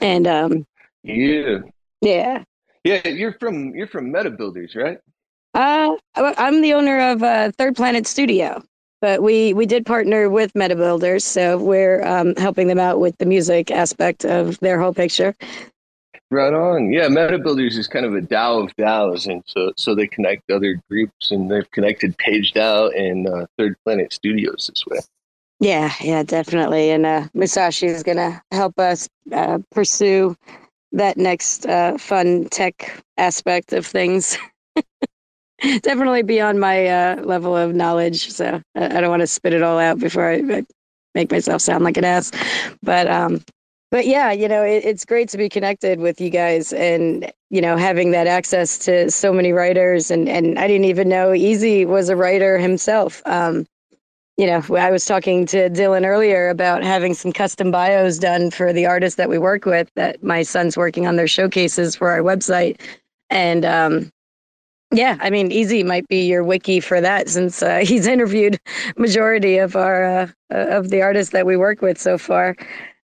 And 0.00 0.26
um, 0.26 0.66
yeah, 1.02 1.58
yeah, 2.00 2.44
yeah. 2.84 3.08
You're 3.08 3.34
from 3.34 3.74
you're 3.74 3.86
from 3.86 4.10
Meta 4.10 4.30
Builders, 4.30 4.74
right? 4.74 4.98
Uh, 5.52 5.96
I'm 6.14 6.62
the 6.62 6.74
owner 6.74 7.10
of 7.10 7.22
uh, 7.22 7.50
Third 7.58 7.76
Planet 7.76 8.06
Studio, 8.06 8.62
but 9.00 9.22
we 9.22 9.52
we 9.52 9.66
did 9.66 9.84
partner 9.84 10.30
with 10.30 10.54
Meta 10.54 10.76
Builders, 10.76 11.24
so 11.24 11.58
we're 11.58 12.02
um, 12.06 12.34
helping 12.36 12.68
them 12.68 12.78
out 12.78 13.00
with 13.00 13.18
the 13.18 13.26
music 13.26 13.70
aspect 13.70 14.24
of 14.24 14.58
their 14.60 14.80
whole 14.80 14.94
picture. 14.94 15.34
Right 16.32 16.54
on. 16.54 16.92
Yeah, 16.92 17.08
Meta 17.08 17.38
Builders 17.38 17.76
is 17.76 17.88
kind 17.88 18.06
of 18.06 18.14
a 18.14 18.20
DAO 18.20 18.64
of 18.64 18.76
DAOs, 18.76 19.26
and 19.26 19.42
so 19.46 19.72
so 19.76 19.96
they 19.96 20.06
connect 20.06 20.48
other 20.50 20.80
groups, 20.88 21.32
and 21.32 21.50
they've 21.50 21.68
connected 21.72 22.16
Page 22.18 22.52
DAO 22.52 22.96
and 22.96 23.28
uh, 23.28 23.46
Third 23.58 23.76
Planet 23.84 24.12
Studios 24.12 24.70
this 24.72 24.86
way. 24.86 25.00
Yeah, 25.58 25.92
yeah, 26.00 26.22
definitely. 26.22 26.90
And 26.90 27.04
uh, 27.04 27.26
Musashi 27.34 27.86
is 27.86 28.02
going 28.02 28.16
to 28.16 28.40
help 28.50 28.78
us 28.78 29.08
uh, 29.32 29.58
pursue 29.72 30.36
that 30.92 31.18
next 31.18 31.66
uh, 31.66 31.98
fun 31.98 32.48
tech 32.48 33.02
aspect 33.18 33.72
of 33.72 33.84
things. 33.84 34.38
definitely 35.82 36.22
beyond 36.22 36.60
my 36.60 36.86
uh, 36.86 37.22
level 37.22 37.56
of 37.56 37.74
knowledge, 37.74 38.30
so 38.30 38.62
I, 38.74 38.98
I 38.98 39.00
don't 39.00 39.10
want 39.10 39.20
to 39.20 39.26
spit 39.26 39.52
it 39.52 39.62
all 39.62 39.78
out 39.78 39.98
before 39.98 40.30
I, 40.30 40.36
I, 40.36 40.62
make 41.14 41.30
myself 41.30 41.60
sound 41.60 41.82
like 41.82 41.96
an 41.96 42.04
ass. 42.04 42.30
But 42.82 43.08
um, 43.08 43.42
but 43.90 44.06
yeah, 44.06 44.30
you 44.30 44.48
know, 44.48 44.62
it, 44.62 44.84
it's 44.84 45.04
great 45.04 45.28
to 45.30 45.36
be 45.36 45.48
connected 45.48 45.98
with 45.98 46.20
you 46.20 46.30
guys 46.30 46.72
and, 46.72 47.30
you 47.50 47.60
know, 47.60 47.76
having 47.76 48.12
that 48.12 48.26
access 48.26 48.78
to 48.78 49.10
so 49.10 49.32
many 49.32 49.52
writers. 49.52 50.10
And, 50.10 50.28
and 50.28 50.58
I 50.58 50.68
didn't 50.68 50.84
even 50.84 51.08
know 51.08 51.34
Easy 51.34 51.84
was 51.84 52.08
a 52.08 52.16
writer 52.16 52.56
himself. 52.58 53.20
Um, 53.26 53.66
you 54.36 54.46
know, 54.46 54.62
I 54.76 54.90
was 54.90 55.04
talking 55.04 55.44
to 55.46 55.68
Dylan 55.68 56.06
earlier 56.06 56.48
about 56.48 56.82
having 56.82 57.14
some 57.14 57.32
custom 57.32 57.70
bios 57.70 58.18
done 58.18 58.50
for 58.50 58.72
the 58.72 58.86
artists 58.86 59.16
that 59.16 59.28
we 59.28 59.38
work 59.38 59.66
with 59.66 59.90
that 59.96 60.22
my 60.22 60.42
son's 60.42 60.76
working 60.76 61.06
on 61.06 61.16
their 61.16 61.28
showcases 61.28 61.96
for 61.96 62.10
our 62.10 62.20
website. 62.20 62.80
And, 63.28 63.64
um, 63.64 64.10
yeah, 64.92 65.18
I 65.20 65.30
mean, 65.30 65.52
Easy 65.52 65.84
might 65.84 66.08
be 66.08 66.26
your 66.26 66.42
wiki 66.42 66.80
for 66.80 67.00
that 67.00 67.28
since 67.28 67.62
uh, 67.62 67.78
he's 67.84 68.06
interviewed 68.06 68.58
majority 68.96 69.58
of 69.58 69.76
our 69.76 70.04
uh, 70.04 70.28
of 70.50 70.90
the 70.90 71.02
artists 71.02 71.32
that 71.32 71.46
we 71.46 71.56
work 71.56 71.82
with 71.82 71.98
so 71.98 72.18
far 72.18 72.56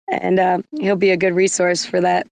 and 0.07 0.39
uh, 0.39 0.59
he'll 0.79 0.95
be 0.95 1.11
a 1.11 1.17
good 1.17 1.33
resource 1.33 1.85
for 1.85 2.01
that. 2.01 2.27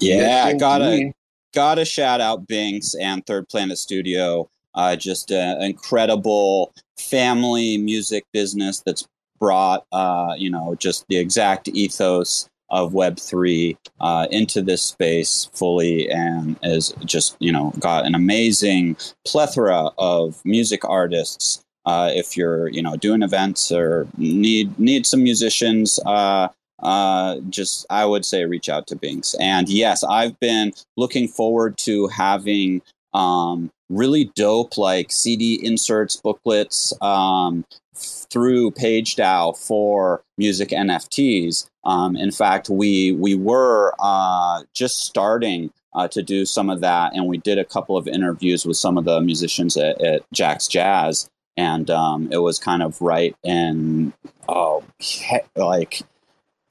Yeah, 0.00 0.52
gotta 0.54 1.12
gotta 1.54 1.84
shout 1.84 2.20
out 2.20 2.46
Binx 2.46 2.94
and 3.00 3.24
Third 3.26 3.48
Planet 3.48 3.78
Studio. 3.78 4.48
Uh, 4.74 4.94
just 4.94 5.30
an 5.30 5.60
incredible 5.62 6.72
family 6.98 7.78
music 7.78 8.24
business 8.32 8.80
that's 8.84 9.06
brought 9.40 9.84
uh, 9.92 10.34
you 10.36 10.50
know 10.50 10.76
just 10.78 11.06
the 11.08 11.16
exact 11.16 11.68
ethos 11.68 12.48
of 12.70 12.92
Web 12.92 13.18
three 13.18 13.76
uh, 14.00 14.28
into 14.30 14.62
this 14.62 14.82
space 14.82 15.48
fully, 15.54 16.08
and 16.10 16.56
is 16.62 16.94
just 17.04 17.36
you 17.40 17.50
know 17.50 17.72
got 17.78 18.06
an 18.06 18.14
amazing 18.14 18.96
plethora 19.26 19.90
of 19.98 20.40
music 20.44 20.84
artists 20.84 21.64
uh, 21.88 22.10
if 22.12 22.36
you're 22.36 22.68
you 22.68 22.82
know 22.82 22.96
doing 22.96 23.22
events 23.22 23.72
or 23.72 24.06
need 24.18 24.78
need 24.78 25.06
some 25.06 25.22
musicians, 25.22 25.98
uh, 26.04 26.48
uh, 26.80 27.36
just 27.48 27.86
I 27.88 28.04
would 28.04 28.26
say 28.26 28.44
reach 28.44 28.68
out 28.68 28.86
to 28.88 28.96
Binx. 28.96 29.34
And 29.40 29.70
yes, 29.70 30.04
I've 30.04 30.38
been 30.38 30.72
looking 30.98 31.28
forward 31.28 31.78
to 31.78 32.08
having 32.08 32.82
um, 33.14 33.70
really 33.88 34.30
dope 34.34 34.76
like 34.76 35.10
CD 35.10 35.64
inserts, 35.64 36.16
booklets 36.16 36.92
um, 37.00 37.64
through 37.96 38.72
PageDAO 38.72 39.56
for 39.56 40.22
music 40.36 40.68
NFTs. 40.68 41.70
Um, 41.84 42.16
in 42.16 42.32
fact, 42.32 42.68
we 42.68 43.12
we 43.12 43.34
were 43.34 43.94
uh, 43.98 44.62
just 44.74 45.06
starting 45.06 45.72
uh, 45.94 46.06
to 46.08 46.22
do 46.22 46.44
some 46.44 46.68
of 46.68 46.82
that, 46.82 47.14
and 47.14 47.26
we 47.26 47.38
did 47.38 47.58
a 47.58 47.64
couple 47.64 47.96
of 47.96 48.06
interviews 48.06 48.66
with 48.66 48.76
some 48.76 48.98
of 48.98 49.06
the 49.06 49.22
musicians 49.22 49.74
at, 49.78 49.98
at 50.02 50.30
Jack's 50.34 50.68
Jazz, 50.68 51.30
and 51.58 51.90
um, 51.90 52.28
it 52.30 52.38
was 52.38 52.58
kind 52.58 52.82
of 52.82 53.02
right 53.02 53.34
in 53.42 54.12
oh 54.48 54.84
he- 54.98 55.40
like 55.56 56.02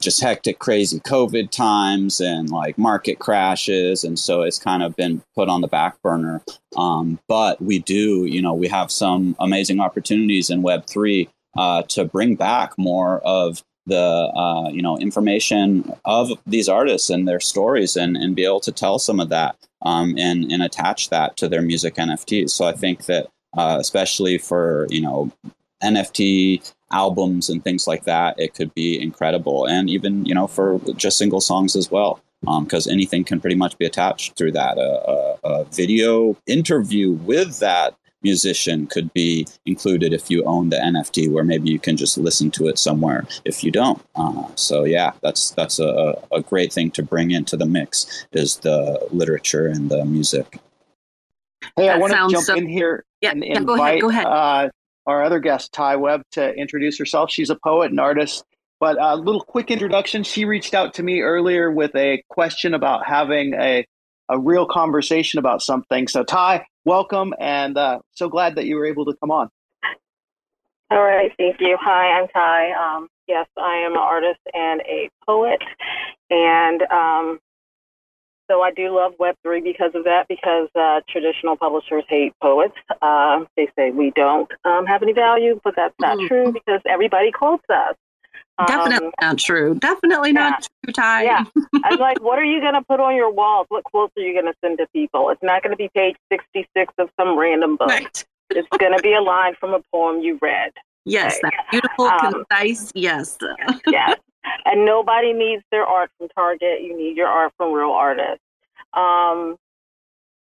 just 0.02 0.22
hectic, 0.22 0.60
crazy 0.60 1.00
COVID 1.00 1.50
times 1.50 2.22
and 2.22 2.50
like 2.50 2.78
market 2.78 3.20
crashes. 3.20 4.04
And 4.04 4.18
so 4.18 4.44
it's 4.44 4.60
kind 4.60 4.84
of 4.84 4.96
been 4.96 5.24
put 5.36 5.50
on 5.50 5.62
the 5.62 5.68
back 5.68 6.02
burner. 6.02 6.42
Um, 6.76 7.20
but 7.28 7.62
we 7.62 7.80
do, 7.80 8.26
you 8.26 8.42
know, 8.42 8.54
we 8.54 8.68
have 8.68 8.92
some 8.92 9.36
amazing 9.40 9.80
opportunities 9.80 10.50
in 10.50 10.62
Web3 10.62 11.28
uh, 11.58 11.82
to 11.84 12.06
bring 12.06 12.36
back 12.36 12.78
more 12.78 13.20
of 13.22 13.64
the, 13.88 13.98
uh, 13.98 14.70
you 14.70 14.84
know, 14.84 14.98
information 15.00 15.92
of 16.06 16.30
these 16.46 16.70
artists 16.70 17.10
and 17.10 17.28
their 17.28 17.40
stories 17.40 17.96
and, 17.96 18.16
and 18.16 18.36
be 18.36 18.46
able 18.46 18.60
to 18.60 18.72
tell 18.72 19.00
some 19.00 19.20
of 19.20 19.30
that 19.30 19.58
um, 19.82 20.16
and, 20.18 20.52
and 20.52 20.62
attach 20.62 21.10
that 21.10 21.38
to 21.38 21.50
their 21.50 21.62
music 21.62 21.96
NFTs. 21.96 22.52
So 22.52 22.66
I 22.66 22.74
think 22.74 23.06
that, 23.06 23.28
uh, 23.58 23.78
especially 23.80 24.38
for, 24.38 24.88
you 24.90 25.02
know, 25.02 25.32
NFT 25.84 26.74
albums 26.92 27.50
and 27.50 27.64
things 27.64 27.88
like 27.88 28.06
that, 28.06 28.40
it 28.40 28.54
could 28.54 28.74
be 28.74 29.02
incredible. 29.02 29.66
And 29.66 29.90
even, 29.90 30.26
you 30.26 30.34
know, 30.34 30.48
for 30.48 30.80
just 30.96 31.18
single 31.18 31.42
songs 31.42 31.76
as 31.76 31.92
well, 31.92 32.22
because 32.42 32.88
um, 32.88 32.94
anything 32.94 33.24
can 33.24 33.42
pretty 33.42 33.56
much 33.56 33.78
be 33.78 33.86
attached 33.86 34.38
through 34.38 34.52
that. 34.54 34.78
A, 34.78 35.10
a, 35.10 35.38
a, 35.44 35.66
video 35.66 36.38
interview 36.46 37.12
with 37.12 37.60
that 37.60 37.96
musician 38.24 38.88
could 38.88 39.12
be 39.14 39.48
included 39.66 40.14
if 40.14 40.30
you 40.30 40.44
own 40.44 40.70
the 40.70 40.78
NFT, 40.78 41.32
where 41.32 41.44
maybe 41.44 41.70
you 41.70 41.80
can 41.80 41.98
just 41.98 42.18
listen 42.18 42.52
to 42.52 42.68
it 42.68 42.78
somewhere 42.78 43.26
if 43.46 43.64
you 43.64 43.72
don't. 43.72 44.02
Uh, 44.16 44.48
so 44.56 44.84
yeah, 44.84 45.12
that's 45.22 45.52
that's 45.52 45.80
a, 45.80 46.16
a 46.32 46.42
great 46.42 46.72
thing 46.72 46.92
to 46.92 47.04
bring 47.04 47.32
into 47.32 47.58
the 47.58 47.66
mix 47.66 48.28
is 48.32 48.58
the 48.58 49.00
literature 49.12 49.68
and 49.68 49.90
the 49.90 50.06
music. 50.06 50.60
Hey, 51.76 51.88
that 51.88 51.96
I 51.96 51.98
want 51.98 52.14
to 52.14 52.28
jump 52.30 52.46
so- 52.46 52.56
in 52.56 52.68
here 52.68 53.06
yeah, 53.22 53.32
and 53.32 53.44
yeah, 53.44 53.58
invite 53.58 53.68
go 53.68 53.84
ahead, 53.84 54.02
go 54.02 54.10
ahead. 54.10 54.26
Uh, 54.26 54.70
our 55.08 55.24
other 55.24 55.40
guest, 55.40 55.72
Ti 55.74 55.96
Webb, 55.96 56.24
to 56.32 56.54
introduce 56.54 57.00
herself. 57.00 57.32
She's 57.32 57.50
a 57.50 57.56
poet 57.56 57.92
and 57.92 58.00
artist. 58.00 58.44
But 58.80 58.98
a 59.02 59.16
little 59.16 59.42
quick 59.42 59.72
introduction. 59.72 60.24
She 60.24 60.46
reached 60.46 60.76
out 60.76 60.94
to 60.96 61.04
me 61.04 61.22
earlier 61.22 61.72
with 61.72 61.96
a 61.96 62.22
question 62.30 62.76
about 62.76 63.08
having 63.08 63.56
a, 63.56 63.86
a 64.30 64.38
real 64.38 64.68
conversation 64.68 65.40
about 65.40 65.64
something. 65.64 66.08
So, 66.08 66.24
Ti, 66.24 66.60
welcome, 66.86 67.34
and 67.40 67.76
uh, 67.76 68.00
so 68.12 68.30
glad 68.30 68.56
that 68.56 68.66
you 68.66 68.76
were 68.76 68.86
able 68.86 69.06
to 69.06 69.16
come 69.20 69.32
on. 69.32 69.50
All 70.92 71.02
right, 71.02 71.32
thank 71.38 71.60
you. 71.60 71.76
Hi, 71.82 72.20
I'm 72.20 72.28
Ti. 72.28 72.74
Um, 72.74 73.08
yes, 73.28 73.48
I 73.58 73.78
am 73.78 73.94
an 73.94 73.98
artist 73.98 74.40
and 74.54 74.82
a 74.82 75.10
poet, 75.26 75.60
and 76.30 76.82
um, 76.84 77.40
so 78.50 78.62
I 78.62 78.72
do 78.72 78.96
love 78.96 79.14
Web3 79.20 79.64
because 79.64 79.92
of 79.94 80.04
that, 80.06 80.28
because 80.28 80.70
uh, 80.76 81.02
traditional 81.10 81.58
publishers 81.58 82.04
hate 82.08 82.34
poets. 82.42 82.76
Uh, 83.02 83.46
they 83.56 83.70
say 83.78 83.92
we 83.92 84.12
don't 84.12 84.50
um, 84.66 84.86
have 84.86 85.04
any 85.04 85.14
value, 85.14 85.60
but 85.64 85.76
that's 85.76 85.96
not 86.00 86.18
mm-hmm. 86.18 86.28
true 86.28 86.52
because 86.52 86.82
everybody 86.86 87.32
quotes 87.32 87.64
us. 87.70 87.96
Definitely 88.66 89.08
um, 89.08 89.14
not 89.22 89.38
true. 89.38 89.76
Definitely 89.76 90.30
yeah. 90.30 90.50
not 90.50 90.68
true, 90.84 90.94
Ti. 90.94 91.26
Yeah. 91.26 91.44
I'm 91.84 92.00
like, 92.00 92.22
what 92.22 92.40
are 92.40 92.46
you 92.46 92.60
going 92.60 92.74
to 92.74 92.82
put 92.82 93.00
on 93.00 93.16
your 93.16 93.32
walls? 93.32 93.68
What 93.70 93.84
quotes 93.84 94.14
are 94.18 94.22
you 94.22 94.34
going 94.34 94.52
to 94.52 94.58
send 94.64 94.80
to 94.80 94.88
people? 94.94 95.30
It's 95.30 95.44
not 95.44 95.62
going 95.62 95.72
to 95.72 95.78
be 95.78 95.90
page 95.94 96.16
66 96.32 96.94
of 96.98 97.10
some 97.20 97.38
random 97.38 97.76
book. 97.76 97.90
Right. 97.90 98.26
it's 98.50 98.68
going 98.80 98.96
to 98.96 99.04
be 99.04 99.14
a 99.14 99.22
line 99.22 99.54
from 99.60 99.74
a 99.74 99.82
poem 99.92 100.22
you 100.22 100.40
read. 100.42 100.72
Yes, 101.06 101.40
that's 101.42 101.56
beautiful, 101.72 102.06
um, 102.06 102.44
concise. 102.50 102.92
Yes. 102.94 103.38
yes 103.88 104.18
and 104.66 104.86
nobody 104.86 105.34
needs 105.34 105.64
their 105.72 105.86
art 105.86 106.10
from 106.18 106.30
Target. 106.30 106.82
You 106.82 106.98
need 106.98 107.18
your 107.18 107.28
art 107.28 107.54
from 107.58 107.74
real 107.74 107.92
artists. 107.92 108.44
Um, 108.94 109.58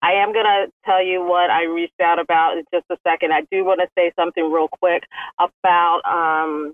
I 0.03 0.13
am 0.13 0.33
going 0.33 0.45
to 0.45 0.67
tell 0.83 1.03
you 1.03 1.23
what 1.23 1.49
I 1.51 1.65
reached 1.65 1.99
out 2.01 2.19
about 2.19 2.57
in 2.57 2.63
just 2.73 2.85
a 2.89 2.97
second. 3.07 3.31
I 3.31 3.41
do 3.51 3.63
want 3.63 3.81
to 3.81 3.87
say 3.95 4.11
something 4.15 4.51
real 4.51 4.67
quick 4.67 5.03
about 5.39 6.01
um, 6.05 6.73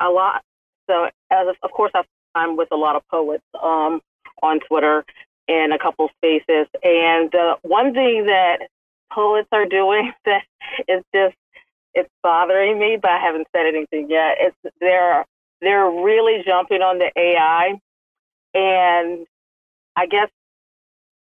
a 0.00 0.08
lot. 0.08 0.42
So, 0.88 1.06
as 1.30 1.48
of, 1.48 1.56
of 1.62 1.70
course, 1.72 1.92
I'm 2.34 2.56
with 2.56 2.68
a 2.72 2.76
lot 2.76 2.96
of 2.96 3.02
poets 3.08 3.44
um, 3.60 4.00
on 4.42 4.60
Twitter 4.68 5.04
and 5.48 5.72
a 5.72 5.78
couple 5.78 6.08
spaces. 6.16 6.68
And 6.82 7.34
uh, 7.34 7.56
one 7.62 7.92
thing 7.94 8.26
that 8.26 8.68
poets 9.12 9.48
are 9.52 9.66
doing 9.66 10.12
that 10.24 10.42
is 10.88 11.02
just 11.14 11.34
it's 11.94 12.10
bothering 12.22 12.78
me, 12.78 12.96
but 13.00 13.10
I 13.10 13.18
haven't 13.18 13.48
said 13.54 13.66
anything 13.66 14.08
yet. 14.08 14.36
It's 14.40 14.56
they're 14.80 15.26
they're 15.62 15.90
really 15.90 16.42
jumping 16.46 16.82
on 16.82 16.98
the 16.98 17.10
AI. 17.16 17.80
And 18.54 19.26
I 19.96 20.06
guess 20.06 20.28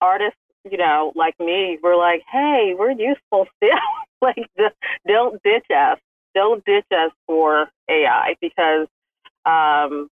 artists, 0.00 0.38
you 0.70 0.78
know, 0.78 1.12
like 1.16 1.38
me, 1.40 1.78
we're 1.82 1.96
like, 1.96 2.22
hey, 2.30 2.74
we're 2.78 2.92
useful 2.92 3.46
still. 3.56 3.78
like, 4.22 4.48
don't 5.08 5.42
ditch 5.42 5.66
us. 5.74 5.98
Don't 6.34 6.64
ditch 6.64 6.86
us 6.92 7.12
for 7.26 7.68
AI 7.88 8.36
because 8.40 8.88
um, 9.46 10.08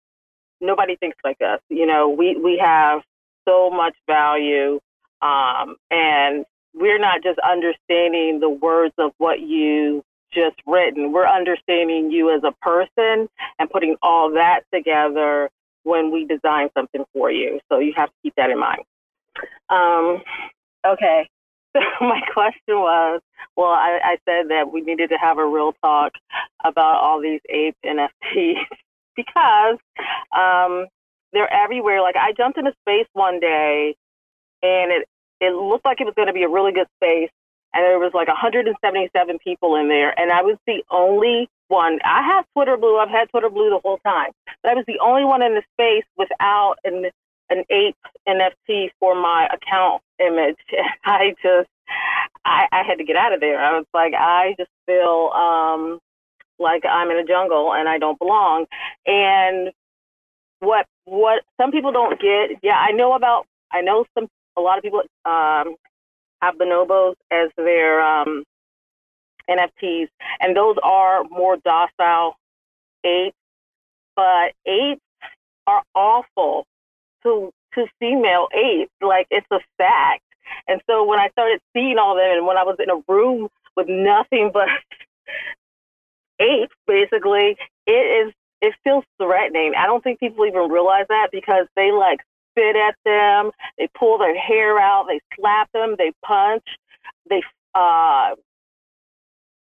nobody 0.60 0.98
thinks 0.98 1.18
like 1.24 1.38
us. 1.42 1.62
You 1.70 1.86
know, 1.86 2.10
we, 2.10 2.36
we 2.38 2.58
have 2.58 3.02
so 3.48 3.70
much 3.70 3.96
value 4.08 4.80
um, 5.22 5.78
and 5.92 6.46
we're 6.74 7.00
not 7.00 7.24
just 7.24 7.40
understanding 7.40 8.40
the 8.40 8.50
words 8.50 8.94
of 8.98 9.12
what 9.18 9.42
you 9.42 10.04
just 10.34 10.56
written. 10.66 11.12
We're 11.12 11.28
understanding 11.28 12.12
you 12.12 12.34
as 12.34 12.44
a 12.44 12.52
person 12.62 13.28
and 13.60 13.70
putting 13.70 13.96
all 14.02 14.32
that 14.34 14.62
together 14.74 15.50
when 15.84 16.12
we 16.12 16.26
design 16.26 16.70
something 16.76 17.06
for 17.14 17.32
you. 17.32 17.60
So 17.70 17.80
you 17.80 17.94
have 17.96 18.10
to 18.10 18.16
keep 18.24 18.36
that 18.36 18.50
in 18.50 18.60
mind. 18.60 18.84
Um, 19.70 20.22
okay. 20.86 21.30
So 21.74 21.82
my 22.08 22.22
question 22.34 22.80
was, 22.80 23.22
well, 23.56 23.70
I, 23.70 24.00
I 24.04 24.18
said 24.26 24.50
that 24.50 24.72
we 24.72 24.82
needed 24.82 25.10
to 25.10 25.18
have 25.18 25.38
a 25.38 25.46
real 25.46 25.74
talk 25.84 26.14
about 26.64 26.96
all 26.96 27.22
these 27.22 27.42
ape 27.50 27.76
NFTs 27.86 28.56
because 29.16 29.78
um, 30.36 30.88
they're 31.34 31.52
everywhere. 31.54 32.02
Like 32.02 32.16
I 32.16 32.32
jumped 32.36 32.58
into 32.58 32.72
space 32.82 33.06
one 33.14 33.40
day, 33.40 33.96
and 34.64 34.92
it 34.92 35.08
it 35.40 35.54
looked 35.54 35.86
like 35.86 36.02
it 36.02 36.06
was 36.06 36.14
going 36.16 36.30
to 36.30 36.34
be 36.34 36.44
a 36.44 36.50
really 36.50 36.72
good 36.72 36.88
space, 36.96 37.30
and 37.74 37.84
there 37.84 38.00
was 38.00 38.12
like 38.14 38.28
177 38.28 39.40
people 39.44 39.76
in 39.76 39.90
there, 39.90 40.18
and 40.20 40.32
I 40.32 40.42
was 40.42 40.58
the 40.66 40.84
only 40.90 41.50
one. 41.68 42.00
I 42.04 42.24
have 42.24 42.46
Twitter 42.54 42.78
Blue. 42.78 42.98
I've 42.98 43.10
had 43.10 43.30
Twitter 43.30 43.50
Blue 43.50 43.70
the 43.70 43.80
whole 43.84 44.00
time, 44.00 44.32
but 44.64 44.72
I 44.72 44.76
was 44.76 44.86
the 44.88 45.00
only 45.00 45.26
one 45.26 45.42
in 45.42 45.54
the 45.54 45.64
space 45.74 46.06
without 46.18 46.76
an 46.84 47.06
an 47.50 47.64
ape 47.70 47.96
NFT 48.28 48.90
for 49.00 49.16
my 49.16 49.48
account 49.48 50.02
image. 50.20 50.58
I 51.06 51.36
just 51.42 51.70
I, 52.46 52.68
I 52.72 52.84
had 52.84 52.98
to 52.98 53.04
get 53.04 53.16
out 53.16 53.34
of 53.34 53.40
there. 53.40 53.60
I 53.60 53.78
was 53.78 53.86
like, 53.94 54.14
I 54.14 54.56
just 54.58 54.72
feel 54.86 55.32
um 55.36 56.00
like 56.60 56.84
I'm 56.90 57.12
in 57.12 57.18
a 57.18 57.26
jungle 57.26 57.74
and 57.74 57.88
I 57.88 57.98
don't 57.98 58.18
belong. 58.20 58.66
And 59.06 59.72
what 60.60 60.86
what 61.06 61.44
some 61.60 61.72
people 61.72 61.92
don't 61.92 62.20
get, 62.20 62.60
yeah, 62.64 62.78
I 62.78 62.92
know 62.92 63.14
about 63.14 63.46
I 63.72 63.82
know 63.82 64.06
some 64.18 64.28
a 64.58 64.62
lot 64.62 64.78
of 64.78 64.84
people 64.84 65.02
um 65.26 65.76
have 66.42 66.56
bonobos 66.56 67.16
as 67.32 67.50
their 67.58 68.02
um, 68.02 68.44
NFTs, 69.50 70.08
and 70.40 70.56
those 70.56 70.76
are 70.84 71.24
more 71.26 71.58
docile 71.58 72.36
apes. 73.04 73.36
But 74.16 74.54
apes 74.66 75.02
are 75.68 75.84
awful 75.96 76.66
to 77.24 77.52
to 77.76 77.86
female 78.00 78.48
apes. 78.54 78.92
Like 79.02 79.28
it's 79.30 79.48
a 79.52 79.60
fact. 79.78 80.24
And 80.68 80.82
so 80.90 81.06
when 81.06 81.20
I 81.20 81.30
started 81.30 81.60
seeing 81.76 81.98
all 81.98 82.16
them, 82.16 82.38
and 82.38 82.48
when 82.48 82.58
I 82.58 82.64
was 82.64 82.78
in 82.80 82.90
a 82.90 83.02
room 83.08 83.50
with 83.76 83.88
nothing 83.90 84.52
but 84.54 84.68
apes, 86.40 86.74
basically, 86.88 87.58
it 87.86 88.28
is 88.28 88.34
it 88.62 88.74
feels 88.84 89.04
threatening. 89.22 89.74
I 89.78 89.86
don't 89.86 90.04
think 90.04 90.20
people 90.20 90.46
even 90.46 90.70
realize 90.70 91.06
that 91.10 91.30
because 91.32 91.68
they 91.76 91.92
like 91.92 92.20
spit 92.58 92.76
at 92.76 92.96
them, 93.06 93.52
they 93.78 93.88
pull 93.98 94.18
their 94.18 94.38
hair 94.38 94.80
out, 94.80 95.06
they 95.08 95.20
slap 95.36 95.72
them, 95.72 95.96
they 95.98 96.12
punch, 96.26 96.64
they 97.30 97.42
uh 97.76 98.32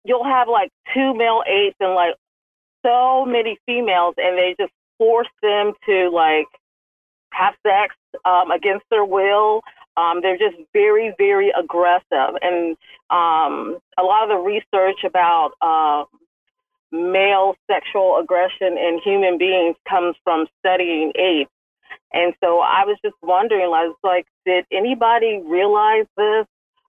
you'll 0.06 0.24
have 0.24 0.48
like 0.48 0.72
two 0.94 1.14
male 1.14 1.44
apes 1.46 1.76
and 1.80 1.94
like 1.94 2.16
so 2.86 3.26
many 3.26 3.58
females 3.66 4.16
and 4.18 4.38
they 4.38 4.56
just 4.58 4.72
force 4.98 5.28
them 5.42 5.74
to 5.86 6.10
like 6.10 6.48
have 7.32 7.54
sex 7.62 7.96
um, 8.26 8.52
against 8.52 8.86
their 8.90 9.06
will. 9.06 9.62
Um, 9.98 10.22
they're 10.22 10.38
just 10.38 10.56
very, 10.74 11.14
very 11.18 11.52
aggressive. 11.52 12.36
And 12.42 12.78
um, 13.10 13.80
a 14.00 14.04
lot 14.04 14.24
of 14.24 14.30
the 14.30 14.38
research 14.38 15.04
about 15.04 15.52
um, 15.62 16.06
male 16.92 17.56
sexual 17.70 18.18
aggression 18.18 18.78
in 18.78 19.02
human 19.04 19.38
beings 19.38 19.76
comes 19.90 20.16
from 20.24 20.48
studying 20.60 21.12
apes. 21.16 21.52
And 22.14 22.34
so 22.44 22.60
I 22.60 22.86
was 22.86 22.98
just 23.04 23.16
wondering, 23.22 23.66
I 23.66 23.88
was 23.88 23.98
like, 24.04 24.26
did 24.46 24.66
anybody 24.72 25.42
realize 25.46 26.06
this 26.16 26.46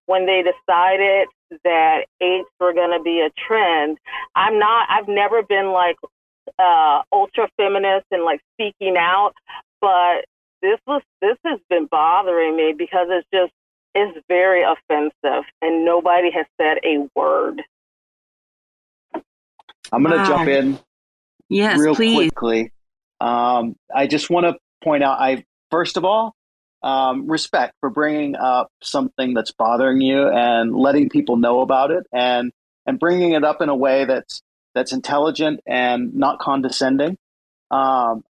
when 0.07 0.27
they 0.27 0.43
decided 0.43 1.29
that 1.65 2.07
apes 2.21 2.49
were 2.61 2.73
going 2.73 2.97
to 2.97 3.03
be 3.03 3.21
a 3.21 3.31
trend? 3.47 3.99
I'm 4.35 4.59
not, 4.59 4.89
I've 4.91 5.09
never 5.09 5.43
been 5.43 5.73
like 5.73 5.97
uh, 6.59 7.03
ultra 7.13 7.49
feminist 7.57 8.07
and 8.11 8.25
like 8.25 8.41
speaking 8.55 8.97
out, 8.97 9.33
but 9.81 10.25
this 10.63 10.79
was, 10.87 11.03
this 11.21 11.37
has 11.45 11.59
been 11.69 11.87
bothering 11.91 12.57
me 12.57 12.75
because 12.77 13.09
it's 13.11 13.27
just, 13.33 13.53
it's 13.95 14.19
very 14.29 14.63
offensive 14.63 15.45
and 15.63 15.85
nobody 15.85 16.31
has 16.31 16.47
said 16.61 16.79
a 16.85 17.09
word. 17.17 17.63
I'm 19.91 20.03
going 20.03 20.13
to 20.13 20.19
wow. 20.19 20.29
jump 20.29 20.49
in 20.49 20.79
yes, 21.49 21.79
real 21.79 21.95
please. 21.95 22.15
quickly. 22.15 22.73
Um, 23.21 23.75
I 23.93 24.07
just 24.07 24.31
want 24.31 24.47
to 24.47 24.57
point 24.83 25.03
out, 25.03 25.19
I 25.21 25.45
first 25.71 25.97
of 25.97 26.05
all, 26.05 26.35
um, 26.83 27.29
respect 27.31 27.75
for 27.81 27.91
bringing 27.91 28.37
up 28.37 28.69
something 28.83 29.35
that's 29.35 29.53
bothering 29.53 30.01
you 30.01 30.29
and 30.29 30.75
letting 30.75 31.09
people 31.09 31.37
know 31.37 31.61
about 31.61 31.91
it, 31.91 32.07
and 32.13 32.53
and 32.87 32.99
bringing 32.99 33.33
it 33.33 33.45
up 33.45 33.61
in 33.61 33.69
a 33.69 33.77
way 33.77 34.05
that's 34.05 34.43
that's 34.75 34.93
intelligent 34.93 35.61
and 35.67 36.15
not 36.15 36.39
condescending. 36.39 37.17
Um, 37.71 38.25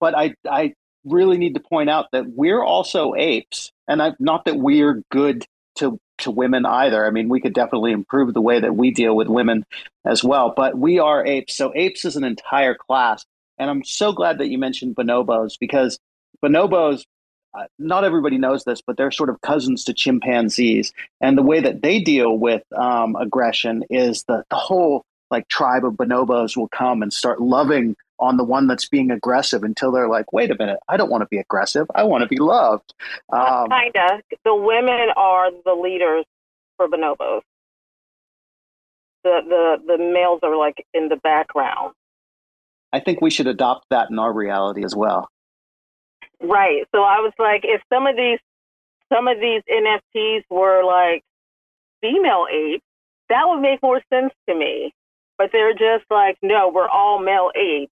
but 0.00 0.16
I 0.16 0.34
I 0.48 0.74
really 1.04 1.38
need 1.38 1.54
to 1.54 1.60
point 1.60 1.90
out 1.90 2.06
that 2.12 2.26
we're 2.28 2.62
also 2.62 3.14
apes, 3.14 3.72
and 3.88 4.02
I, 4.02 4.14
not 4.18 4.46
that 4.46 4.56
we're 4.56 5.02
good 5.10 5.44
to 5.76 5.98
to 6.18 6.30
women 6.30 6.66
either. 6.66 7.06
I 7.06 7.10
mean, 7.10 7.28
we 7.28 7.40
could 7.40 7.54
definitely 7.54 7.92
improve 7.92 8.34
the 8.34 8.40
way 8.40 8.60
that 8.60 8.74
we 8.74 8.90
deal 8.90 9.14
with 9.16 9.28
women 9.28 9.64
as 10.04 10.22
well. 10.22 10.52
But 10.56 10.76
we 10.76 10.98
are 10.98 11.24
apes, 11.24 11.54
so 11.54 11.72
apes 11.74 12.04
is 12.04 12.16
an 12.16 12.24
entire 12.24 12.74
class. 12.74 13.24
And 13.60 13.70
I'm 13.70 13.84
so 13.84 14.12
glad 14.12 14.38
that 14.38 14.48
you 14.48 14.58
mentioned 14.58 14.96
bonobos 14.96 15.52
because 15.60 16.00
bonobos. 16.42 17.04
Uh, 17.52 17.64
not 17.80 18.04
everybody 18.04 18.38
knows 18.38 18.62
this, 18.62 18.80
but 18.80 18.96
they're 18.96 19.10
sort 19.10 19.28
of 19.28 19.40
cousins 19.40 19.82
to 19.82 19.92
chimpanzees, 19.92 20.92
and 21.20 21.36
the 21.36 21.42
way 21.42 21.58
that 21.60 21.82
they 21.82 21.98
deal 21.98 22.38
with 22.38 22.62
um, 22.72 23.16
aggression 23.16 23.82
is 23.90 24.22
the 24.28 24.44
the 24.50 24.56
whole 24.56 25.04
like 25.32 25.48
tribe 25.48 25.84
of 25.84 25.94
bonobos 25.94 26.56
will 26.56 26.68
come 26.68 27.02
and 27.02 27.12
start 27.12 27.40
loving 27.40 27.96
on 28.20 28.36
the 28.36 28.44
one 28.44 28.66
that's 28.66 28.88
being 28.88 29.10
aggressive 29.10 29.64
until 29.64 29.90
they're 29.90 30.08
like, 30.08 30.32
wait 30.32 30.50
a 30.50 30.56
minute, 30.58 30.78
I 30.88 30.96
don't 30.96 31.10
want 31.10 31.22
to 31.22 31.28
be 31.28 31.38
aggressive. 31.38 31.86
I 31.94 32.04
want 32.04 32.22
to 32.22 32.28
be 32.28 32.36
loved. 32.36 32.94
Um, 33.32 33.68
Kinda. 33.68 34.22
The 34.44 34.54
women 34.54 35.08
are 35.16 35.50
the 35.64 35.74
leaders 35.74 36.24
for 36.76 36.86
bonobos. 36.86 37.42
The, 39.24 39.40
the 39.46 39.96
the 39.96 39.98
males 39.98 40.40
are 40.42 40.56
like 40.56 40.86
in 40.94 41.08
the 41.08 41.16
background. 41.16 41.94
I 42.92 43.00
think 43.00 43.20
we 43.20 43.30
should 43.30 43.46
adopt 43.46 43.86
that 43.90 44.10
in 44.10 44.18
our 44.18 44.32
reality 44.32 44.84
as 44.84 44.94
well. 44.94 45.28
Right. 46.42 46.86
So 46.94 47.02
I 47.02 47.20
was 47.20 47.32
like, 47.38 47.62
if 47.64 47.82
some 47.92 48.06
of 48.06 48.16
these 48.16 48.38
some 49.12 49.28
of 49.28 49.38
these 49.40 49.62
NFTs 49.68 50.44
were 50.50 50.84
like 50.84 51.22
female 52.00 52.46
apes, 52.50 52.84
that 53.28 53.42
would 53.46 53.60
make 53.60 53.82
more 53.82 54.00
sense 54.12 54.32
to 54.48 54.54
me. 54.54 54.92
But 55.36 55.50
they're 55.52 55.72
just 55.72 56.04
like, 56.10 56.36
no, 56.42 56.70
we're 56.72 56.88
all 56.88 57.18
male 57.20 57.50
apes. 57.56 57.92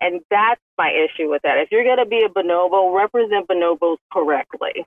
And 0.00 0.20
that's 0.30 0.60
my 0.78 0.90
issue 0.90 1.28
with 1.28 1.42
that. 1.42 1.58
If 1.58 1.70
you're 1.70 1.84
going 1.84 1.98
to 1.98 2.06
be 2.06 2.24
a 2.24 2.28
bonobo, 2.28 2.96
represent 2.96 3.48
bonobos 3.48 3.98
correctly. 4.10 4.86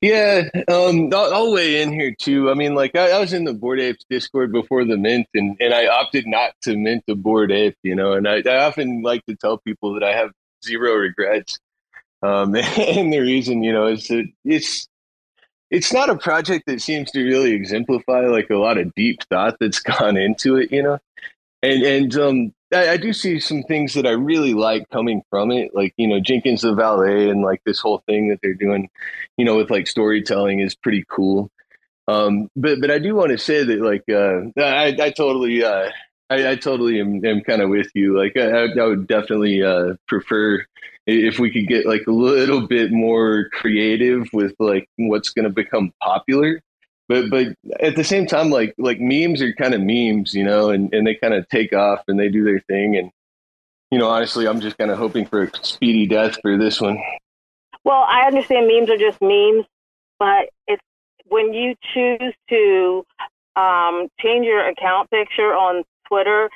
Yeah, 0.00 0.48
um, 0.68 1.12
I'll, 1.12 1.34
I'll, 1.34 1.52
weigh 1.52 1.82
in 1.82 1.92
here 1.92 2.14
too. 2.16 2.50
I 2.50 2.54
mean, 2.54 2.74
like 2.74 2.94
I, 2.94 3.10
I, 3.10 3.18
was 3.18 3.32
in 3.32 3.44
the 3.44 3.52
Bored 3.52 3.80
Apes 3.80 4.04
Discord 4.08 4.52
before 4.52 4.84
the 4.84 4.96
mint, 4.96 5.26
and, 5.34 5.56
and 5.58 5.74
I 5.74 5.88
opted 5.88 6.26
not 6.26 6.52
to 6.62 6.76
mint 6.76 7.02
the 7.06 7.16
Bored 7.16 7.50
Ape, 7.50 7.76
you 7.82 7.96
know. 7.96 8.12
And 8.12 8.28
I, 8.28 8.42
I 8.46 8.64
often 8.66 9.02
like 9.02 9.24
to 9.26 9.34
tell 9.34 9.58
people 9.58 9.94
that 9.94 10.04
I 10.04 10.12
have 10.12 10.30
zero 10.64 10.94
regrets, 10.94 11.58
um, 12.22 12.54
and 12.56 13.12
the 13.12 13.18
reason, 13.18 13.64
you 13.64 13.72
know, 13.72 13.88
is 13.88 14.06
that 14.08 14.26
it's 14.44 14.88
it's 15.70 15.92
not 15.92 16.08
a 16.08 16.16
project 16.16 16.64
that 16.66 16.80
seems 16.80 17.10
to 17.10 17.22
really 17.22 17.52
exemplify 17.52 18.26
like 18.26 18.50
a 18.50 18.56
lot 18.56 18.78
of 18.78 18.94
deep 18.94 19.22
thought 19.28 19.56
that's 19.58 19.80
gone 19.80 20.16
into 20.16 20.56
it, 20.56 20.70
you 20.70 20.82
know. 20.82 20.98
And 21.62 21.82
and 21.82 22.16
um, 22.16 22.54
I, 22.72 22.90
I, 22.90 22.96
do 22.96 23.12
see 23.12 23.40
some 23.40 23.62
things 23.62 23.94
that 23.94 24.06
I 24.06 24.10
really 24.10 24.54
like 24.54 24.88
coming 24.90 25.22
from 25.30 25.50
it, 25.50 25.74
like 25.74 25.94
you 25.96 26.06
know 26.06 26.20
Jenkins 26.20 26.62
the 26.62 26.74
Valet 26.74 27.30
and 27.30 27.42
like 27.42 27.62
this 27.64 27.80
whole 27.80 28.02
thing 28.06 28.28
that 28.28 28.40
they're 28.42 28.54
doing, 28.54 28.90
you 29.36 29.44
know, 29.44 29.56
with 29.56 29.70
like 29.70 29.86
storytelling 29.86 30.60
is 30.60 30.74
pretty 30.74 31.04
cool. 31.08 31.50
Um, 32.08 32.50
but 32.56 32.80
but 32.80 32.90
I 32.90 32.98
do 32.98 33.14
want 33.14 33.30
to 33.30 33.38
say 33.38 33.64
that 33.64 33.80
like 33.80 34.04
uh, 34.10 34.60
I, 34.62 34.96
I 35.00 35.10
totally 35.10 35.64
uh, 35.64 35.90
I, 36.30 36.50
I 36.50 36.56
totally 36.56 37.00
am, 37.00 37.24
am 37.24 37.40
kind 37.42 37.62
of 37.62 37.70
with 37.70 37.88
you. 37.94 38.18
Like 38.18 38.36
I, 38.36 38.66
I 38.66 38.86
would 38.86 39.06
definitely 39.06 39.62
uh, 39.62 39.94
prefer 40.06 40.64
if 41.06 41.38
we 41.38 41.50
could 41.50 41.66
get 41.66 41.86
like 41.86 42.06
a 42.06 42.12
little 42.12 42.66
bit 42.66 42.92
more 42.92 43.48
creative 43.52 44.28
with 44.32 44.54
like 44.58 44.88
what's 44.96 45.30
going 45.30 45.44
to 45.44 45.50
become 45.50 45.92
popular 46.02 46.60
but 47.08 47.30
but 47.30 47.46
at 47.80 47.96
the 47.96 48.04
same 48.04 48.26
time 48.26 48.50
like 48.50 48.74
like 48.78 49.00
memes 49.00 49.42
are 49.42 49.52
kind 49.54 49.74
of 49.74 49.80
memes 49.80 50.34
you 50.34 50.44
know 50.44 50.70
and 50.70 50.92
and 50.92 51.06
they 51.06 51.14
kind 51.14 51.34
of 51.34 51.48
take 51.48 51.72
off 51.72 52.00
and 52.08 52.18
they 52.18 52.28
do 52.28 52.44
their 52.44 52.60
thing. 52.60 52.96
And 52.96 53.10
you 53.90 53.98
know 53.98 54.08
honestly 54.08 54.46
i'm 54.46 54.60
just 54.60 54.76
kind 54.76 54.90
of 54.90 54.98
hoping 54.98 55.26
for 55.26 55.44
a 55.44 55.50
speedy 55.62 56.06
death 56.06 56.36
for 56.42 56.56
this 56.56 56.80
one. 56.80 56.98
Well 57.84 58.04
i 58.06 58.26
understand 58.26 58.68
memes 58.68 58.90
are 58.90 58.98
just 58.98 59.20
memes 59.20 59.64
but 60.18 60.50
it's 60.66 60.82
when 61.26 61.52
you 61.52 61.74
choose 61.94 62.34
to 62.48 63.04
um, 63.56 64.08
change 64.20 64.46
your 64.46 64.66
account 64.68 65.10
picture 65.10 65.52
on 65.54 65.84
twitter 66.06 66.48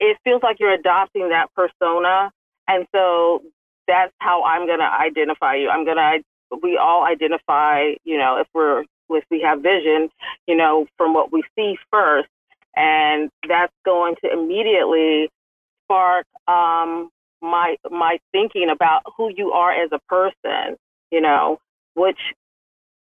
it 0.00 0.16
feels 0.24 0.42
like 0.42 0.60
you're 0.60 0.72
adopting 0.72 1.30
that 1.30 1.48
persona. 1.54 2.30
And 2.68 2.86
so 2.94 3.42
that's 3.86 4.12
how 4.18 4.44
i'm 4.44 4.66
going 4.66 4.80
to 4.80 4.84
identify 4.84 5.54
you. 5.54 5.70
I'm 5.70 5.84
going 5.84 5.96
to 5.96 6.22
we 6.62 6.78
all 6.78 7.04
identify 7.04 7.92
you 8.04 8.16
know 8.16 8.38
if 8.38 8.46
we're 8.54 8.84
if 9.16 9.24
we 9.30 9.40
have 9.42 9.62
vision, 9.62 10.10
you 10.46 10.56
know, 10.56 10.86
from 10.96 11.14
what 11.14 11.32
we 11.32 11.42
see 11.56 11.76
first, 11.90 12.28
and 12.76 13.30
that's 13.48 13.72
going 13.84 14.14
to 14.24 14.32
immediately 14.32 15.30
spark 15.84 16.26
um, 16.46 17.10
my 17.40 17.76
my 17.90 18.18
thinking 18.32 18.68
about 18.70 19.02
who 19.16 19.30
you 19.34 19.52
are 19.52 19.72
as 19.72 19.90
a 19.92 20.00
person, 20.08 20.76
you 21.10 21.20
know, 21.20 21.58
which 21.94 22.18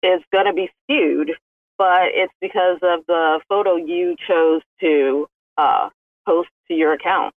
is 0.03 0.21
going 0.31 0.45
to 0.45 0.53
be 0.53 0.69
skewed, 0.83 1.31
but 1.77 2.09
it's 2.13 2.33
because 2.41 2.77
of 2.81 3.05
the 3.07 3.39
photo 3.49 3.75
you 3.75 4.15
chose 4.27 4.61
to 4.79 5.27
uh, 5.57 5.89
post 6.25 6.49
to 6.67 6.73
your 6.73 6.93
account. 6.93 7.33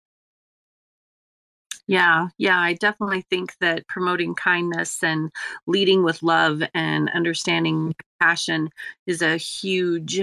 Yeah, 1.92 2.30
yeah, 2.38 2.58
I 2.58 2.76
definitely 2.76 3.26
think 3.30 3.58
that 3.60 3.86
promoting 3.86 4.34
kindness 4.34 5.04
and 5.04 5.30
leading 5.68 6.04
with 6.06 6.24
love 6.24 6.64
and 6.74 7.10
understanding 7.10 7.94
passion 8.18 8.70
is 9.08 9.22
a 9.22 9.36
huge 9.36 10.22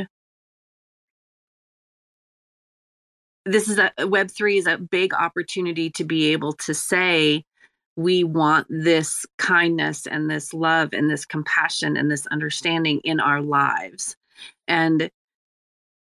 this 3.45 3.69
is 3.69 3.79
a 3.79 3.93
web3 3.99 4.57
is 4.57 4.67
a 4.67 4.79
big 4.79 5.13
opportunity 5.13 5.91
to 5.91 6.05
be 6.05 6.33
able 6.33 6.55
to 6.55 6.73
say 6.73 7.45
we 7.97 8.25
want 8.25 8.67
this 8.71 9.27
kindness 9.37 10.07
and 10.07 10.31
this 10.31 10.55
love 10.55 10.95
and 10.95 11.11
this 11.11 11.27
compassion 11.27 11.99
and 11.99 12.11
this 12.11 12.27
understanding 12.29 13.01
in 13.05 13.21
our 13.21 13.43
lives. 13.43 14.17
And 14.69 15.11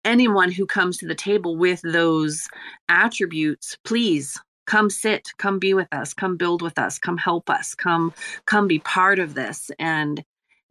anyone 0.02 0.50
who 0.50 0.64
comes 0.64 0.96
to 0.98 1.06
the 1.06 1.14
table 1.14 1.58
with 1.58 1.82
those 1.82 2.48
attributes 2.88 3.76
please 3.84 4.38
come 4.66 4.90
sit 4.90 5.28
come 5.38 5.58
be 5.58 5.74
with 5.74 5.92
us 5.92 6.14
come 6.14 6.36
build 6.36 6.62
with 6.62 6.78
us 6.78 6.98
come 6.98 7.16
help 7.18 7.50
us 7.50 7.74
come 7.74 8.12
come 8.46 8.66
be 8.66 8.78
part 8.80 9.18
of 9.18 9.34
this. 9.34 9.70
And 9.78 10.24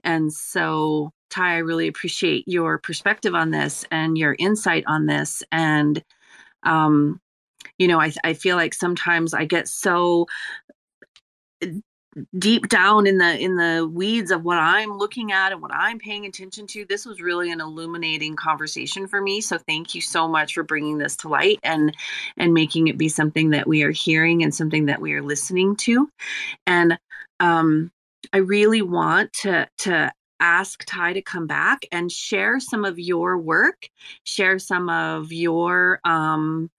and 0.03 0.31
so 0.33 1.11
ti 1.29 1.41
i 1.41 1.57
really 1.57 1.87
appreciate 1.87 2.47
your 2.47 2.77
perspective 2.77 3.35
on 3.35 3.51
this 3.51 3.85
and 3.91 4.17
your 4.17 4.35
insight 4.39 4.83
on 4.87 5.05
this. 5.05 5.43
And 5.51 6.03
um 6.63 7.19
you 7.77 7.87
know 7.87 7.99
i 7.99 8.11
i 8.23 8.33
feel 8.33 8.55
like 8.55 8.73
sometimes 8.73 9.33
i 9.33 9.45
get 9.45 9.67
so 9.67 10.25
deep 12.37 12.67
down 12.67 13.07
in 13.07 13.17
the 13.17 13.39
in 13.39 13.55
the 13.55 13.89
weeds 13.91 14.31
of 14.31 14.43
what 14.43 14.57
I'm 14.57 14.97
looking 14.97 15.31
at 15.31 15.51
and 15.51 15.61
what 15.61 15.73
I'm 15.73 15.97
paying 15.97 16.25
attention 16.25 16.67
to 16.67 16.85
this 16.85 17.05
was 17.05 17.21
really 17.21 17.51
an 17.51 17.61
illuminating 17.61 18.35
conversation 18.35 19.07
for 19.07 19.21
me. 19.21 19.39
So 19.39 19.57
thank 19.57 19.95
you 19.95 20.01
so 20.01 20.27
much 20.27 20.53
for 20.53 20.63
bringing 20.63 20.97
this 20.97 21.15
to 21.17 21.29
light 21.29 21.59
and 21.63 21.95
and 22.37 22.53
making 22.53 22.87
it 22.87 22.97
be 22.97 23.07
something 23.07 23.51
that 23.51 23.67
we 23.67 23.83
are 23.83 23.91
hearing 23.91 24.43
and 24.43 24.53
something 24.53 24.87
that 24.87 25.01
we 25.01 25.13
are 25.13 25.21
listening 25.21 25.75
to. 25.77 26.09
And 26.67 26.99
um 27.39 27.91
I 28.33 28.37
really 28.37 28.81
want 28.81 29.31
to 29.41 29.67
to 29.79 30.11
ask 30.41 30.83
Ti 30.85 31.13
to 31.13 31.21
come 31.21 31.47
back 31.47 31.85
and 31.91 32.11
share 32.11 32.59
some 32.59 32.83
of 32.83 32.99
your 32.99 33.37
work, 33.37 33.89
share 34.23 34.59
some 34.59 34.89
of 34.89 35.31
your 35.31 35.99
um, 36.03 36.69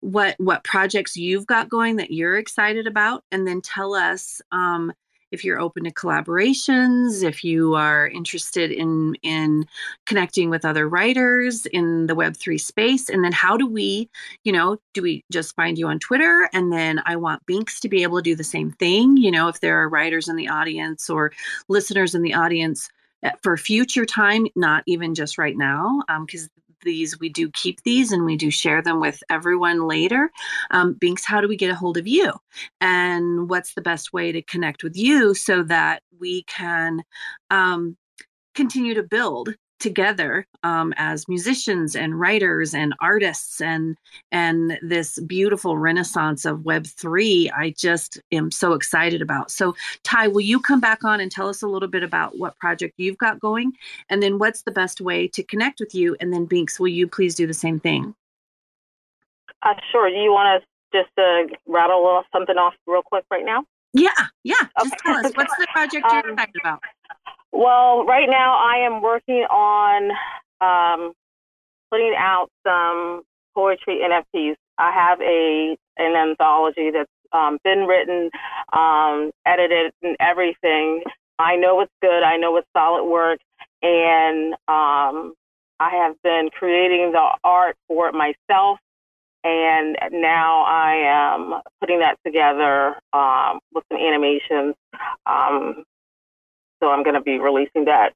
what 0.00 0.34
what 0.38 0.64
projects 0.64 1.16
you've 1.16 1.46
got 1.46 1.68
going 1.68 1.96
that 1.96 2.10
you're 2.10 2.38
excited 2.38 2.86
about, 2.86 3.24
and 3.30 3.46
then 3.46 3.60
tell 3.60 3.94
us 3.94 4.40
um, 4.52 4.92
if 5.30 5.44
you're 5.44 5.60
open 5.60 5.84
to 5.84 5.92
collaborations, 5.92 7.22
if 7.22 7.44
you 7.44 7.74
are 7.74 8.08
interested 8.08 8.70
in 8.70 9.14
in 9.22 9.66
connecting 10.06 10.50
with 10.50 10.64
other 10.64 10.88
writers 10.88 11.66
in 11.66 12.06
the 12.06 12.16
Web3 12.16 12.60
space. 12.60 13.08
And 13.08 13.24
then 13.24 13.32
how 13.32 13.56
do 13.56 13.66
we, 13.66 14.08
you 14.44 14.52
know, 14.52 14.78
do 14.94 15.02
we 15.02 15.24
just 15.30 15.54
find 15.54 15.78
you 15.78 15.86
on 15.86 15.98
Twitter? 15.98 16.48
And 16.52 16.72
then 16.72 17.00
I 17.06 17.16
want 17.16 17.46
Binx 17.46 17.78
to 17.80 17.88
be 17.88 18.02
able 18.02 18.18
to 18.18 18.22
do 18.22 18.34
the 18.34 18.44
same 18.44 18.72
thing. 18.72 19.16
You 19.16 19.30
know, 19.30 19.48
if 19.48 19.60
there 19.60 19.80
are 19.80 19.88
writers 19.88 20.28
in 20.28 20.36
the 20.36 20.48
audience 20.48 21.08
or 21.08 21.32
listeners 21.68 22.14
in 22.14 22.22
the 22.22 22.34
audience 22.34 22.88
for 23.42 23.56
future 23.56 24.06
time, 24.06 24.46
not 24.56 24.82
even 24.86 25.14
just 25.14 25.38
right 25.38 25.56
now, 25.56 26.02
because 26.26 26.44
um, 26.44 26.48
these 26.82 27.18
we 27.20 27.28
do 27.28 27.50
keep 27.50 27.82
these 27.82 28.12
and 28.12 28.24
we 28.24 28.36
do 28.36 28.50
share 28.50 28.82
them 28.82 29.00
with 29.00 29.22
everyone 29.28 29.86
later. 29.86 30.30
Um, 30.70 30.94
binx 30.94 31.24
how 31.24 31.40
do 31.40 31.48
we 31.48 31.56
get 31.56 31.70
a 31.70 31.74
hold 31.74 31.96
of 31.96 32.06
you? 32.06 32.32
And 32.80 33.50
what's 33.50 33.74
the 33.74 33.82
best 33.82 34.12
way 34.12 34.32
to 34.32 34.42
connect 34.42 34.82
with 34.82 34.96
you 34.96 35.34
so 35.34 35.62
that 35.64 36.02
we 36.18 36.44
can 36.44 37.02
um, 37.50 37.96
continue 38.54 38.94
to 38.94 39.02
build 39.02 39.54
together 39.80 40.46
um, 40.62 40.92
as 40.96 41.28
musicians 41.28 41.96
and 41.96 42.20
writers 42.20 42.74
and 42.74 42.94
artists 43.00 43.60
and 43.60 43.96
and 44.30 44.78
this 44.82 45.18
beautiful 45.20 45.78
renaissance 45.78 46.44
of 46.44 46.64
web 46.64 46.86
3 46.86 47.50
i 47.56 47.70
just 47.76 48.20
am 48.32 48.50
so 48.50 48.74
excited 48.74 49.22
about. 49.22 49.50
So 49.50 49.74
ti 50.04 50.28
will 50.28 50.40
you 50.40 50.60
come 50.60 50.80
back 50.80 51.04
on 51.04 51.20
and 51.20 51.30
tell 51.30 51.48
us 51.48 51.62
a 51.62 51.66
little 51.66 51.88
bit 51.88 52.02
about 52.02 52.38
what 52.38 52.56
project 52.58 52.94
you've 52.98 53.18
got 53.18 53.40
going? 53.40 53.72
And 54.08 54.22
then 54.22 54.38
what's 54.38 54.62
the 54.62 54.70
best 54.70 55.00
way 55.00 55.26
to 55.28 55.42
connect 55.42 55.80
with 55.80 55.94
you? 55.94 56.16
And 56.20 56.32
then 56.32 56.46
binx 56.46 56.78
will 56.78 56.88
you 56.88 57.08
please 57.08 57.34
do 57.34 57.46
the 57.46 57.54
same 57.54 57.80
thing? 57.80 58.14
Uh, 59.62 59.74
sure. 59.90 60.08
Do 60.08 60.16
you 60.16 60.30
want 60.30 60.62
to 60.62 60.98
just 60.98 61.10
uh, 61.18 61.54
rattle 61.66 62.06
off 62.06 62.26
something 62.32 62.56
off 62.56 62.74
real 62.86 63.02
quick 63.02 63.24
right 63.30 63.44
now? 63.44 63.64
Yeah 63.92 64.10
yeah. 64.44 64.54
Just 64.82 64.94
tell 64.98 65.16
us. 65.16 65.32
What's 65.34 65.56
the 65.56 65.66
project 65.72 66.06
you're 66.10 66.26
um, 66.26 66.32
excited 66.32 66.56
about 66.60 66.80
well, 67.52 68.04
right 68.04 68.28
now 68.28 68.56
I 68.56 68.86
am 68.86 69.02
working 69.02 69.44
on 69.50 70.10
um, 70.60 71.12
putting 71.90 72.14
out 72.16 72.48
some 72.66 73.22
poetry 73.54 74.00
NFTs. 74.04 74.56
I 74.78 74.92
have 74.92 75.20
a 75.20 75.76
an 75.98 76.16
anthology 76.16 76.90
that's 76.90 77.10
um, 77.32 77.58
been 77.64 77.86
written, 77.86 78.30
um, 78.72 79.30
edited, 79.46 79.92
and 80.02 80.16
everything. 80.20 81.02
I 81.38 81.56
know 81.56 81.80
it's 81.80 81.92
good. 82.02 82.22
I 82.22 82.36
know 82.36 82.56
it's 82.56 82.68
solid 82.76 83.04
work, 83.04 83.38
and 83.82 84.54
um, 84.68 85.34
I 85.78 85.90
have 86.04 86.16
been 86.22 86.50
creating 86.52 87.12
the 87.12 87.30
art 87.44 87.76
for 87.88 88.08
it 88.08 88.14
myself. 88.14 88.78
And 89.42 89.96
now 90.12 90.64
I 90.64 91.38
am 91.40 91.62
putting 91.80 92.00
that 92.00 92.18
together 92.26 92.96
um, 93.14 93.58
with 93.72 93.84
some 93.90 93.98
animations 93.98 94.74
um, 95.24 95.84
so 96.80 96.90
I'm 96.90 97.02
going 97.02 97.14
to 97.14 97.20
be 97.20 97.38
releasing 97.38 97.84
that 97.84 98.10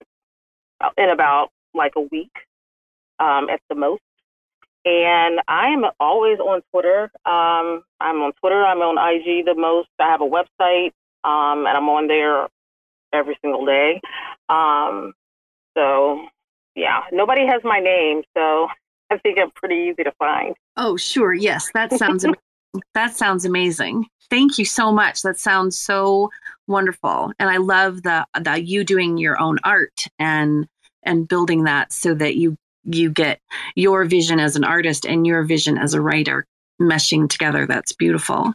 in 0.97 1.11
about 1.11 1.51
like 1.75 1.93
a 1.97 2.01
week 2.01 2.33
um, 3.19 3.49
at 3.51 3.61
the 3.69 3.75
most. 3.75 4.03
And 4.85 5.41
I'm 5.49 5.85
always 5.99 6.39
on 6.41 6.61
Twitter. 6.71 7.05
Um, 7.25 7.85
I'm 8.01 8.21
on 8.21 8.33
Twitter. 8.41 8.63
I'm 8.65 8.79
on 8.79 8.99
IG 8.99 9.47
the 9.47 9.55
most. 9.55 9.89
I 9.99 10.11
have 10.11 10.21
a 10.21 10.25
website, 10.25 10.93
um, 11.25 11.67
and 11.67 11.77
I'm 11.77 11.89
on 11.89 12.07
there 12.07 12.49
every 13.13 13.39
single 13.41 13.65
day. 13.65 14.01
Um, 14.51 15.15
so, 15.75 16.27
yeah, 16.75 17.03
nobody 17.13 17.47
has 17.47 17.63
my 17.65 17.81
name, 17.81 18.23
so 18.37 18.69
I 19.11 19.19
think 19.19 19.39
I'm 19.39 19.51
pretty 19.53 19.91
easy 19.91 20.05
to 20.05 20.13
find. 20.19 20.55
Oh, 20.77 20.97
sure. 20.97 21.33
Yes, 21.33 21.71
that 21.73 21.93
sounds 21.95 22.27
that 22.95 23.17
sounds 23.17 23.45
amazing. 23.45 24.07
Thank 24.31 24.59
you 24.59 24.65
so 24.65 24.93
much. 24.93 25.23
That 25.23 25.39
sounds 25.39 25.79
so 25.79 26.31
wonderful. 26.67 27.33
And 27.39 27.51
i 27.51 27.59
love 27.59 28.03
the 28.03 28.27
the 28.41 28.61
you 28.61 28.85
doing 28.85 29.19
your 29.19 29.41
own 29.41 29.59
art 29.65 30.07
and 30.19 30.67
and 31.03 31.29
building 31.29 31.65
that 31.65 31.93
so 31.93 32.15
that 32.15 32.37
you 32.37 32.57
you 32.85 33.11
get 33.11 33.41
your 33.75 34.05
vision 34.05 34.41
as 34.41 34.57
an 34.57 34.65
artist 34.65 35.07
and 35.07 35.27
your 35.27 35.43
vision 35.43 35.79
as 35.79 35.95
a 35.95 36.01
writer 36.01 36.47
meshing 36.81 37.29
together. 37.29 37.67
That's 37.67 37.93
beautiful. 37.93 38.53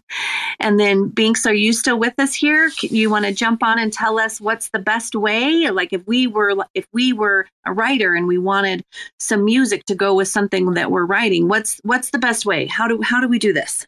And 0.60 0.80
then 0.80 1.10
binx 1.10 1.46
are 1.46 1.54
you 1.54 1.72
still 1.72 1.98
with 1.98 2.14
us 2.20 2.34
here? 2.34 2.70
You 2.82 3.10
want 3.10 3.26
to 3.26 3.34
jump 3.34 3.64
on 3.64 3.80
and 3.80 3.94
tell 3.94 4.20
us 4.20 4.42
what's 4.42 4.70
the 4.70 4.80
best 4.80 5.16
way? 5.16 5.70
Like 5.70 5.94
if 5.94 6.06
we 6.06 6.28
were 6.28 6.56
if 6.74 6.86
we 6.92 7.14
were 7.14 7.48
a 7.66 7.72
writer 7.72 8.14
and 8.14 8.28
we 8.28 8.38
wanted 8.38 8.84
some 9.20 9.46
music 9.46 9.86
to 9.86 9.96
go 9.96 10.14
with 10.14 10.28
something 10.28 10.74
that 10.74 10.92
we're 10.92 11.06
writing 11.06 11.48
what's 11.48 11.80
what's 11.84 12.10
the 12.10 12.20
best 12.20 12.46
way? 12.46 12.66
How 12.66 12.88
do 12.88 13.02
how 13.02 13.22
do 13.22 13.28
we 13.28 13.40
do 13.40 13.54
this 13.54 13.88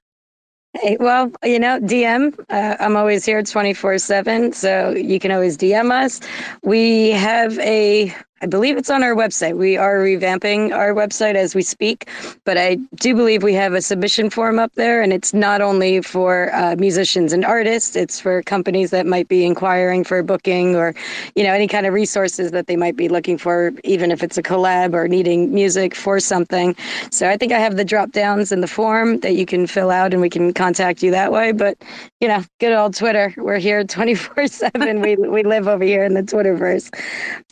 Hey, 0.73 0.97
well, 0.99 1.31
you 1.43 1.59
know, 1.59 1.79
DM. 1.81 2.33
Uh, 2.49 2.77
I'm 2.79 2.95
always 2.95 3.25
here 3.25 3.43
24 3.43 3.99
7, 3.99 4.53
so 4.53 4.91
you 4.91 5.19
can 5.19 5.31
always 5.31 5.57
DM 5.57 5.91
us. 5.91 6.21
We 6.63 7.11
have 7.11 7.59
a 7.59 8.15
I 8.43 8.47
believe 8.47 8.75
it's 8.75 8.89
on 8.89 9.03
our 9.03 9.13
website. 9.13 9.55
We 9.55 9.77
are 9.77 9.99
revamping 9.99 10.73
our 10.73 10.95
website 10.95 11.35
as 11.35 11.53
we 11.53 11.61
speak, 11.61 12.09
but 12.43 12.57
I 12.57 12.75
do 12.95 13.13
believe 13.13 13.43
we 13.43 13.53
have 13.53 13.73
a 13.73 13.81
submission 13.83 14.31
form 14.31 14.57
up 14.57 14.73
there, 14.73 15.03
and 15.03 15.13
it's 15.13 15.31
not 15.31 15.61
only 15.61 16.01
for 16.01 16.51
uh, 16.55 16.75
musicians 16.75 17.33
and 17.33 17.45
artists; 17.45 17.95
it's 17.95 18.19
for 18.19 18.41
companies 18.41 18.89
that 18.89 19.05
might 19.05 19.27
be 19.27 19.45
inquiring 19.45 20.03
for 20.03 20.23
booking 20.23 20.75
or, 20.75 20.95
you 21.35 21.43
know, 21.43 21.53
any 21.53 21.67
kind 21.67 21.85
of 21.85 21.93
resources 21.93 22.49
that 22.49 22.65
they 22.65 22.75
might 22.75 22.95
be 22.95 23.09
looking 23.09 23.37
for, 23.37 23.73
even 23.83 24.09
if 24.09 24.23
it's 24.23 24.39
a 24.39 24.43
collab 24.43 24.95
or 24.95 25.07
needing 25.07 25.53
music 25.53 25.93
for 25.93 26.19
something. 26.19 26.75
So 27.11 27.29
I 27.29 27.37
think 27.37 27.51
I 27.51 27.59
have 27.59 27.77
the 27.77 27.85
drop 27.85 28.11
downs 28.11 28.51
in 28.51 28.61
the 28.61 28.67
form 28.67 29.19
that 29.19 29.35
you 29.35 29.45
can 29.45 29.67
fill 29.67 29.91
out, 29.91 30.13
and 30.13 30.21
we 30.21 30.31
can 30.31 30.51
contact 30.51 31.03
you 31.03 31.11
that 31.11 31.31
way. 31.31 31.51
But 31.51 31.77
you 32.19 32.27
know, 32.27 32.43
good 32.59 32.73
old 32.73 32.95
Twitter. 32.95 33.35
We're 33.37 33.59
here 33.59 33.83
24 33.83 34.47
seven. 34.47 34.99
We 34.99 35.15
we 35.15 35.43
live 35.43 35.67
over 35.67 35.83
here 35.83 36.03
in 36.03 36.15
the 36.15 36.23
Twitterverse. 36.23 36.89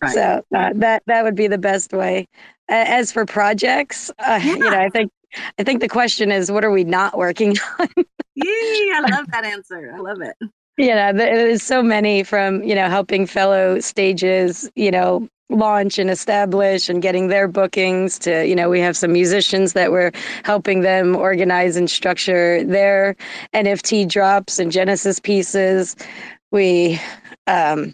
Right. 0.02 0.14
So. 0.16 0.44
Uh, 0.56 0.79
that 0.80 1.04
that 1.08 1.24
would 1.24 1.36
be 1.36 1.48
the 1.48 1.58
best 1.58 1.94
way. 1.94 2.28
As 2.68 3.12
for 3.12 3.26
projects, 3.26 4.12
uh, 4.20 4.40
yeah. 4.44 4.54
you 4.54 4.60
know, 4.60 4.70
I 4.70 4.90
think 4.90 5.12
I 5.58 5.64
think 5.64 5.82
the 5.82 5.90
question 5.90 6.32
is, 6.32 6.52
what 6.52 6.64
are 6.64 6.72
we 6.72 6.84
not 6.84 7.18
working 7.18 7.56
on? 7.80 7.88
yeah, 8.36 8.46
I 8.46 9.08
love 9.12 9.26
that 9.32 9.46
answer. 9.46 9.92
I 9.96 10.00
love 10.00 10.22
it. 10.22 10.36
Yeah, 10.78 11.12
there's 11.12 11.64
so 11.64 11.84
many 11.84 12.24
from 12.24 12.64
you 12.64 12.76
know 12.76 12.90
helping 12.90 13.26
fellow 13.26 13.80
stages, 13.80 14.70
you 14.76 14.92
know, 14.92 15.28
launch 15.50 15.98
and 15.98 16.10
establish 16.10 16.90
and 16.90 17.02
getting 17.02 17.28
their 17.28 17.48
bookings 17.48 18.20
to 18.20 18.46
you 18.46 18.56
know 18.56 18.70
we 18.70 18.80
have 18.80 18.96
some 18.96 19.12
musicians 19.12 19.74
that 19.74 19.92
we're 19.92 20.12
helping 20.44 20.82
them 20.82 21.16
organize 21.16 21.76
and 21.76 21.90
structure 21.90 22.64
their 22.64 23.16
nft 23.56 24.08
drops 24.08 24.60
and 24.60 24.72
genesis 24.72 25.20
pieces 25.20 25.96
we 26.52 27.00
um 27.48 27.94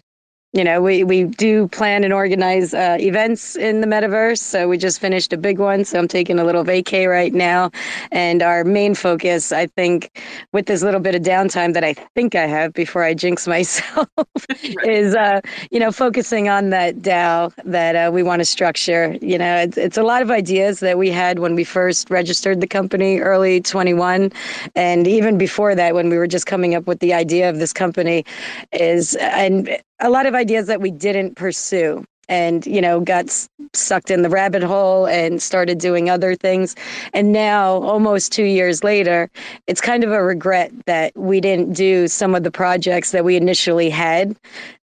you 0.56 0.64
know, 0.64 0.80
we, 0.80 1.04
we 1.04 1.24
do 1.24 1.68
plan 1.68 2.02
and 2.02 2.14
organize 2.14 2.72
uh, 2.72 2.96
events 2.98 3.56
in 3.56 3.82
the 3.82 3.86
metaverse. 3.86 4.38
So 4.38 4.68
we 4.68 4.78
just 4.78 4.98
finished 5.00 5.34
a 5.34 5.36
big 5.36 5.58
one. 5.58 5.84
So 5.84 5.98
I'm 5.98 6.08
taking 6.08 6.38
a 6.38 6.44
little 6.44 6.64
vacay 6.64 7.06
right 7.10 7.34
now. 7.34 7.70
And 8.10 8.42
our 8.42 8.64
main 8.64 8.94
focus, 8.94 9.52
I 9.52 9.66
think, 9.66 10.18
with 10.52 10.64
this 10.64 10.82
little 10.82 11.00
bit 11.00 11.14
of 11.14 11.20
downtime 11.20 11.74
that 11.74 11.84
I 11.84 11.92
think 11.92 12.34
I 12.34 12.46
have 12.46 12.72
before 12.72 13.04
I 13.04 13.12
jinx 13.12 13.46
myself, 13.56 14.08
right. 14.16 14.88
is, 14.88 15.14
uh, 15.14 15.42
you 15.70 15.78
know, 15.78 15.92
focusing 15.92 16.48
on 16.48 16.70
that 16.70 16.96
DAO 17.02 17.52
that 17.66 17.94
uh, 17.94 18.10
we 18.10 18.22
want 18.22 18.40
to 18.40 18.46
structure. 18.46 19.14
You 19.20 19.36
know, 19.36 19.56
it's, 19.56 19.76
it's 19.76 19.98
a 19.98 20.02
lot 20.02 20.22
of 20.22 20.30
ideas 20.30 20.80
that 20.80 20.96
we 20.96 21.10
had 21.10 21.38
when 21.38 21.54
we 21.54 21.64
first 21.64 22.08
registered 22.08 22.62
the 22.62 22.66
company 22.66 23.18
early 23.18 23.60
21. 23.60 24.32
And 24.74 25.06
even 25.06 25.36
before 25.36 25.74
that, 25.74 25.94
when 25.94 26.08
we 26.08 26.16
were 26.16 26.26
just 26.26 26.46
coming 26.46 26.74
up 26.74 26.86
with 26.86 27.00
the 27.00 27.12
idea 27.12 27.50
of 27.50 27.58
this 27.58 27.74
company, 27.74 28.24
is, 28.72 29.16
and 29.16 29.68
a 30.00 30.10
lot 30.10 30.26
of 30.26 30.34
ideas 30.34 30.66
that 30.66 30.80
we 30.80 30.90
didn't 30.90 31.36
pursue 31.36 32.04
and 32.28 32.66
you 32.66 32.80
know 32.80 33.00
got 33.00 33.26
sucked 33.72 34.10
in 34.10 34.22
the 34.22 34.28
rabbit 34.28 34.62
hole 34.62 35.06
and 35.06 35.40
started 35.40 35.78
doing 35.78 36.10
other 36.10 36.34
things. 36.34 36.74
And 37.12 37.32
now 37.32 37.82
almost 37.82 38.32
2 38.32 38.44
years 38.44 38.82
later 38.82 39.30
it's 39.66 39.80
kind 39.80 40.04
of 40.04 40.12
a 40.12 40.22
regret 40.22 40.72
that 40.86 41.16
we 41.16 41.40
didn't 41.40 41.74
do 41.74 42.08
some 42.08 42.34
of 42.34 42.42
the 42.42 42.50
projects 42.50 43.12
that 43.12 43.24
we 43.24 43.36
initially 43.36 43.90
had. 43.90 44.36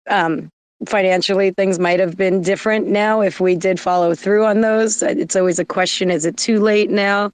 Um, 0.09 0.49
financially 0.86 1.51
things 1.51 1.80
might 1.80 1.99
have 1.99 2.18
been 2.18 2.41
different 2.41 2.88
now 2.88 3.22
if 3.22 3.39
we 3.39 3.55
did 3.55 3.80
follow 3.80 4.14
through 4.14 4.45
on 4.45 4.61
those. 4.61 5.01
It's 5.01 5.36
always 5.36 5.59
a 5.59 5.66
question 5.66 6.11
is 6.11 6.26
it 6.26 6.38
too 6.38 6.59
late 6.59 6.89
now? 6.89 7.32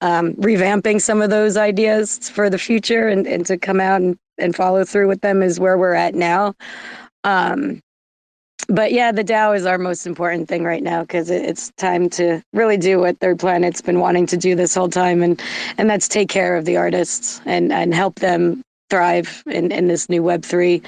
Um, 0.00 0.34
revamping 0.34 1.00
some 1.00 1.22
of 1.22 1.30
those 1.30 1.56
ideas 1.56 2.28
for 2.28 2.50
the 2.50 2.58
future 2.58 3.08
and, 3.08 3.26
and 3.26 3.46
to 3.46 3.56
come 3.56 3.80
out 3.80 4.02
and, 4.02 4.18
and 4.38 4.54
follow 4.54 4.84
through 4.84 5.08
with 5.08 5.22
them 5.22 5.42
is 5.42 5.58
where 5.58 5.78
we're 5.78 5.94
at 5.94 6.14
now 6.14 6.54
um, 7.24 7.80
but 8.68 8.92
yeah, 8.92 9.10
the 9.10 9.24
DAO 9.24 9.56
is 9.56 9.66
our 9.66 9.78
most 9.78 10.06
important 10.06 10.48
thing 10.48 10.64
right 10.64 10.82
now 10.82 11.02
because 11.02 11.30
it, 11.30 11.44
it's 11.44 11.70
time 11.76 12.08
to 12.10 12.42
really 12.52 12.76
do 12.76 13.00
what 13.00 13.18
Third 13.18 13.38
Planet's 13.38 13.80
been 13.80 14.00
wanting 14.00 14.26
to 14.26 14.36
do 14.36 14.54
this 14.54 14.74
whole 14.74 14.88
time, 14.88 15.22
and 15.22 15.42
and 15.76 15.90
that's 15.90 16.08
take 16.08 16.28
care 16.28 16.56
of 16.56 16.64
the 16.64 16.76
artists 16.76 17.40
and 17.46 17.72
and 17.72 17.94
help 17.94 18.20
them 18.20 18.62
thrive 18.88 19.42
in 19.46 19.72
in 19.72 19.88
this 19.88 20.08
new 20.08 20.22
Web 20.22 20.44
three 20.44 20.82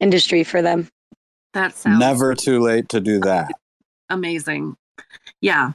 industry 0.00 0.42
for 0.42 0.62
them. 0.62 0.88
That 1.54 1.76
sounds 1.76 2.00
never 2.00 2.34
too 2.34 2.60
late 2.60 2.88
to 2.90 3.00
do 3.00 3.20
that. 3.20 3.50
Amazing, 4.10 4.76
yeah, 5.40 5.72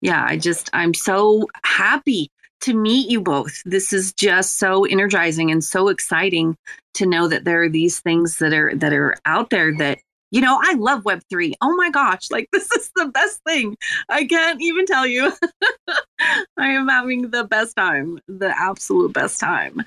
yeah. 0.00 0.24
I 0.28 0.36
just 0.36 0.68
I'm 0.72 0.92
so 0.92 1.46
happy 1.64 2.30
to 2.60 2.74
meet 2.74 3.10
you 3.10 3.20
both. 3.20 3.62
This 3.64 3.92
is 3.92 4.12
just 4.12 4.58
so 4.58 4.84
energizing 4.84 5.50
and 5.50 5.62
so 5.62 5.88
exciting 5.88 6.56
to 6.94 7.06
know 7.06 7.28
that 7.28 7.44
there 7.44 7.62
are 7.62 7.68
these 7.68 8.00
things 8.00 8.38
that 8.38 8.52
are 8.52 8.74
that 8.74 8.92
are 8.92 9.14
out 9.24 9.50
there 9.50 9.74
that 9.76 9.98
you 10.30 10.42
know, 10.42 10.60
I 10.62 10.74
love 10.74 11.04
Web3. 11.04 11.54
Oh 11.62 11.74
my 11.76 11.90
gosh, 11.90 12.30
like 12.30 12.48
this 12.52 12.70
is 12.72 12.90
the 12.94 13.06
best 13.06 13.40
thing. 13.46 13.76
I 14.08 14.24
can't 14.24 14.60
even 14.60 14.86
tell 14.86 15.06
you. 15.06 15.32
I 16.58 16.68
am 16.68 16.88
having 16.88 17.30
the 17.30 17.44
best 17.44 17.76
time, 17.76 18.18
the 18.28 18.54
absolute 18.58 19.12
best 19.12 19.40
time. 19.40 19.82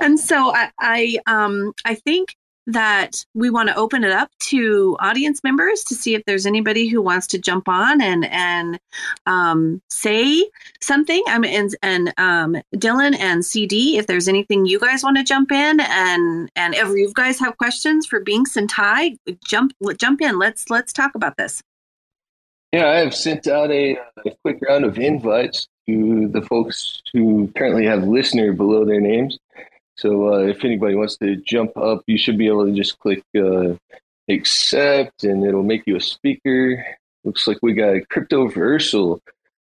And 0.00 0.18
so 0.18 0.52
I 0.54 0.70
I 0.80 1.18
um 1.26 1.72
I 1.84 1.94
think 1.94 2.34
that 2.66 3.24
we 3.34 3.50
want 3.50 3.68
to 3.68 3.76
open 3.76 4.04
it 4.04 4.12
up 4.12 4.30
to 4.38 4.96
audience 5.00 5.42
members 5.44 5.84
to 5.84 5.94
see 5.94 6.14
if 6.14 6.24
there's 6.26 6.46
anybody 6.46 6.88
who 6.88 7.02
wants 7.02 7.26
to 7.28 7.38
jump 7.38 7.68
on 7.68 8.00
and 8.00 8.24
and 8.26 8.78
um, 9.26 9.82
say 9.90 10.48
something. 10.80 11.22
I 11.26 11.38
mean, 11.38 11.54
and, 11.54 11.76
and 11.82 12.14
um, 12.16 12.62
Dylan 12.74 13.18
and 13.18 13.44
CD, 13.44 13.98
if 13.98 14.06
there's 14.06 14.28
anything 14.28 14.66
you 14.66 14.78
guys 14.78 15.02
want 15.02 15.16
to 15.18 15.24
jump 15.24 15.52
in, 15.52 15.80
and 15.80 16.50
and 16.56 16.74
if 16.74 16.88
you 16.88 17.12
guys 17.14 17.38
have 17.40 17.56
questions 17.58 18.06
for 18.06 18.22
Binx 18.22 18.56
and 18.56 18.70
Ti, 18.70 19.18
jump 19.46 19.72
jump 19.98 20.20
in. 20.20 20.38
Let's 20.38 20.70
let's 20.70 20.92
talk 20.92 21.14
about 21.14 21.36
this. 21.36 21.62
Yeah, 22.72 22.88
I 22.88 22.96
have 22.96 23.14
sent 23.14 23.46
out 23.46 23.70
a, 23.70 23.96
a 24.26 24.30
quick 24.42 24.58
round 24.68 24.84
of 24.84 24.98
invites 24.98 25.68
to 25.86 26.28
the 26.28 26.42
folks 26.42 27.02
who 27.12 27.48
currently 27.56 27.84
have 27.84 28.04
listener 28.04 28.52
below 28.52 28.84
their 28.84 29.00
names. 29.00 29.38
So 29.96 30.34
uh, 30.34 30.38
if 30.38 30.64
anybody 30.64 30.94
wants 30.94 31.16
to 31.18 31.36
jump 31.36 31.76
up, 31.76 32.02
you 32.06 32.18
should 32.18 32.38
be 32.38 32.48
able 32.48 32.66
to 32.66 32.72
just 32.72 32.98
click 32.98 33.22
uh, 33.36 33.74
accept 34.28 35.24
and 35.24 35.44
it'll 35.44 35.62
make 35.62 35.82
you 35.86 35.96
a 35.96 36.00
speaker. 36.00 36.84
Looks 37.24 37.46
like 37.46 37.58
we 37.62 37.74
got 37.74 37.96
Cryptoversal. 38.12 39.20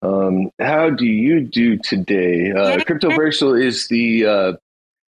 Um, 0.01 0.49
how 0.59 0.89
do 0.89 1.05
you 1.05 1.41
do 1.41 1.77
today? 1.77 2.51
Uh, 2.51 2.77
Cryptoversal 2.77 3.61
is 3.61 3.87
the 3.87 4.25
uh, 4.25 4.53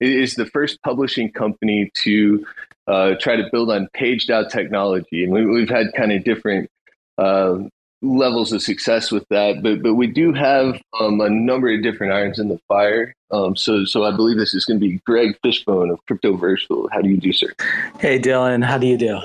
is 0.01 0.35
the 0.35 0.47
first 0.47 0.83
publishing 0.83 1.31
company 1.31 1.91
to 2.03 2.45
uh, 2.87 3.15
try 3.21 3.37
to 3.37 3.49
build 3.53 3.71
on 3.71 3.89
PageDAO 3.97 4.51
technology, 4.51 5.25
and 5.25 5.33
we, 5.33 5.61
have 5.61 5.69
had 5.69 5.93
kind 5.97 6.13
of 6.13 6.25
different 6.25 6.69
uh, 7.17 7.59
levels 8.03 8.53
of 8.53 8.63
success 8.63 9.11
with 9.11 9.27
that, 9.29 9.63
but 9.63 9.83
but 9.83 9.95
we 9.95 10.07
do 10.07 10.33
have 10.33 10.81
um, 11.01 11.21
a 11.21 11.31
number 11.31 11.73
of 11.73 11.83
different 11.83 12.13
irons 12.13 12.39
in 12.39 12.49
the 12.49 12.59
fire. 12.69 13.15
Um, 13.31 13.57
so 13.57 13.85
so 13.85 14.05
I 14.05 14.11
believe 14.11 14.37
this 14.37 14.55
is 14.55 14.65
going 14.65 14.81
to 14.81 14.87
be 14.87 15.01
Greg 15.07 15.39
Fishbone 15.43 15.91
of 15.91 16.01
Cryptoversal. 16.07 16.89
How 16.93 17.01
do 17.01 17.09
you 17.09 17.17
do, 17.17 17.33
sir? 17.33 17.53
Hey, 17.99 18.19
Dylan. 18.19 18.65
How 18.65 18.79
do 18.79 18.87
you 18.87 18.99
do? 18.99 19.19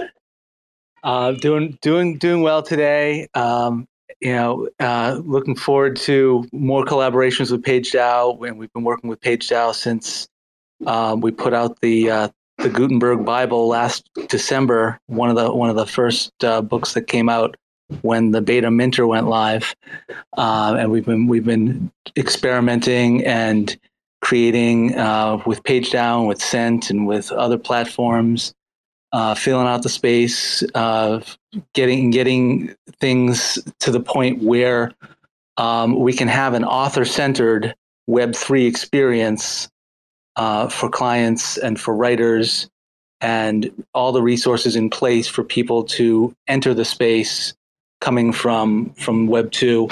Uh, 1.04 1.32
doing 1.34 1.78
doing 1.82 2.18
doing 2.18 2.42
well 2.42 2.62
today. 2.62 3.28
Um, 3.34 3.88
you 4.22 4.34
know, 4.34 4.68
uh, 4.80 5.20
looking 5.24 5.56
forward 5.56 5.96
to 5.98 6.46
more 6.52 6.84
collaborations 6.86 7.52
with 7.52 7.64
PageDAO, 7.64 8.48
and 8.48 8.58
we've 8.58 8.72
been 8.74 8.84
working 8.84 9.10
with 9.10 9.22
PageDAO 9.22 9.76
since 9.76 10.28
um, 10.86 11.22
we 11.22 11.32
put 11.32 11.54
out 11.54 11.80
the 11.82 12.10
uh, 12.10 12.30
the 12.58 12.70
Gutenberg 12.70 13.26
Bible 13.26 13.68
last 13.68 14.10
December. 14.28 15.00
One 15.08 15.30
of 15.30 15.36
the 15.36 15.54
one 15.54 15.70
of 15.70 15.76
the 15.76 15.86
first 15.86 16.32
uh, 16.44 16.62
books 16.62 16.94
that 16.94 17.04
came 17.04 17.30
out 17.30 17.56
when 18.02 18.32
the 18.32 18.42
beta 18.42 18.70
minter 18.70 19.08
went 19.08 19.28
live, 19.28 19.76
uh, 20.38 20.76
and 20.80 20.92
we've 20.92 21.06
been 21.06 21.28
we've 21.28 21.46
been 21.46 21.92
experimenting 22.16 23.26
and 23.26 23.78
creating 24.22 24.96
uh, 24.96 25.42
with 25.46 25.64
PageDAO, 25.64 26.28
with 26.28 26.42
Cent, 26.42 26.90
and 26.90 27.08
with 27.08 27.32
other 27.32 27.58
platforms, 27.58 28.54
uh, 29.12 29.36
filling 29.36 29.68
out 29.68 29.84
the 29.84 29.90
space, 29.90 30.64
uh, 30.76 31.22
getting 31.74 32.10
getting 32.10 32.76
things 33.00 33.60
to 33.80 33.92
the 33.92 34.00
point 34.00 34.44
where 34.44 34.92
um, 35.58 36.00
we 36.00 36.14
can 36.14 36.28
have 36.28 36.54
an 36.54 36.64
author-centered 36.64 37.76
Web 38.08 38.36
three 38.36 38.66
experience 38.66 39.70
uh, 40.36 40.70
for 40.70 40.90
clients 40.90 41.58
and 41.58 41.80
for 41.80 41.96
writers. 41.96 42.70
And 43.20 43.84
all 43.96 44.12
the 44.12 44.22
resources 44.22 44.76
in 44.76 44.92
place 44.92 45.28
for 45.28 45.44
people 45.44 45.84
to 45.86 46.36
enter 46.48 46.76
the 46.76 46.86
space 46.86 47.56
coming 48.02 48.32
from 48.32 48.94
from 48.96 49.28
Web 49.28 49.52
two 49.52 49.90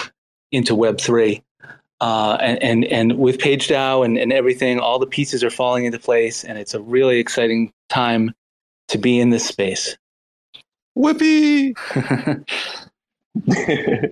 into 0.51 0.75
Web 0.75 0.99
three. 0.99 1.41
Uh, 2.01 2.37
and, 2.41 2.61
and 2.61 2.85
and 2.85 3.17
with 3.17 3.37
PageDAO 3.37 4.03
and, 4.03 4.17
and 4.17 4.33
everything, 4.33 4.79
all 4.79 4.99
the 4.99 5.07
pieces 5.07 5.43
are 5.43 5.49
falling 5.49 5.85
into 5.85 5.97
place, 5.97 6.43
and 6.43 6.57
it's 6.57 6.73
a 6.73 6.81
really 6.81 7.19
exciting 7.19 7.71
time 7.89 8.33
to 8.89 8.97
be 8.97 9.19
in 9.19 9.29
this 9.29 9.45
space. 9.45 9.97
Whippy! 10.97 11.73
so 13.51 14.09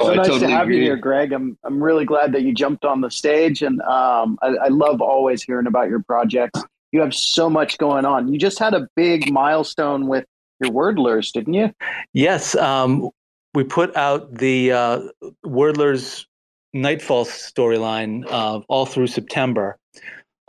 oh, 0.00 0.14
nice 0.14 0.26
totally 0.26 0.40
to 0.40 0.48
have 0.48 0.64
agree. 0.64 0.78
you 0.78 0.82
here, 0.82 0.96
Greg. 0.96 1.32
I'm 1.32 1.56
I'm 1.64 1.82
really 1.82 2.04
glad 2.04 2.32
that 2.32 2.42
you 2.42 2.52
jumped 2.52 2.84
on 2.84 3.00
the 3.00 3.10
stage, 3.10 3.62
and 3.62 3.80
um, 3.82 4.38
I, 4.42 4.48
I 4.64 4.68
love 4.68 5.00
always 5.00 5.42
hearing 5.42 5.66
about 5.66 5.88
your 5.88 6.02
projects. 6.02 6.60
You 6.90 7.00
have 7.00 7.14
so 7.14 7.48
much 7.48 7.78
going 7.78 8.04
on. 8.04 8.32
You 8.32 8.38
just 8.38 8.58
had 8.58 8.74
a 8.74 8.88
big 8.96 9.32
milestone 9.32 10.08
with 10.08 10.24
your 10.60 10.70
Wordlers, 10.70 11.32
didn't 11.32 11.54
you? 11.54 11.74
Yes. 12.12 12.54
Um, 12.54 13.08
we 13.54 13.64
put 13.64 13.96
out 13.96 14.34
the 14.34 14.72
uh, 14.72 15.00
Wordlers 15.44 16.26
Nightfall 16.72 17.24
storyline 17.24 18.24
uh, 18.28 18.60
all 18.68 18.86
through 18.86 19.06
September. 19.06 19.78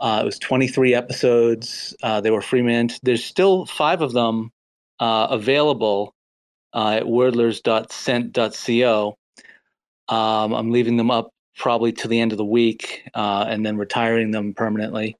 Uh, 0.00 0.18
it 0.22 0.24
was 0.24 0.40
23 0.40 0.94
episodes. 0.94 1.94
Uh, 2.02 2.20
they 2.20 2.30
were 2.30 2.42
free 2.42 2.62
mint. 2.62 2.98
There's 3.02 3.24
still 3.24 3.66
five 3.66 4.02
of 4.02 4.12
them 4.12 4.50
uh, 4.98 5.28
available 5.30 6.14
uh, 6.74 6.96
at 6.96 7.04
wordlers.cent.co. 7.04 9.16
Um, 10.08 10.52
I'm 10.52 10.70
leaving 10.70 10.96
them 10.96 11.10
up 11.10 11.30
probably 11.56 11.90
to 11.92 12.06
the 12.08 12.20
end 12.20 12.32
of 12.32 12.38
the 12.38 12.44
week 12.44 13.08
and 13.14 13.64
then 13.64 13.78
retiring 13.78 14.32
them 14.32 14.52
permanently 14.52 15.16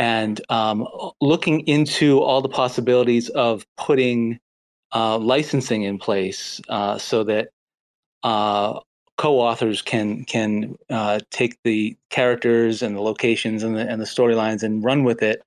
and 0.00 0.40
um, 0.48 0.88
looking 1.20 1.60
into 1.66 2.22
all 2.22 2.40
the 2.40 2.48
possibilities 2.48 3.28
of 3.28 3.66
putting 3.76 4.40
uh, 4.94 5.18
licensing 5.18 5.82
in 5.82 5.98
place 5.98 6.58
uh, 6.70 6.96
so 6.96 7.22
that 7.22 7.50
uh, 8.22 8.80
co-authors 9.18 9.82
can 9.82 10.24
can 10.24 10.74
uh, 10.88 11.20
take 11.30 11.58
the 11.64 11.98
characters 12.08 12.80
and 12.82 12.96
the 12.96 13.02
locations 13.02 13.62
and 13.62 13.76
the 13.76 13.86
and 13.86 14.00
the 14.00 14.06
storylines 14.06 14.62
and 14.62 14.82
run 14.82 15.04
with 15.04 15.22
it 15.22 15.42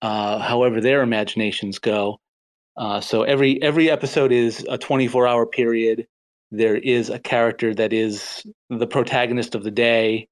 uh, 0.00 0.38
however 0.38 0.80
their 0.80 1.02
imaginations 1.02 1.80
go. 1.80 2.20
Uh, 2.76 3.00
so 3.00 3.24
every 3.24 3.60
every 3.64 3.90
episode 3.90 4.30
is 4.30 4.64
a 4.68 4.78
24 4.78 5.26
hour 5.26 5.44
period. 5.44 6.06
There 6.52 6.76
is 6.76 7.10
a 7.10 7.18
character 7.18 7.74
that 7.74 7.92
is 7.92 8.46
the 8.70 8.86
protagonist 8.86 9.56
of 9.56 9.64
the 9.64 9.72
day 9.72 10.28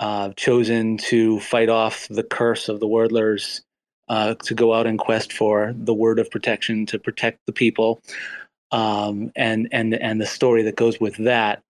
uh, 0.00 0.30
chosen 0.34 0.96
to 0.96 1.38
fight 1.40 1.68
off 1.68 2.08
the 2.08 2.22
curse 2.22 2.68
of 2.68 2.80
the 2.80 2.88
wordlers, 2.88 3.60
uh, 4.08 4.34
to 4.34 4.54
go 4.54 4.72
out 4.72 4.86
and 4.86 4.98
quest 4.98 5.32
for 5.32 5.74
the 5.76 5.94
word 5.94 6.18
of 6.18 6.30
protection 6.30 6.86
to 6.86 6.98
protect 6.98 7.38
the 7.46 7.52
people, 7.52 8.00
um, 8.72 9.30
and 9.36 9.68
and 9.72 9.94
and 9.94 10.20
the 10.20 10.26
story 10.26 10.62
that 10.62 10.74
goes 10.74 10.98
with 10.98 11.16
that. 11.18 11.62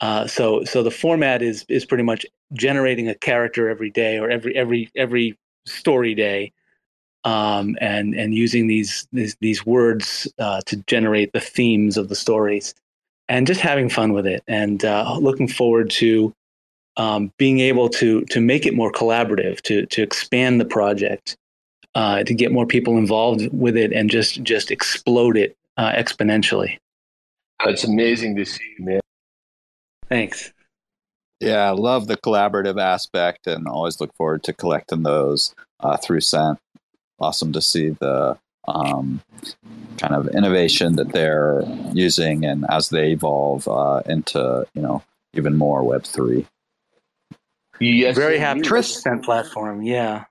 Uh, 0.00 0.26
so 0.26 0.64
so 0.64 0.82
the 0.82 0.90
format 0.90 1.42
is 1.42 1.64
is 1.68 1.84
pretty 1.84 2.02
much 2.02 2.24
generating 2.54 3.08
a 3.08 3.14
character 3.14 3.68
every 3.68 3.90
day 3.90 4.18
or 4.18 4.30
every 4.30 4.56
every 4.56 4.90
every 4.96 5.36
story 5.66 6.14
day. 6.14 6.52
Um, 7.24 7.76
and 7.80 8.14
and 8.14 8.34
using 8.34 8.68
these 8.68 9.06
these, 9.12 9.36
these 9.40 9.66
words 9.66 10.32
uh, 10.38 10.62
to 10.66 10.76
generate 10.86 11.32
the 11.32 11.40
themes 11.40 11.96
of 11.96 12.08
the 12.08 12.14
stories, 12.14 12.72
and 13.28 13.46
just 13.46 13.60
having 13.60 13.88
fun 13.88 14.12
with 14.12 14.26
it, 14.26 14.44
and 14.46 14.84
uh, 14.84 15.18
looking 15.20 15.48
forward 15.48 15.90
to 15.90 16.32
um, 16.96 17.32
being 17.36 17.60
able 17.60 17.88
to 17.90 18.22
to 18.26 18.40
make 18.40 18.66
it 18.66 18.74
more 18.74 18.92
collaborative, 18.92 19.60
to 19.62 19.86
to 19.86 20.02
expand 20.02 20.60
the 20.60 20.64
project, 20.64 21.36
uh, 21.94 22.22
to 22.24 22.34
get 22.34 22.52
more 22.52 22.66
people 22.66 22.96
involved 22.96 23.48
with 23.52 23.76
it, 23.76 23.92
and 23.92 24.10
just 24.10 24.42
just 24.42 24.70
explode 24.70 25.36
it 25.36 25.56
uh, 25.76 25.92
exponentially. 25.92 26.78
It's 27.64 27.84
amazing 27.84 28.36
to 28.36 28.44
see, 28.44 28.74
man. 28.78 29.00
Thanks. 30.08 30.52
Yeah, 31.40 31.68
I 31.68 31.70
love 31.70 32.06
the 32.06 32.16
collaborative 32.16 32.80
aspect, 32.80 33.46
and 33.46 33.68
always 33.68 34.00
look 34.00 34.14
forward 34.14 34.42
to 34.44 34.52
collecting 34.52 35.02
those 35.02 35.54
uh, 35.80 35.96
through 35.96 36.20
Cent. 36.20 36.58
Awesome 37.18 37.52
to 37.52 37.60
see 37.60 37.90
the 37.90 38.38
um, 38.68 39.22
kind 39.98 40.14
of 40.14 40.28
innovation 40.28 40.96
that 40.96 41.12
they're 41.12 41.62
using, 41.92 42.44
and 42.44 42.64
as 42.70 42.88
they 42.88 43.12
evolve 43.12 43.68
uh, 43.68 44.02
into 44.06 44.66
you 44.74 44.82
know 44.82 45.02
even 45.34 45.56
more 45.56 45.82
Web 45.82 46.04
three. 46.04 46.46
Yes, 47.80 48.16
very 48.16 48.38
happy 48.38 48.60
Tris- 48.60 49.02
platform. 49.22 49.82
Yeah. 49.82 50.24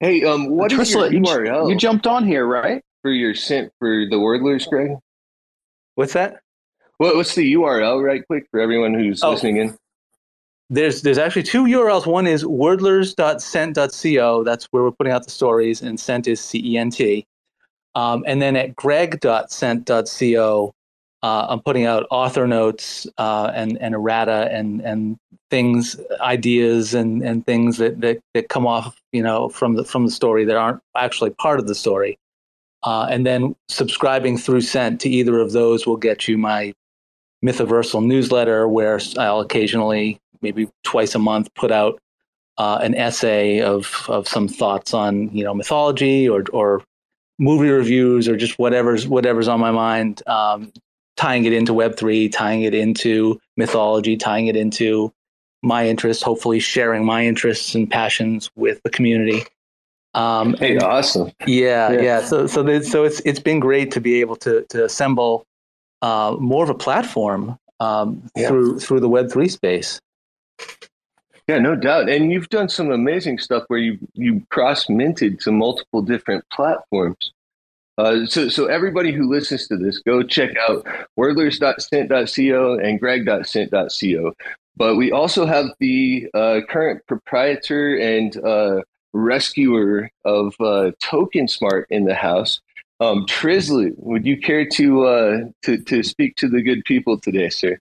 Hey, 0.00 0.24
um, 0.24 0.50
what 0.50 0.72
is 0.72 0.92
your 0.92 1.10
URL? 1.10 1.64
You, 1.64 1.70
you 1.70 1.76
jumped 1.76 2.06
on 2.06 2.26
here, 2.26 2.46
right? 2.46 2.82
For 3.02 3.10
your 3.10 3.34
Cent 3.34 3.72
for 3.78 4.06
the 4.08 4.16
wordlers, 4.16 4.68
Greg. 4.68 4.96
What's 5.94 6.14
that? 6.14 6.40
What, 6.96 7.16
what's 7.16 7.34
the 7.34 7.52
URL, 7.54 8.02
right 8.02 8.26
quick, 8.26 8.46
for 8.50 8.60
everyone 8.60 8.94
who's 8.94 9.22
oh. 9.22 9.32
listening 9.32 9.58
in? 9.58 9.76
There's 10.70 11.02
there's 11.02 11.18
actually 11.18 11.42
two 11.42 11.64
URLs. 11.64 12.06
One 12.06 12.26
is 12.26 12.44
wordlers.cent.co. 12.44 14.44
That's 14.44 14.64
where 14.66 14.84
we're 14.84 14.92
putting 14.92 15.12
out 15.12 15.24
the 15.24 15.30
stories, 15.30 15.82
and 15.82 15.98
Cent 15.98 16.28
is 16.28 16.40
C 16.40 16.62
E 16.64 16.78
N 16.78 16.90
T. 16.90 17.26
Um, 17.94 18.24
and 18.26 18.40
then 18.40 18.56
at 18.56 18.76
greg.cent.co, 18.76 20.74
uh, 21.22 21.46
I'm 21.48 21.60
putting 21.60 21.84
out 21.84 22.06
author 22.10 22.46
notes 22.46 23.06
uh, 23.18 23.50
and 23.54 23.76
and 23.80 23.94
errata 23.94 24.48
and 24.50 24.80
and 24.80 25.18
things, 25.50 25.96
ideas 26.20 26.94
and 26.94 27.22
and 27.22 27.44
things 27.44 27.76
that 27.78 28.00
that 28.00 28.20
that 28.34 28.48
come 28.48 28.66
off 28.66 29.00
you 29.12 29.22
know 29.22 29.48
from 29.48 29.74
the 29.74 29.84
from 29.84 30.06
the 30.06 30.12
story 30.12 30.44
that 30.44 30.56
aren't 30.56 30.80
actually 30.96 31.30
part 31.30 31.60
of 31.60 31.66
the 31.66 31.74
story. 31.74 32.18
Uh, 32.82 33.06
and 33.10 33.26
then 33.26 33.54
subscribing 33.68 34.38
through 34.38 34.62
Cent 34.62 35.02
to 35.02 35.10
either 35.10 35.38
of 35.38 35.52
those 35.52 35.86
will 35.86 35.98
get 35.98 36.26
you 36.26 36.38
my 36.38 36.72
Mythoversal 37.44 38.04
newsletter, 38.04 38.66
where 38.68 38.98
I'll 39.18 39.40
occasionally, 39.40 40.18
maybe 40.40 40.68
twice 40.84 41.14
a 41.14 41.18
month, 41.18 41.52
put 41.54 41.70
out 41.70 42.00
uh, 42.56 42.78
an 42.82 42.94
essay 42.94 43.60
of 43.60 44.06
of 44.08 44.26
some 44.26 44.48
thoughts 44.48 44.94
on 44.94 45.34
you 45.34 45.44
know 45.44 45.54
mythology 45.54 46.28
or 46.28 46.44
or 46.52 46.82
movie 47.38 47.70
reviews 47.70 48.28
or 48.28 48.36
just 48.36 48.58
whatever's 48.58 49.06
whatever's 49.06 49.48
on 49.48 49.60
my 49.60 49.70
mind. 49.70 50.22
Um, 50.26 50.72
tying 51.20 51.44
it 51.44 51.52
into 51.52 51.72
Web3, 51.74 52.32
tying 52.32 52.62
it 52.62 52.74
into 52.74 53.38
mythology, 53.58 54.16
tying 54.16 54.46
it 54.46 54.56
into 54.56 55.12
my 55.62 55.86
interests, 55.86 56.22
hopefully 56.22 56.58
sharing 56.58 57.04
my 57.04 57.26
interests 57.26 57.74
and 57.74 57.90
passions 57.90 58.50
with 58.56 58.82
the 58.84 58.90
community. 58.90 59.42
Um, 60.14 60.54
hey, 60.54 60.72
and, 60.72 60.82
awesome. 60.82 61.30
Yeah, 61.46 61.92
yeah, 61.92 62.00
yeah. 62.00 62.24
So, 62.24 62.46
so, 62.46 62.80
so 62.80 63.04
it's 63.04 63.20
it's 63.26 63.38
been 63.38 63.60
great 63.60 63.90
to 63.92 64.00
be 64.00 64.22
able 64.22 64.36
to 64.36 64.64
to 64.70 64.86
assemble 64.86 65.44
uh, 66.00 66.36
more 66.40 66.64
of 66.64 66.70
a 66.70 66.74
platform 66.74 67.58
um, 67.80 68.22
yeah. 68.34 68.48
through 68.48 68.80
through 68.80 69.00
the 69.00 69.08
Web 69.08 69.30
three 69.30 69.48
space. 69.48 70.00
Yeah, 71.46 71.58
no 71.58 71.76
doubt. 71.76 72.08
And 72.08 72.32
you've 72.32 72.48
done 72.48 72.70
some 72.70 72.90
amazing 72.90 73.38
stuff 73.38 73.64
where 73.68 73.78
you 73.78 73.98
you 74.14 74.42
cross 74.48 74.88
minted 74.88 75.38
to 75.40 75.52
multiple 75.52 76.00
different 76.00 76.44
platforms. 76.50 77.32
Uh, 78.00 78.24
so, 78.24 78.48
so 78.48 78.64
everybody 78.64 79.12
who 79.12 79.28
listens 79.28 79.68
to 79.68 79.76
this, 79.76 79.98
go 79.98 80.22
check 80.22 80.56
out 80.68 80.86
wordlers.cent.co 81.18 82.78
and 82.78 82.98
greg.cent.co. 82.98 84.32
But 84.74 84.96
we 84.96 85.12
also 85.12 85.44
have 85.44 85.66
the 85.80 86.26
uh, 86.32 86.60
current 86.66 87.02
proprietor 87.06 87.96
and 87.98 88.34
uh, 88.42 88.80
rescuer 89.12 90.08
of 90.24 90.54
uh, 90.60 90.92
Token 91.02 91.46
Smart 91.46 91.86
in 91.90 92.06
the 92.06 92.14
house. 92.14 92.62
Um, 93.00 93.26
would 93.42 94.24
you 94.24 94.40
care 94.40 94.66
to, 94.66 95.04
uh, 95.04 95.38
to 95.62 95.78
to 95.84 96.02
speak 96.02 96.36
to 96.36 96.48
the 96.48 96.62
good 96.62 96.82
people 96.86 97.18
today, 97.18 97.50
sir? 97.50 97.78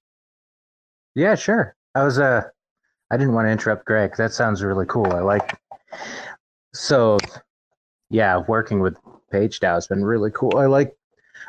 Yeah, 1.15 1.35
sure. 1.35 1.75
I 1.95 2.03
was 2.03 2.19
uh, 2.19 2.41
I 3.09 3.17
didn't 3.17 3.33
want 3.33 3.47
to 3.47 3.51
interrupt 3.51 3.85
Greg. 3.85 4.17
That 4.17 4.33
sounds 4.33 4.63
really 4.63 4.85
cool. 4.85 5.13
I 5.13 5.19
like. 5.19 5.57
So, 6.73 7.17
yeah, 8.09 8.41
working 8.47 8.79
with 8.81 8.97
PageDAO 9.29 9.75
has 9.75 9.87
been 9.87 10.03
really 10.03 10.31
cool. 10.31 10.57
I 10.57 10.65
like 10.65 10.95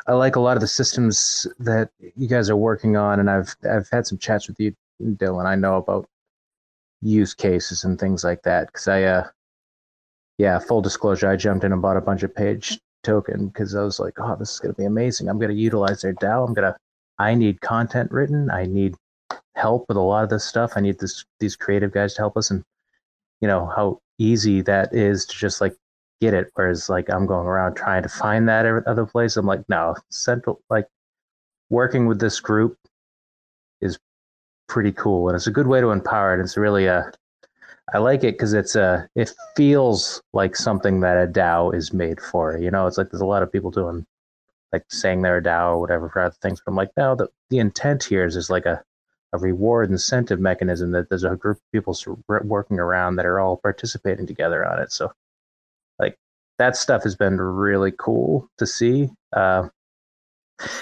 I 0.07 0.13
like 0.13 0.37
a 0.37 0.41
lot 0.41 0.57
of 0.57 0.61
the 0.61 0.67
systems 0.67 1.47
that 1.59 1.91
you 2.17 2.29
guys 2.29 2.49
are 2.51 2.57
working 2.57 2.97
on, 2.97 3.21
and 3.21 3.31
I've 3.31 3.55
I've 3.71 3.89
had 3.91 4.07
some 4.07 4.19
chats 4.19 4.49
with 4.49 4.59
you, 4.61 4.75
Dylan. 5.03 5.47
I 5.47 5.55
know 5.55 5.77
about 5.77 6.09
use 7.03 7.35
cases 7.35 7.85
and 7.85 7.99
things 7.99 8.25
like 8.25 8.43
that 8.43 8.67
because 8.67 8.89
I, 8.89 9.03
uh, 9.05 9.29
yeah, 10.39 10.59
full 10.59 10.83
disclosure, 10.83 11.29
I 11.29 11.37
jumped 11.37 11.65
in 11.65 11.73
and 11.73 11.83
bought 11.83 11.97
a 11.97 12.03
bunch 12.03 12.23
of 12.23 12.35
Page 12.35 12.79
Token 13.03 13.49
because 13.49 13.75
I 13.75 13.83
was 13.83 13.99
like, 13.99 14.15
oh, 14.19 14.37
this 14.37 14.53
is 14.53 14.59
gonna 14.61 14.75
be 14.75 14.85
amazing. 14.85 15.29
I'm 15.29 15.39
gonna 15.39 15.55
utilize 15.55 16.03
their 16.03 16.15
DAO. 16.15 16.47
I'm 16.47 16.55
gonna 16.55 16.77
I 17.19 17.35
need 17.35 17.61
content 17.61 18.11
written. 18.11 18.51
I 18.51 18.67
need 18.67 18.95
help 19.55 19.87
with 19.89 19.97
a 19.97 20.01
lot 20.01 20.25
of 20.25 20.31
this 20.31 20.45
stuff. 20.45 20.73
I 20.77 20.81
need 20.81 20.99
this 20.99 21.25
these 21.39 21.57
creative 21.57 21.93
guys 21.93 22.15
to 22.15 22.23
help 22.23 22.37
us, 22.37 22.51
and 22.51 22.65
you 23.41 23.49
know 23.49 23.67
how 23.67 24.01
easy 24.19 24.61
that 24.63 24.95
is 24.95 25.27
to 25.27 25.37
just 25.37 25.61
like 25.61 25.75
get 26.21 26.35
it. 26.35 26.51
Whereas 26.55 26.89
like 26.89 27.09
I'm 27.11 27.27
going 27.27 27.47
around 27.47 27.75
trying 27.75 28.03
to 28.03 28.09
find 28.09 28.49
that 28.49 28.67
other 28.87 29.07
place. 29.07 29.37
I'm 29.37 29.47
like, 29.47 29.69
no, 29.69 29.95
central 30.11 30.61
like 30.71 30.87
working 31.71 32.07
with 32.07 32.21
this 32.21 32.41
group 32.41 32.77
is 33.81 33.99
pretty 34.69 34.93
cool 34.93 35.29
and 35.29 35.37
it's 35.37 35.47
a 35.47 35.53
good 35.53 35.67
way 35.67 35.81
to 35.81 35.91
empower 35.91 36.39
it. 36.39 36.43
It's 36.43 36.57
really 36.57 36.87
a 36.87 37.11
I 37.93 37.99
like 37.99 38.23
it 38.23 38.35
because 38.35 38.53
it's 38.53 38.77
a 38.77 39.09
it 39.17 39.33
feels 39.57 40.23
like 40.33 40.55
something 40.57 41.01
that 41.01 41.17
a 41.17 41.27
DAO 41.27 41.75
is 41.75 41.93
made 41.93 42.21
for. 42.21 42.57
You 42.57 42.71
know, 42.71 42.87
it's 42.87 42.99
like 42.99 43.11
there's 43.11 43.21
a 43.21 43.27
lot 43.27 43.43
of 43.43 43.51
people 43.51 43.71
doing 43.71 44.07
like 44.73 44.85
saying 44.89 45.23
they're 45.23 45.39
a 45.39 45.43
DAO 45.43 45.73
or 45.73 45.81
whatever 45.81 46.09
for 46.09 46.23
other 46.23 46.37
things. 46.43 46.61
But 46.65 46.73
I'm 46.73 46.77
like, 46.77 46.91
no, 46.97 47.17
the, 47.17 47.29
the 47.49 47.59
intent 47.59 48.05
here 48.05 48.25
is 48.25 48.35
just 48.35 48.51
like 48.51 48.67
a, 48.67 48.83
a 49.33 49.39
reward 49.39 49.91
incentive 49.91 50.41
mechanism 50.41 50.93
that 50.93 51.09
there's 51.09 51.25
a 51.25 51.37
group 51.37 51.59
of 51.59 51.73
people 51.73 51.97
working 52.45 52.79
around 52.79 53.17
that 53.17 53.27
are 53.27 53.41
all 53.41 53.57
participating 53.57 54.27
together 54.27 54.65
on 54.65 54.81
it. 54.81 54.93
So 54.93 55.13
that 56.61 56.77
stuff 56.77 57.05
has 57.05 57.17
been 57.17 57.41
really 57.41 57.91
cool 57.99 58.47
to 58.59 58.67
see. 58.67 59.09
Uh, 59.33 59.67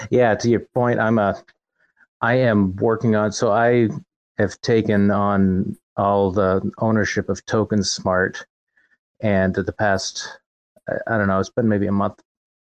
yeah, 0.09 0.35
to 0.35 0.49
your 0.49 0.59
point, 0.73 0.99
I'm 0.99 1.17
a, 1.17 1.41
I 2.19 2.33
am 2.33 2.75
working 2.75 3.15
on. 3.15 3.31
So 3.31 3.53
I 3.53 3.87
have 4.37 4.59
taken 4.59 5.09
on 5.09 5.77
all 5.95 6.31
the 6.31 6.69
ownership 6.79 7.29
of 7.29 7.45
Token 7.45 7.81
Smart, 7.81 8.45
and 9.21 9.55
the 9.55 9.71
past, 9.71 10.27
I, 10.89 11.15
I 11.15 11.17
don't 11.17 11.27
know, 11.27 11.39
it's 11.39 11.49
been 11.49 11.69
maybe 11.69 11.87
a 11.87 11.93
month, 11.93 12.19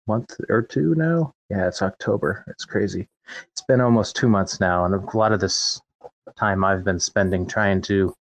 month 0.07 0.35
or 0.47 0.61
two 0.61 0.93
now. 0.93 1.33
Yeah, 1.49 1.67
it's 1.67 1.81
October. 1.81 2.45
It's 2.47 2.65
crazy. 2.65 3.09
It's 3.51 3.63
been 3.63 3.81
almost 3.81 4.15
two 4.15 4.29
months 4.29 4.59
now, 4.59 4.85
and 4.85 4.93
a 4.93 5.17
lot 5.17 5.31
of 5.31 5.39
this 5.39 5.81
time 6.37 6.63
I've 6.63 6.83
been 6.83 6.99
spending 6.99 7.47
trying 7.47 7.81
to 7.83 8.13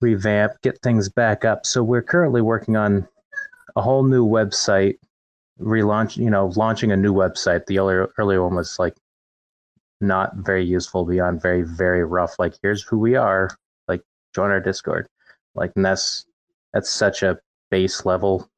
revamp, 0.00 0.60
get 0.62 0.82
things 0.82 1.08
back 1.08 1.44
up. 1.44 1.64
So 1.64 1.84
we're 1.84 2.02
currently 2.02 2.42
working 2.42 2.74
on 2.76 3.06
a 3.76 3.82
whole 3.82 4.04
new 4.04 4.26
website, 4.26 4.98
relaunch, 5.60 6.16
you 6.16 6.30
know, 6.30 6.52
launching 6.56 6.92
a 6.92 6.96
new 6.96 7.12
website. 7.12 7.66
The 7.66 7.78
earlier 7.78 8.10
earlier 8.18 8.42
one 8.42 8.54
was 8.54 8.78
like 8.78 8.96
not 10.00 10.36
very 10.36 10.64
useful 10.64 11.04
beyond 11.04 11.42
very 11.42 11.62
very 11.62 12.04
rough. 12.04 12.38
Like 12.38 12.54
here's 12.62 12.82
who 12.82 12.98
we 12.98 13.16
are. 13.16 13.50
Like 13.88 14.02
join 14.34 14.50
our 14.50 14.60
Discord. 14.60 15.08
Like 15.54 15.72
and 15.76 15.84
that's 15.84 16.26
that's 16.72 16.90
such 16.90 17.22
a 17.22 17.38
base 17.70 18.04
level. 18.04 18.48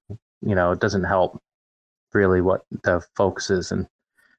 You 0.42 0.54
know, 0.54 0.72
it 0.72 0.80
doesn't 0.80 1.04
help 1.04 1.40
really 2.12 2.40
what 2.40 2.64
the 2.82 3.02
focus 3.14 3.50
is. 3.50 3.72
And 3.72 3.86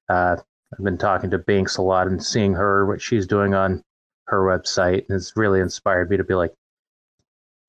uh, 0.10 0.38
I've 0.74 0.84
been 0.84 0.98
talking 0.98 1.30
to 1.32 1.40
Binx 1.40 1.78
a 1.78 1.82
lot 1.82 2.08
and 2.08 2.24
seeing 2.24 2.54
her 2.54 2.86
what 2.86 3.02
she's 3.02 3.28
doing 3.28 3.54
on 3.54 3.84
her 4.26 4.44
website, 4.44 5.08
and 5.08 5.16
it's 5.16 5.38
really 5.38 5.62
inspired 5.62 6.10
me 6.10 6.18
to 6.18 6.24
be 6.24 6.34
like, 6.34 6.54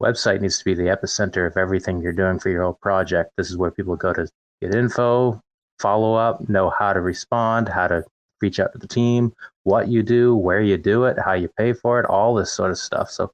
website 0.03 0.40
needs 0.40 0.59
to 0.59 0.64
be 0.64 0.74
the 0.74 0.84
epicenter 0.84 1.46
of 1.46 1.57
everything 1.57 2.01
you're 2.01 2.12
doing 2.12 2.38
for 2.38 2.51
your 2.51 2.62
whole 2.62 2.78
project. 2.80 3.32
This 3.36 3.51
is 3.51 3.57
where 3.57 3.70
people 3.70 3.96
go 3.96 4.12
to 4.12 4.28
get 4.61 4.74
info, 4.74 5.40
follow 5.78 6.14
up, 6.14 6.49
know 6.49 6.70
how 6.70 6.92
to 6.92 7.01
respond, 7.01 7.68
how 7.68 7.88
to 7.88 8.05
reach 8.40 8.61
out 8.61 8.72
to 8.72 8.78
the 8.78 8.86
team, 8.86 9.32
what 9.64 9.88
you 9.88 10.03
do, 10.03 10.36
where 10.36 10.61
you 10.61 10.76
do 10.76 11.05
it, 11.05 11.16
how 11.24 11.32
you 11.32 11.49
pay 11.59 11.72
for 11.72 11.99
it, 12.01 12.07
all 12.07 12.34
this 12.34 12.53
sort 12.53 12.70
of 12.70 12.78
stuff. 12.78 13.11
So 13.11 13.32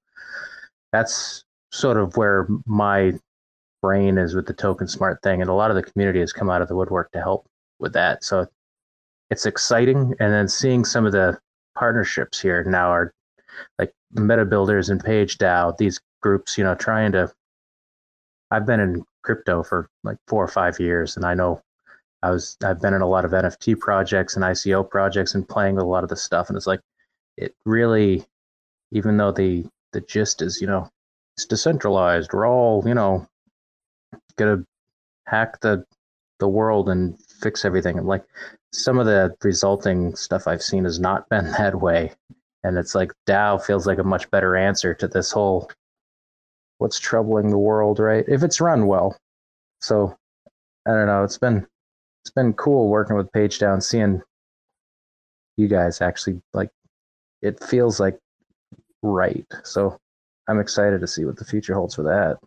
that's 0.92 1.44
sort 1.70 1.96
of 1.96 2.16
where 2.16 2.46
my 2.66 3.12
brain 3.82 4.16
is 4.16 4.34
with 4.34 4.46
the 4.46 4.54
token 4.54 4.88
smart 4.88 5.20
thing. 5.22 5.42
And 5.42 5.50
a 5.50 5.54
lot 5.54 5.70
of 5.70 5.76
the 5.76 5.82
community 5.82 6.20
has 6.20 6.32
come 6.32 6.48
out 6.48 6.62
of 6.62 6.68
the 6.68 6.76
woodwork 6.76 7.10
to 7.12 7.20
help 7.20 7.46
with 7.78 7.92
that. 7.92 8.24
So 8.24 8.46
it's 9.30 9.44
exciting. 9.44 10.14
And 10.20 10.32
then 10.32 10.48
seeing 10.48 10.84
some 10.84 11.04
of 11.04 11.12
the 11.12 11.38
partnerships 11.74 12.40
here 12.40 12.64
now 12.64 12.88
are 12.88 13.12
like 13.78 13.92
meta 14.12 14.44
builders 14.44 14.88
and 14.88 15.02
page 15.02 15.36
these 15.78 16.00
groups, 16.24 16.56
you 16.56 16.64
know, 16.64 16.74
trying 16.74 17.12
to. 17.12 17.30
I've 18.50 18.66
been 18.66 18.80
in 18.80 19.04
crypto 19.22 19.62
for 19.62 19.88
like 20.04 20.16
four 20.26 20.42
or 20.42 20.48
five 20.48 20.80
years, 20.80 21.16
and 21.16 21.24
I 21.24 21.34
know 21.34 21.60
I 22.22 22.30
was 22.30 22.56
I've 22.64 22.80
been 22.80 22.94
in 22.94 23.02
a 23.02 23.08
lot 23.08 23.26
of 23.26 23.32
NFT 23.32 23.78
projects 23.78 24.34
and 24.34 24.44
ICO 24.44 24.88
projects 24.88 25.34
and 25.34 25.46
playing 25.46 25.74
with 25.76 25.84
a 25.84 25.88
lot 25.88 26.02
of 26.02 26.08
this 26.10 26.22
stuff, 26.22 26.48
and 26.48 26.56
it's 26.56 26.66
like 26.66 26.80
it 27.36 27.54
really, 27.66 28.24
even 28.90 29.18
though 29.18 29.32
the 29.32 29.66
the 29.92 30.00
gist 30.00 30.40
is 30.40 30.60
you 30.62 30.66
know 30.66 30.88
it's 31.36 31.44
decentralized, 31.44 32.32
we're 32.32 32.48
all 32.48 32.82
you 32.86 32.94
know 32.94 33.28
gonna 34.36 34.64
hack 35.26 35.60
the 35.60 35.84
the 36.40 36.48
world 36.48 36.88
and 36.88 37.18
fix 37.42 37.64
everything. 37.66 37.98
And 37.98 38.06
like 38.06 38.24
some 38.72 38.98
of 38.98 39.06
the 39.06 39.34
resulting 39.42 40.16
stuff 40.16 40.48
I've 40.48 40.62
seen 40.62 40.84
has 40.84 40.98
not 40.98 41.28
been 41.32 41.50
that 41.52 41.80
way. 41.80 42.12
And 42.62 42.78
it's 42.78 42.94
like 42.94 43.12
DAO 43.26 43.62
feels 43.62 43.86
like 43.86 43.98
a 43.98 44.04
much 44.04 44.30
better 44.30 44.56
answer 44.56 44.94
to 44.94 45.06
this 45.06 45.30
whole 45.30 45.70
what's 46.78 46.98
troubling 46.98 47.50
the 47.50 47.58
world, 47.58 47.98
right? 47.98 48.24
If 48.28 48.42
it's 48.42 48.60
run 48.60 48.86
well. 48.86 49.16
So 49.80 50.16
I 50.86 50.90
don't 50.90 51.06
know. 51.06 51.24
It's 51.24 51.38
been 51.38 51.66
it's 52.22 52.30
been 52.30 52.52
cool 52.54 52.88
working 52.88 53.16
with 53.16 53.30
PageDAO, 53.32 53.82
seeing 53.82 54.22
you 55.56 55.68
guys 55.68 56.00
actually 56.00 56.40
like 56.52 56.70
it 57.42 57.62
feels 57.62 58.00
like 58.00 58.18
right. 59.02 59.46
So 59.62 59.98
I'm 60.48 60.60
excited 60.60 61.00
to 61.00 61.06
see 61.06 61.24
what 61.24 61.36
the 61.36 61.44
future 61.44 61.74
holds 61.74 61.94
for 61.94 62.02
that. 62.02 62.38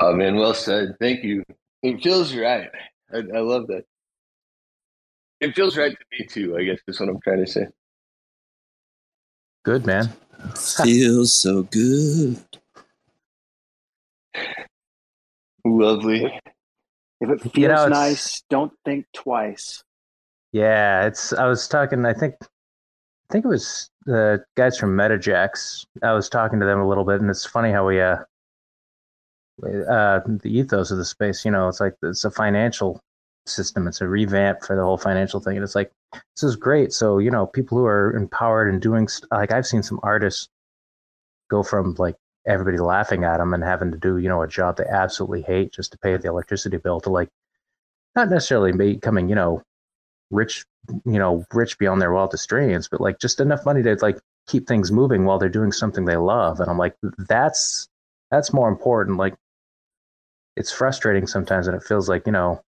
Oh 0.00 0.14
man, 0.14 0.36
well 0.36 0.54
said. 0.54 0.96
Thank 1.00 1.24
you. 1.24 1.42
It 1.82 2.02
feels 2.02 2.34
right. 2.34 2.70
I, 3.12 3.18
I 3.18 3.40
love 3.40 3.66
that. 3.68 3.84
It 5.40 5.54
feels 5.54 5.76
right 5.76 5.90
to 5.90 6.04
me 6.12 6.26
too. 6.26 6.56
I 6.56 6.64
guess 6.64 6.78
is 6.86 7.00
what 7.00 7.08
I'm 7.08 7.20
trying 7.20 7.44
to 7.44 7.50
say. 7.50 7.66
Good 9.64 9.86
man. 9.86 10.12
Feels 10.82 11.32
so 11.32 11.62
good. 11.64 12.38
Lovely. 15.64 16.24
If 17.20 17.30
it 17.30 17.40
feels 17.40 17.56
you 17.56 17.68
know, 17.68 17.86
nice, 17.86 18.42
don't 18.50 18.72
think 18.84 19.06
twice. 19.14 19.84
Yeah, 20.50 21.06
it's. 21.06 21.32
I 21.32 21.46
was 21.46 21.68
talking. 21.68 22.04
I 22.04 22.12
think. 22.12 22.34
I 22.42 23.32
think 23.32 23.44
it 23.44 23.48
was 23.48 23.88
the 24.04 24.44
guys 24.56 24.76
from 24.76 24.96
Metajax. 24.96 25.86
I 26.02 26.12
was 26.12 26.28
talking 26.28 26.58
to 26.60 26.66
them 26.66 26.80
a 26.80 26.88
little 26.88 27.04
bit, 27.04 27.20
and 27.20 27.30
it's 27.30 27.46
funny 27.46 27.70
how 27.70 27.86
we 27.86 28.00
uh, 28.00 28.16
uh, 29.64 30.20
the 30.26 30.50
ethos 30.50 30.90
of 30.90 30.98
the 30.98 31.04
space. 31.04 31.44
You 31.44 31.52
know, 31.52 31.68
it's 31.68 31.80
like 31.80 31.94
it's 32.02 32.24
a 32.24 32.30
financial 32.30 33.00
system. 33.46 33.88
It's 33.88 34.00
a 34.00 34.08
revamp 34.08 34.62
for 34.62 34.76
the 34.76 34.82
whole 34.82 34.98
financial 34.98 35.40
thing, 35.40 35.56
and 35.56 35.64
it's 35.64 35.74
like 35.74 35.92
this 36.12 36.42
is 36.42 36.56
great. 36.56 36.92
So 36.92 37.18
you 37.18 37.30
know, 37.30 37.46
people 37.46 37.78
who 37.78 37.86
are 37.86 38.14
empowered 38.16 38.72
and 38.72 38.80
doing 38.80 39.08
st- 39.08 39.30
like 39.30 39.52
I've 39.52 39.66
seen 39.66 39.82
some 39.82 40.00
artists 40.02 40.48
go 41.50 41.62
from 41.62 41.94
like 41.98 42.16
everybody 42.46 42.78
laughing 42.78 43.24
at 43.24 43.38
them 43.38 43.54
and 43.54 43.62
having 43.62 43.92
to 43.92 43.98
do 43.98 44.18
you 44.18 44.28
know 44.28 44.42
a 44.42 44.48
job 44.48 44.76
they 44.76 44.84
absolutely 44.84 45.42
hate 45.42 45.72
just 45.72 45.92
to 45.92 45.98
pay 45.98 46.16
the 46.16 46.28
electricity 46.28 46.76
bill 46.76 47.00
to 47.00 47.10
like 47.10 47.28
not 48.16 48.28
necessarily 48.28 48.72
becoming 48.72 49.28
you 49.28 49.34
know 49.34 49.62
rich 50.30 50.64
you 51.04 51.18
know 51.18 51.44
rich 51.52 51.78
beyond 51.78 52.00
their 52.00 52.12
wildest 52.12 52.48
dreams 52.48 52.88
but 52.88 53.00
like 53.00 53.18
just 53.20 53.38
enough 53.38 53.64
money 53.64 53.82
to 53.82 53.96
like 54.02 54.18
keep 54.48 54.66
things 54.66 54.90
moving 54.90 55.24
while 55.24 55.38
they're 55.38 55.48
doing 55.48 55.70
something 55.70 56.04
they 56.04 56.16
love 56.16 56.58
and 56.58 56.68
i'm 56.68 56.78
like 56.78 56.96
that's 57.28 57.88
that's 58.30 58.52
more 58.52 58.68
important 58.68 59.18
like 59.18 59.34
it's 60.56 60.72
frustrating 60.72 61.26
sometimes 61.26 61.68
and 61.68 61.76
it 61.76 61.82
feels 61.82 62.08
like 62.08 62.26
you 62.26 62.32
know 62.32 62.60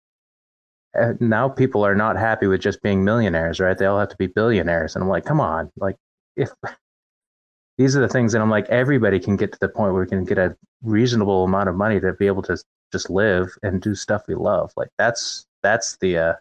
now 1.19 1.49
people 1.49 1.85
are 1.85 1.95
not 1.95 2.15
happy 2.15 2.47
with 2.47 2.61
just 2.61 2.81
being 2.81 3.03
millionaires 3.03 3.59
right 3.59 3.77
they 3.77 3.85
all 3.85 3.99
have 3.99 4.09
to 4.09 4.17
be 4.17 4.27
billionaires 4.27 4.95
and 4.95 5.03
i'm 5.03 5.09
like 5.09 5.25
come 5.25 5.41
on 5.41 5.71
like 5.77 5.95
if 6.35 6.49
these 7.77 7.95
are 7.95 8.01
the 8.01 8.07
things 8.07 8.31
that 8.31 8.41
i'm 8.41 8.49
like 8.49 8.69
everybody 8.69 9.19
can 9.19 9.35
get 9.35 9.51
to 9.51 9.59
the 9.59 9.69
point 9.69 9.93
where 9.93 10.03
we 10.03 10.07
can 10.07 10.23
get 10.23 10.37
a 10.37 10.55
reasonable 10.83 11.43
amount 11.43 11.67
of 11.67 11.75
money 11.75 11.99
to 11.99 12.13
be 12.13 12.27
able 12.27 12.43
to 12.43 12.57
just 12.91 13.09
live 13.09 13.49
and 13.63 13.81
do 13.81 13.95
stuff 13.95 14.23
we 14.27 14.35
love 14.35 14.71
like 14.77 14.89
that's 14.97 15.45
that's 15.63 15.97
the 15.97 16.17
uh 16.17 16.33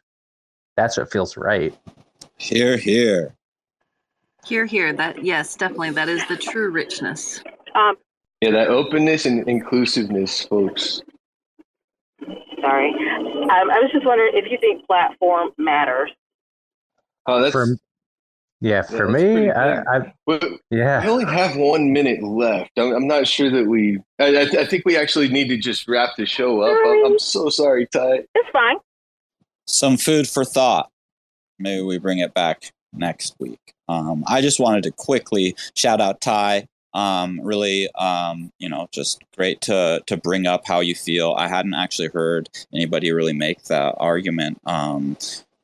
that's 0.76 0.96
what 0.96 1.10
feels 1.10 1.36
right 1.36 1.74
Here, 2.38 2.76
here. 2.76 3.34
Here, 4.44 4.66
here. 4.66 4.92
That 4.92 5.24
yes, 5.24 5.54
definitely. 5.54 5.90
That 5.90 6.08
is 6.08 6.26
the 6.28 6.36
true 6.36 6.70
richness. 6.70 7.42
Um, 7.74 7.96
Yeah, 8.40 8.50
that 8.50 8.68
openness 8.68 9.24
and 9.24 9.46
inclusiveness, 9.48 10.42
folks. 10.44 11.02
Sorry. 12.62 12.90
Um, 12.90 13.70
I 13.70 13.80
was 13.82 13.90
just 13.92 14.06
wondering 14.06 14.32
if 14.34 14.50
you 14.50 14.56
think 14.58 14.86
platform 14.86 15.50
matters. 15.58 16.10
Oh, 17.26 17.42
that's. 17.42 17.52
for 17.52 17.66
yeah 18.60 18.82
for 18.82 18.92
that's 18.92 19.10
pretty 19.10 19.46
me 19.46 19.50
I, 19.50 19.76
big. 19.76 19.86
I 19.88 20.14
Well, 20.26 20.40
yeah 20.70 21.00
I 21.02 21.08
only 21.08 21.24
have 21.24 21.56
one 21.56 21.92
minute 21.92 22.22
left. 22.22 22.70
I'm, 22.78 22.94
I'm 22.94 23.06
not 23.08 23.26
sure 23.26 23.50
that 23.50 23.66
we. 23.66 23.98
I, 24.20 24.36
I, 24.36 24.42
I 24.60 24.66
think 24.66 24.84
we 24.86 24.96
actually 24.96 25.28
need 25.28 25.48
to 25.48 25.56
just 25.56 25.88
wrap 25.88 26.10
the 26.16 26.24
show 26.24 26.62
up. 26.62 26.76
I'm, 26.86 27.12
I'm 27.12 27.18
so 27.18 27.48
sorry, 27.48 27.86
Ti. 27.92 28.20
It's 28.34 28.50
fine. 28.52 28.76
Some 29.66 29.96
food 29.96 30.28
for 30.28 30.44
thought. 30.44 30.90
Maybe 31.58 31.82
we 31.82 31.98
bring 31.98 32.18
it 32.18 32.34
back 32.34 32.72
next 32.92 33.34
week. 33.40 33.74
Um, 33.88 34.24
I 34.28 34.40
just 34.40 34.60
wanted 34.60 34.84
to 34.84 34.92
quickly 34.92 35.56
shout 35.74 36.00
out 36.00 36.20
Ti. 36.20 36.66
Um, 36.94 37.40
really, 37.42 37.90
um, 37.94 38.52
you 38.58 38.68
know, 38.68 38.88
just 38.92 39.22
great 39.36 39.60
to 39.62 40.02
to 40.06 40.16
bring 40.16 40.46
up 40.46 40.66
how 40.66 40.80
you 40.80 40.94
feel. 40.94 41.34
I 41.36 41.48
hadn't 41.48 41.74
actually 41.74 42.08
heard 42.08 42.50
anybody 42.72 43.12
really 43.12 43.32
make 43.32 43.64
that 43.64 43.94
argument. 43.98 44.60
Um, 44.66 45.16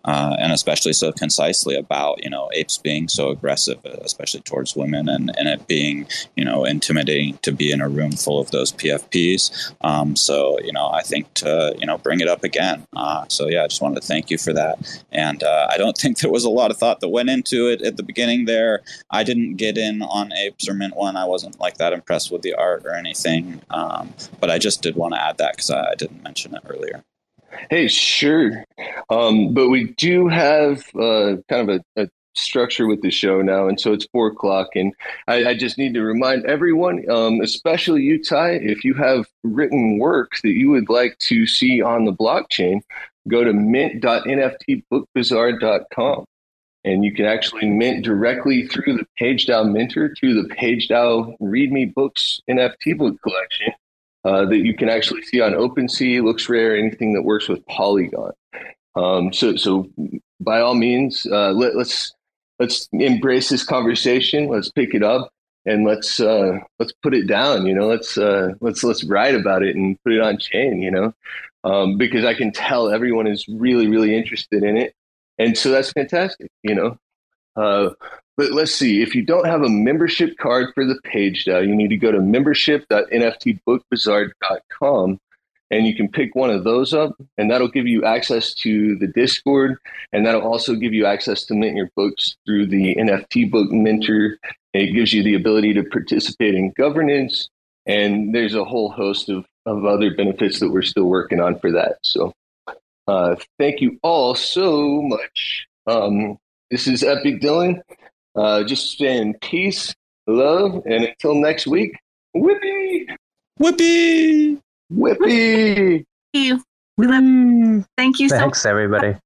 uh, 0.08 0.34
and 0.38 0.54
especially 0.54 0.94
so 0.94 1.12
concisely 1.12 1.76
about 1.76 2.24
you 2.24 2.30
know 2.30 2.48
apes 2.54 2.78
being 2.78 3.08
so 3.08 3.28
aggressive, 3.28 3.84
especially 3.84 4.40
towards 4.40 4.74
women, 4.74 5.06
and, 5.06 5.36
and 5.36 5.48
it 5.48 5.66
being 5.66 6.06
you 6.34 6.44
know 6.46 6.64
intimidating 6.64 7.36
to 7.42 7.52
be 7.52 7.70
in 7.70 7.82
a 7.82 7.88
room 7.90 8.12
full 8.12 8.40
of 8.40 8.50
those 8.50 8.72
PFPs. 8.72 9.74
Um, 9.82 10.16
so 10.16 10.58
you 10.60 10.72
know 10.72 10.88
I 10.88 11.02
think 11.02 11.34
to 11.34 11.76
you 11.78 11.86
know 11.86 11.98
bring 11.98 12.20
it 12.20 12.28
up 12.28 12.42
again. 12.42 12.86
Uh, 12.96 13.26
so 13.28 13.50
yeah, 13.50 13.64
I 13.64 13.66
just 13.66 13.82
wanted 13.82 14.00
to 14.00 14.06
thank 14.06 14.30
you 14.30 14.38
for 14.38 14.54
that. 14.54 15.02
And 15.12 15.42
uh, 15.42 15.66
I 15.70 15.76
don't 15.76 15.98
think 16.02 16.20
there 16.20 16.32
was 16.32 16.44
a 16.44 16.50
lot 16.50 16.70
of 16.70 16.78
thought 16.78 17.00
that 17.00 17.08
went 17.08 17.28
into 17.28 17.68
it 17.68 17.82
at 17.82 17.98
the 17.98 18.02
beginning 18.02 18.46
there. 18.46 18.80
I 19.10 19.24
didn't 19.24 19.56
get 19.56 19.76
in 19.76 20.00
on 20.00 20.32
apes 20.32 20.66
or 20.70 20.72
mint 20.72 20.96
one. 20.96 21.16
I 21.16 21.26
wasn't 21.26 21.60
like 21.60 21.76
that 21.76 21.92
impressed 21.92 22.32
with 22.32 22.40
the 22.40 22.54
art 22.54 22.86
or 22.86 22.94
anything. 22.94 23.60
Um, 23.68 24.14
but 24.40 24.50
I 24.50 24.56
just 24.56 24.80
did 24.80 24.96
want 24.96 25.12
to 25.12 25.22
add 25.22 25.36
that 25.36 25.52
because 25.52 25.68
I, 25.68 25.90
I 25.90 25.94
didn't 25.96 26.22
mention 26.22 26.54
it 26.54 26.62
earlier. 26.66 27.04
Hey, 27.70 27.88
sure. 27.88 28.64
Um, 29.10 29.54
but 29.54 29.68
we 29.68 29.92
do 29.94 30.28
have 30.28 30.84
uh, 30.94 31.36
kind 31.48 31.70
of 31.70 31.82
a, 31.96 32.02
a 32.02 32.08
structure 32.34 32.86
with 32.86 33.00
the 33.02 33.10
show 33.10 33.42
now, 33.42 33.68
and 33.68 33.80
so 33.80 33.92
it's 33.92 34.06
four 34.12 34.28
o'clock, 34.28 34.68
and 34.74 34.94
I, 35.26 35.46
I 35.46 35.56
just 35.56 35.78
need 35.78 35.94
to 35.94 36.02
remind 36.02 36.44
everyone, 36.46 37.08
um, 37.10 37.40
especially 37.40 38.02
you, 38.02 38.22
Ti, 38.22 38.34
if 38.34 38.84
you 38.84 38.94
have 38.94 39.26
written 39.44 39.98
work 39.98 40.32
that 40.42 40.52
you 40.52 40.70
would 40.70 40.88
like 40.88 41.18
to 41.18 41.46
see 41.46 41.82
on 41.82 42.04
the 42.04 42.12
blockchain, 42.12 42.80
go 43.28 43.44
to 43.44 43.52
mint.nftbookbazaar.com. 43.52 46.24
And 46.84 47.04
you 47.04 47.12
can 47.12 47.24
actually 47.26 47.68
mint 47.68 48.04
directly 48.04 48.68
through 48.68 48.96
the 48.96 49.04
PageDAO 49.20 49.68
Minter 49.70 50.14
to 50.14 50.42
the 50.42 50.48
PageDAO 50.54 51.36
README 51.40 51.92
Books 51.92 52.40
NFT 52.48 52.96
book 52.96 53.20
collection 53.20 53.74
uh, 54.28 54.44
that 54.44 54.58
you 54.58 54.74
can 54.74 54.90
actually 54.90 55.22
see 55.22 55.40
on 55.40 55.52
OpenSea, 55.52 56.20
LooksRare, 56.20 56.78
anything 56.78 57.14
that 57.14 57.22
works 57.22 57.48
with 57.48 57.64
Polygon. 57.64 58.32
Um, 58.94 59.32
so, 59.32 59.56
so 59.56 59.88
by 60.38 60.60
all 60.60 60.74
means, 60.74 61.26
uh, 61.26 61.52
let, 61.52 61.76
let's 61.76 62.12
let's 62.58 62.88
embrace 62.92 63.48
this 63.48 63.64
conversation. 63.64 64.48
Let's 64.48 64.70
pick 64.70 64.94
it 64.94 65.02
up 65.02 65.30
and 65.64 65.86
let's 65.86 66.20
uh, 66.20 66.58
let's 66.78 66.92
put 67.02 67.14
it 67.14 67.26
down. 67.26 67.66
You 67.66 67.74
know, 67.74 67.86
let's 67.86 68.18
uh, 68.18 68.50
let's 68.60 68.84
let's 68.84 69.02
write 69.04 69.34
about 69.34 69.62
it 69.62 69.76
and 69.76 69.96
put 70.04 70.12
it 70.12 70.20
on 70.20 70.36
chain. 70.36 70.82
You 70.82 70.90
know, 70.90 71.14
um, 71.64 71.96
because 71.96 72.26
I 72.26 72.34
can 72.34 72.52
tell 72.52 72.90
everyone 72.90 73.26
is 73.26 73.46
really 73.48 73.86
really 73.86 74.14
interested 74.14 74.62
in 74.62 74.76
it, 74.76 74.94
and 75.38 75.56
so 75.56 75.70
that's 75.70 75.92
fantastic. 75.92 76.50
You 76.62 76.74
know. 76.74 76.98
But 78.38 78.52
let's 78.52 78.72
see, 78.72 79.02
if 79.02 79.14
you 79.16 79.22
don't 79.22 79.46
have 79.46 79.62
a 79.62 79.68
membership 79.68 80.38
card 80.38 80.72
for 80.72 80.84
the 80.84 81.00
PageDAO, 81.04 81.66
you 81.66 81.74
need 81.74 81.88
to 81.88 81.96
go 81.96 82.12
to 82.12 82.20
membership.nftbookbazaar.com 82.20 85.20
and 85.70 85.86
you 85.86 85.94
can 85.94 86.08
pick 86.08 86.34
one 86.34 86.48
of 86.48 86.64
those 86.64 86.94
up, 86.94 87.14
and 87.36 87.50
that'll 87.50 87.68
give 87.68 87.86
you 87.86 88.02
access 88.04 88.54
to 88.54 88.96
the 88.96 89.06
Discord, 89.06 89.76
and 90.12 90.24
that'll 90.24 90.40
also 90.40 90.74
give 90.74 90.94
you 90.94 91.04
access 91.04 91.44
to 91.44 91.52
mint 91.52 91.76
your 91.76 91.90
books 91.94 92.38
through 92.46 92.68
the 92.68 92.94
NFT 92.94 93.50
book 93.50 93.70
minter 93.70 94.38
It 94.72 94.94
gives 94.94 95.12
you 95.12 95.22
the 95.22 95.34
ability 95.34 95.74
to 95.74 95.84
participate 95.84 96.54
in 96.54 96.70
governance, 96.70 97.50
and 97.84 98.34
there's 98.34 98.54
a 98.54 98.64
whole 98.64 98.90
host 98.90 99.28
of, 99.28 99.44
of 99.66 99.84
other 99.84 100.14
benefits 100.14 100.58
that 100.60 100.70
we're 100.70 100.80
still 100.80 101.04
working 101.04 101.40
on 101.40 101.58
for 101.58 101.70
that. 101.72 101.98
So, 102.02 102.32
uh, 103.06 103.36
thank 103.58 103.82
you 103.82 103.98
all 104.02 104.34
so 104.34 105.02
much. 105.02 105.66
Um, 105.86 106.38
this 106.70 106.86
is 106.86 107.02
Epic 107.02 107.42
Dylan. 107.42 107.82
Uh, 108.38 108.62
just 108.64 108.96
saying 108.98 109.34
peace, 109.42 109.94
love, 110.26 110.82
and 110.86 111.04
until 111.04 111.34
next 111.34 111.66
week, 111.66 111.92
whippy, 112.36 113.06
Whippy! 113.60 114.60
whippy. 114.92 116.04
Thank 116.32 116.46
you. 116.46 116.62
We 116.96 117.06
love- 117.06 117.86
Thank 117.96 118.18
you 118.20 118.28
so 118.28 118.36
much. 118.36 118.42
thanks 118.42 118.66
everybody 118.66 119.16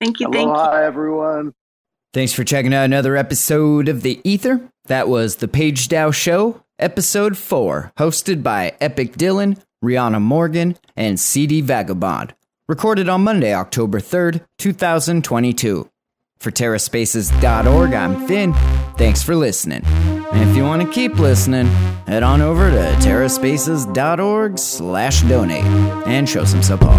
Thank 0.00 0.20
you. 0.20 0.28
Thank 0.32 0.48
you. 0.48 0.62
Everyone. 0.72 1.52
Thanks 2.12 2.32
for 2.32 2.44
checking 2.44 2.74
out 2.74 2.84
another 2.84 3.16
episode 3.16 3.88
of 3.88 4.02
The 4.02 4.20
Ether. 4.24 4.60
That 4.86 5.08
was 5.08 5.36
The 5.36 5.48
PageDAO 5.48 6.12
Show, 6.12 6.62
episode 6.78 7.38
4, 7.38 7.92
hosted 7.98 8.42
by 8.42 8.74
Epic 8.80 9.12
Dylan, 9.16 9.58
Rionna 9.84 10.20
Morgan, 10.20 10.76
and 10.96 11.18
CD 11.18 11.62
VAGOBOND. 11.62 12.32
Recorded 12.68 13.08
on 13.08 13.22
Monday, 13.24 13.54
October 13.54 13.98
3rd, 14.00 14.44
2022. 14.58 15.88
For 16.44 16.50
TerraSpaces.org, 16.50 17.94
I'm 17.94 18.28
Finn. 18.28 18.52
Thanks 18.98 19.22
for 19.22 19.34
listening. 19.34 19.82
And 19.86 20.50
if 20.50 20.54
you 20.54 20.62
want 20.62 20.82
to 20.82 20.88
keep 20.92 21.18
listening, 21.18 21.64
head 22.06 22.22
on 22.22 22.42
over 22.42 22.70
to 22.70 22.76
TerraSpaces.org 23.00 24.58
slash 24.58 25.22
donate 25.22 25.64
and 26.06 26.28
show 26.28 26.44
some 26.44 26.62
support. 26.62 26.98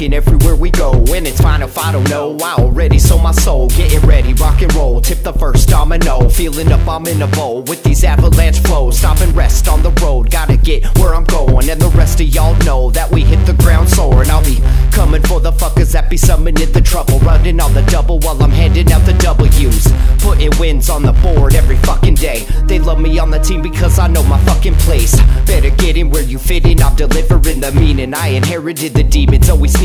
Everywhere 0.00 0.56
we 0.56 0.70
go. 0.70 0.92
And 0.92 1.26
it's 1.26 1.40
fine 1.40 1.62
if 1.62 1.76
I 1.76 1.92
don't 1.92 2.08
know. 2.08 2.36
I 2.42 2.54
already 2.54 2.98
sold 2.98 3.22
my 3.22 3.32
soul, 3.32 3.68
getting 3.68 4.00
ready, 4.08 4.32
rock 4.32 4.62
and 4.62 4.72
roll. 4.74 5.00
Tip 5.00 5.18
the 5.22 5.32
first 5.34 5.68
domino, 5.68 6.28
feeling 6.30 6.72
up, 6.72 6.88
I'm 6.88 7.06
in 7.06 7.20
a 7.20 7.26
bowl 7.26 7.62
with 7.62 7.82
these 7.82 8.02
avalanche 8.02 8.60
flows. 8.60 8.98
Stop 8.98 9.20
and 9.20 9.36
rest 9.36 9.68
on 9.68 9.82
the 9.82 9.90
road, 10.02 10.30
gotta 10.30 10.56
get 10.56 10.86
where 10.98 11.14
I'm 11.14 11.24
going. 11.24 11.68
And 11.68 11.80
the 11.80 11.90
rest 11.90 12.20
of 12.20 12.28
y'all 12.28 12.56
know 12.64 12.90
that 12.92 13.10
we 13.10 13.22
hit 13.22 13.44
the 13.44 13.52
ground 13.52 13.90
soaring. 13.90 14.30
I'll 14.30 14.44
be 14.44 14.58
coming 14.90 15.22
for 15.22 15.38
the 15.38 15.52
fuckers 15.52 15.92
that 15.92 16.08
be 16.08 16.16
summoning 16.16 16.72
the 16.72 16.80
trouble. 16.80 17.18
Running 17.18 17.60
on 17.60 17.74
the 17.74 17.82
double 17.82 18.18
while 18.20 18.42
I'm 18.42 18.50
handing 18.50 18.90
out 18.92 19.04
the 19.04 19.12
W's. 19.14 19.86
Putting 20.22 20.50
wins 20.58 20.88
on 20.88 21.02
the 21.02 21.12
board 21.12 21.54
every 21.54 21.76
fucking 21.76 22.14
day. 22.14 22.46
They 22.64 22.78
love 22.78 23.00
me 23.00 23.18
on 23.18 23.30
the 23.30 23.38
team 23.38 23.60
because 23.60 23.98
I 23.98 24.06
know 24.08 24.22
my 24.22 24.38
fucking 24.44 24.74
place. 24.76 25.20
Better 25.46 25.70
get 25.70 25.98
in 25.98 26.08
where 26.08 26.22
you 26.22 26.38
fit 26.38 26.64
in, 26.64 26.80
I'm 26.80 26.96
delivering 26.96 27.60
the 27.60 27.72
meaning. 27.72 28.14
I 28.14 28.28
inherited 28.28 28.94
the 28.94 29.02
demons, 29.02 29.50
always 29.50 29.76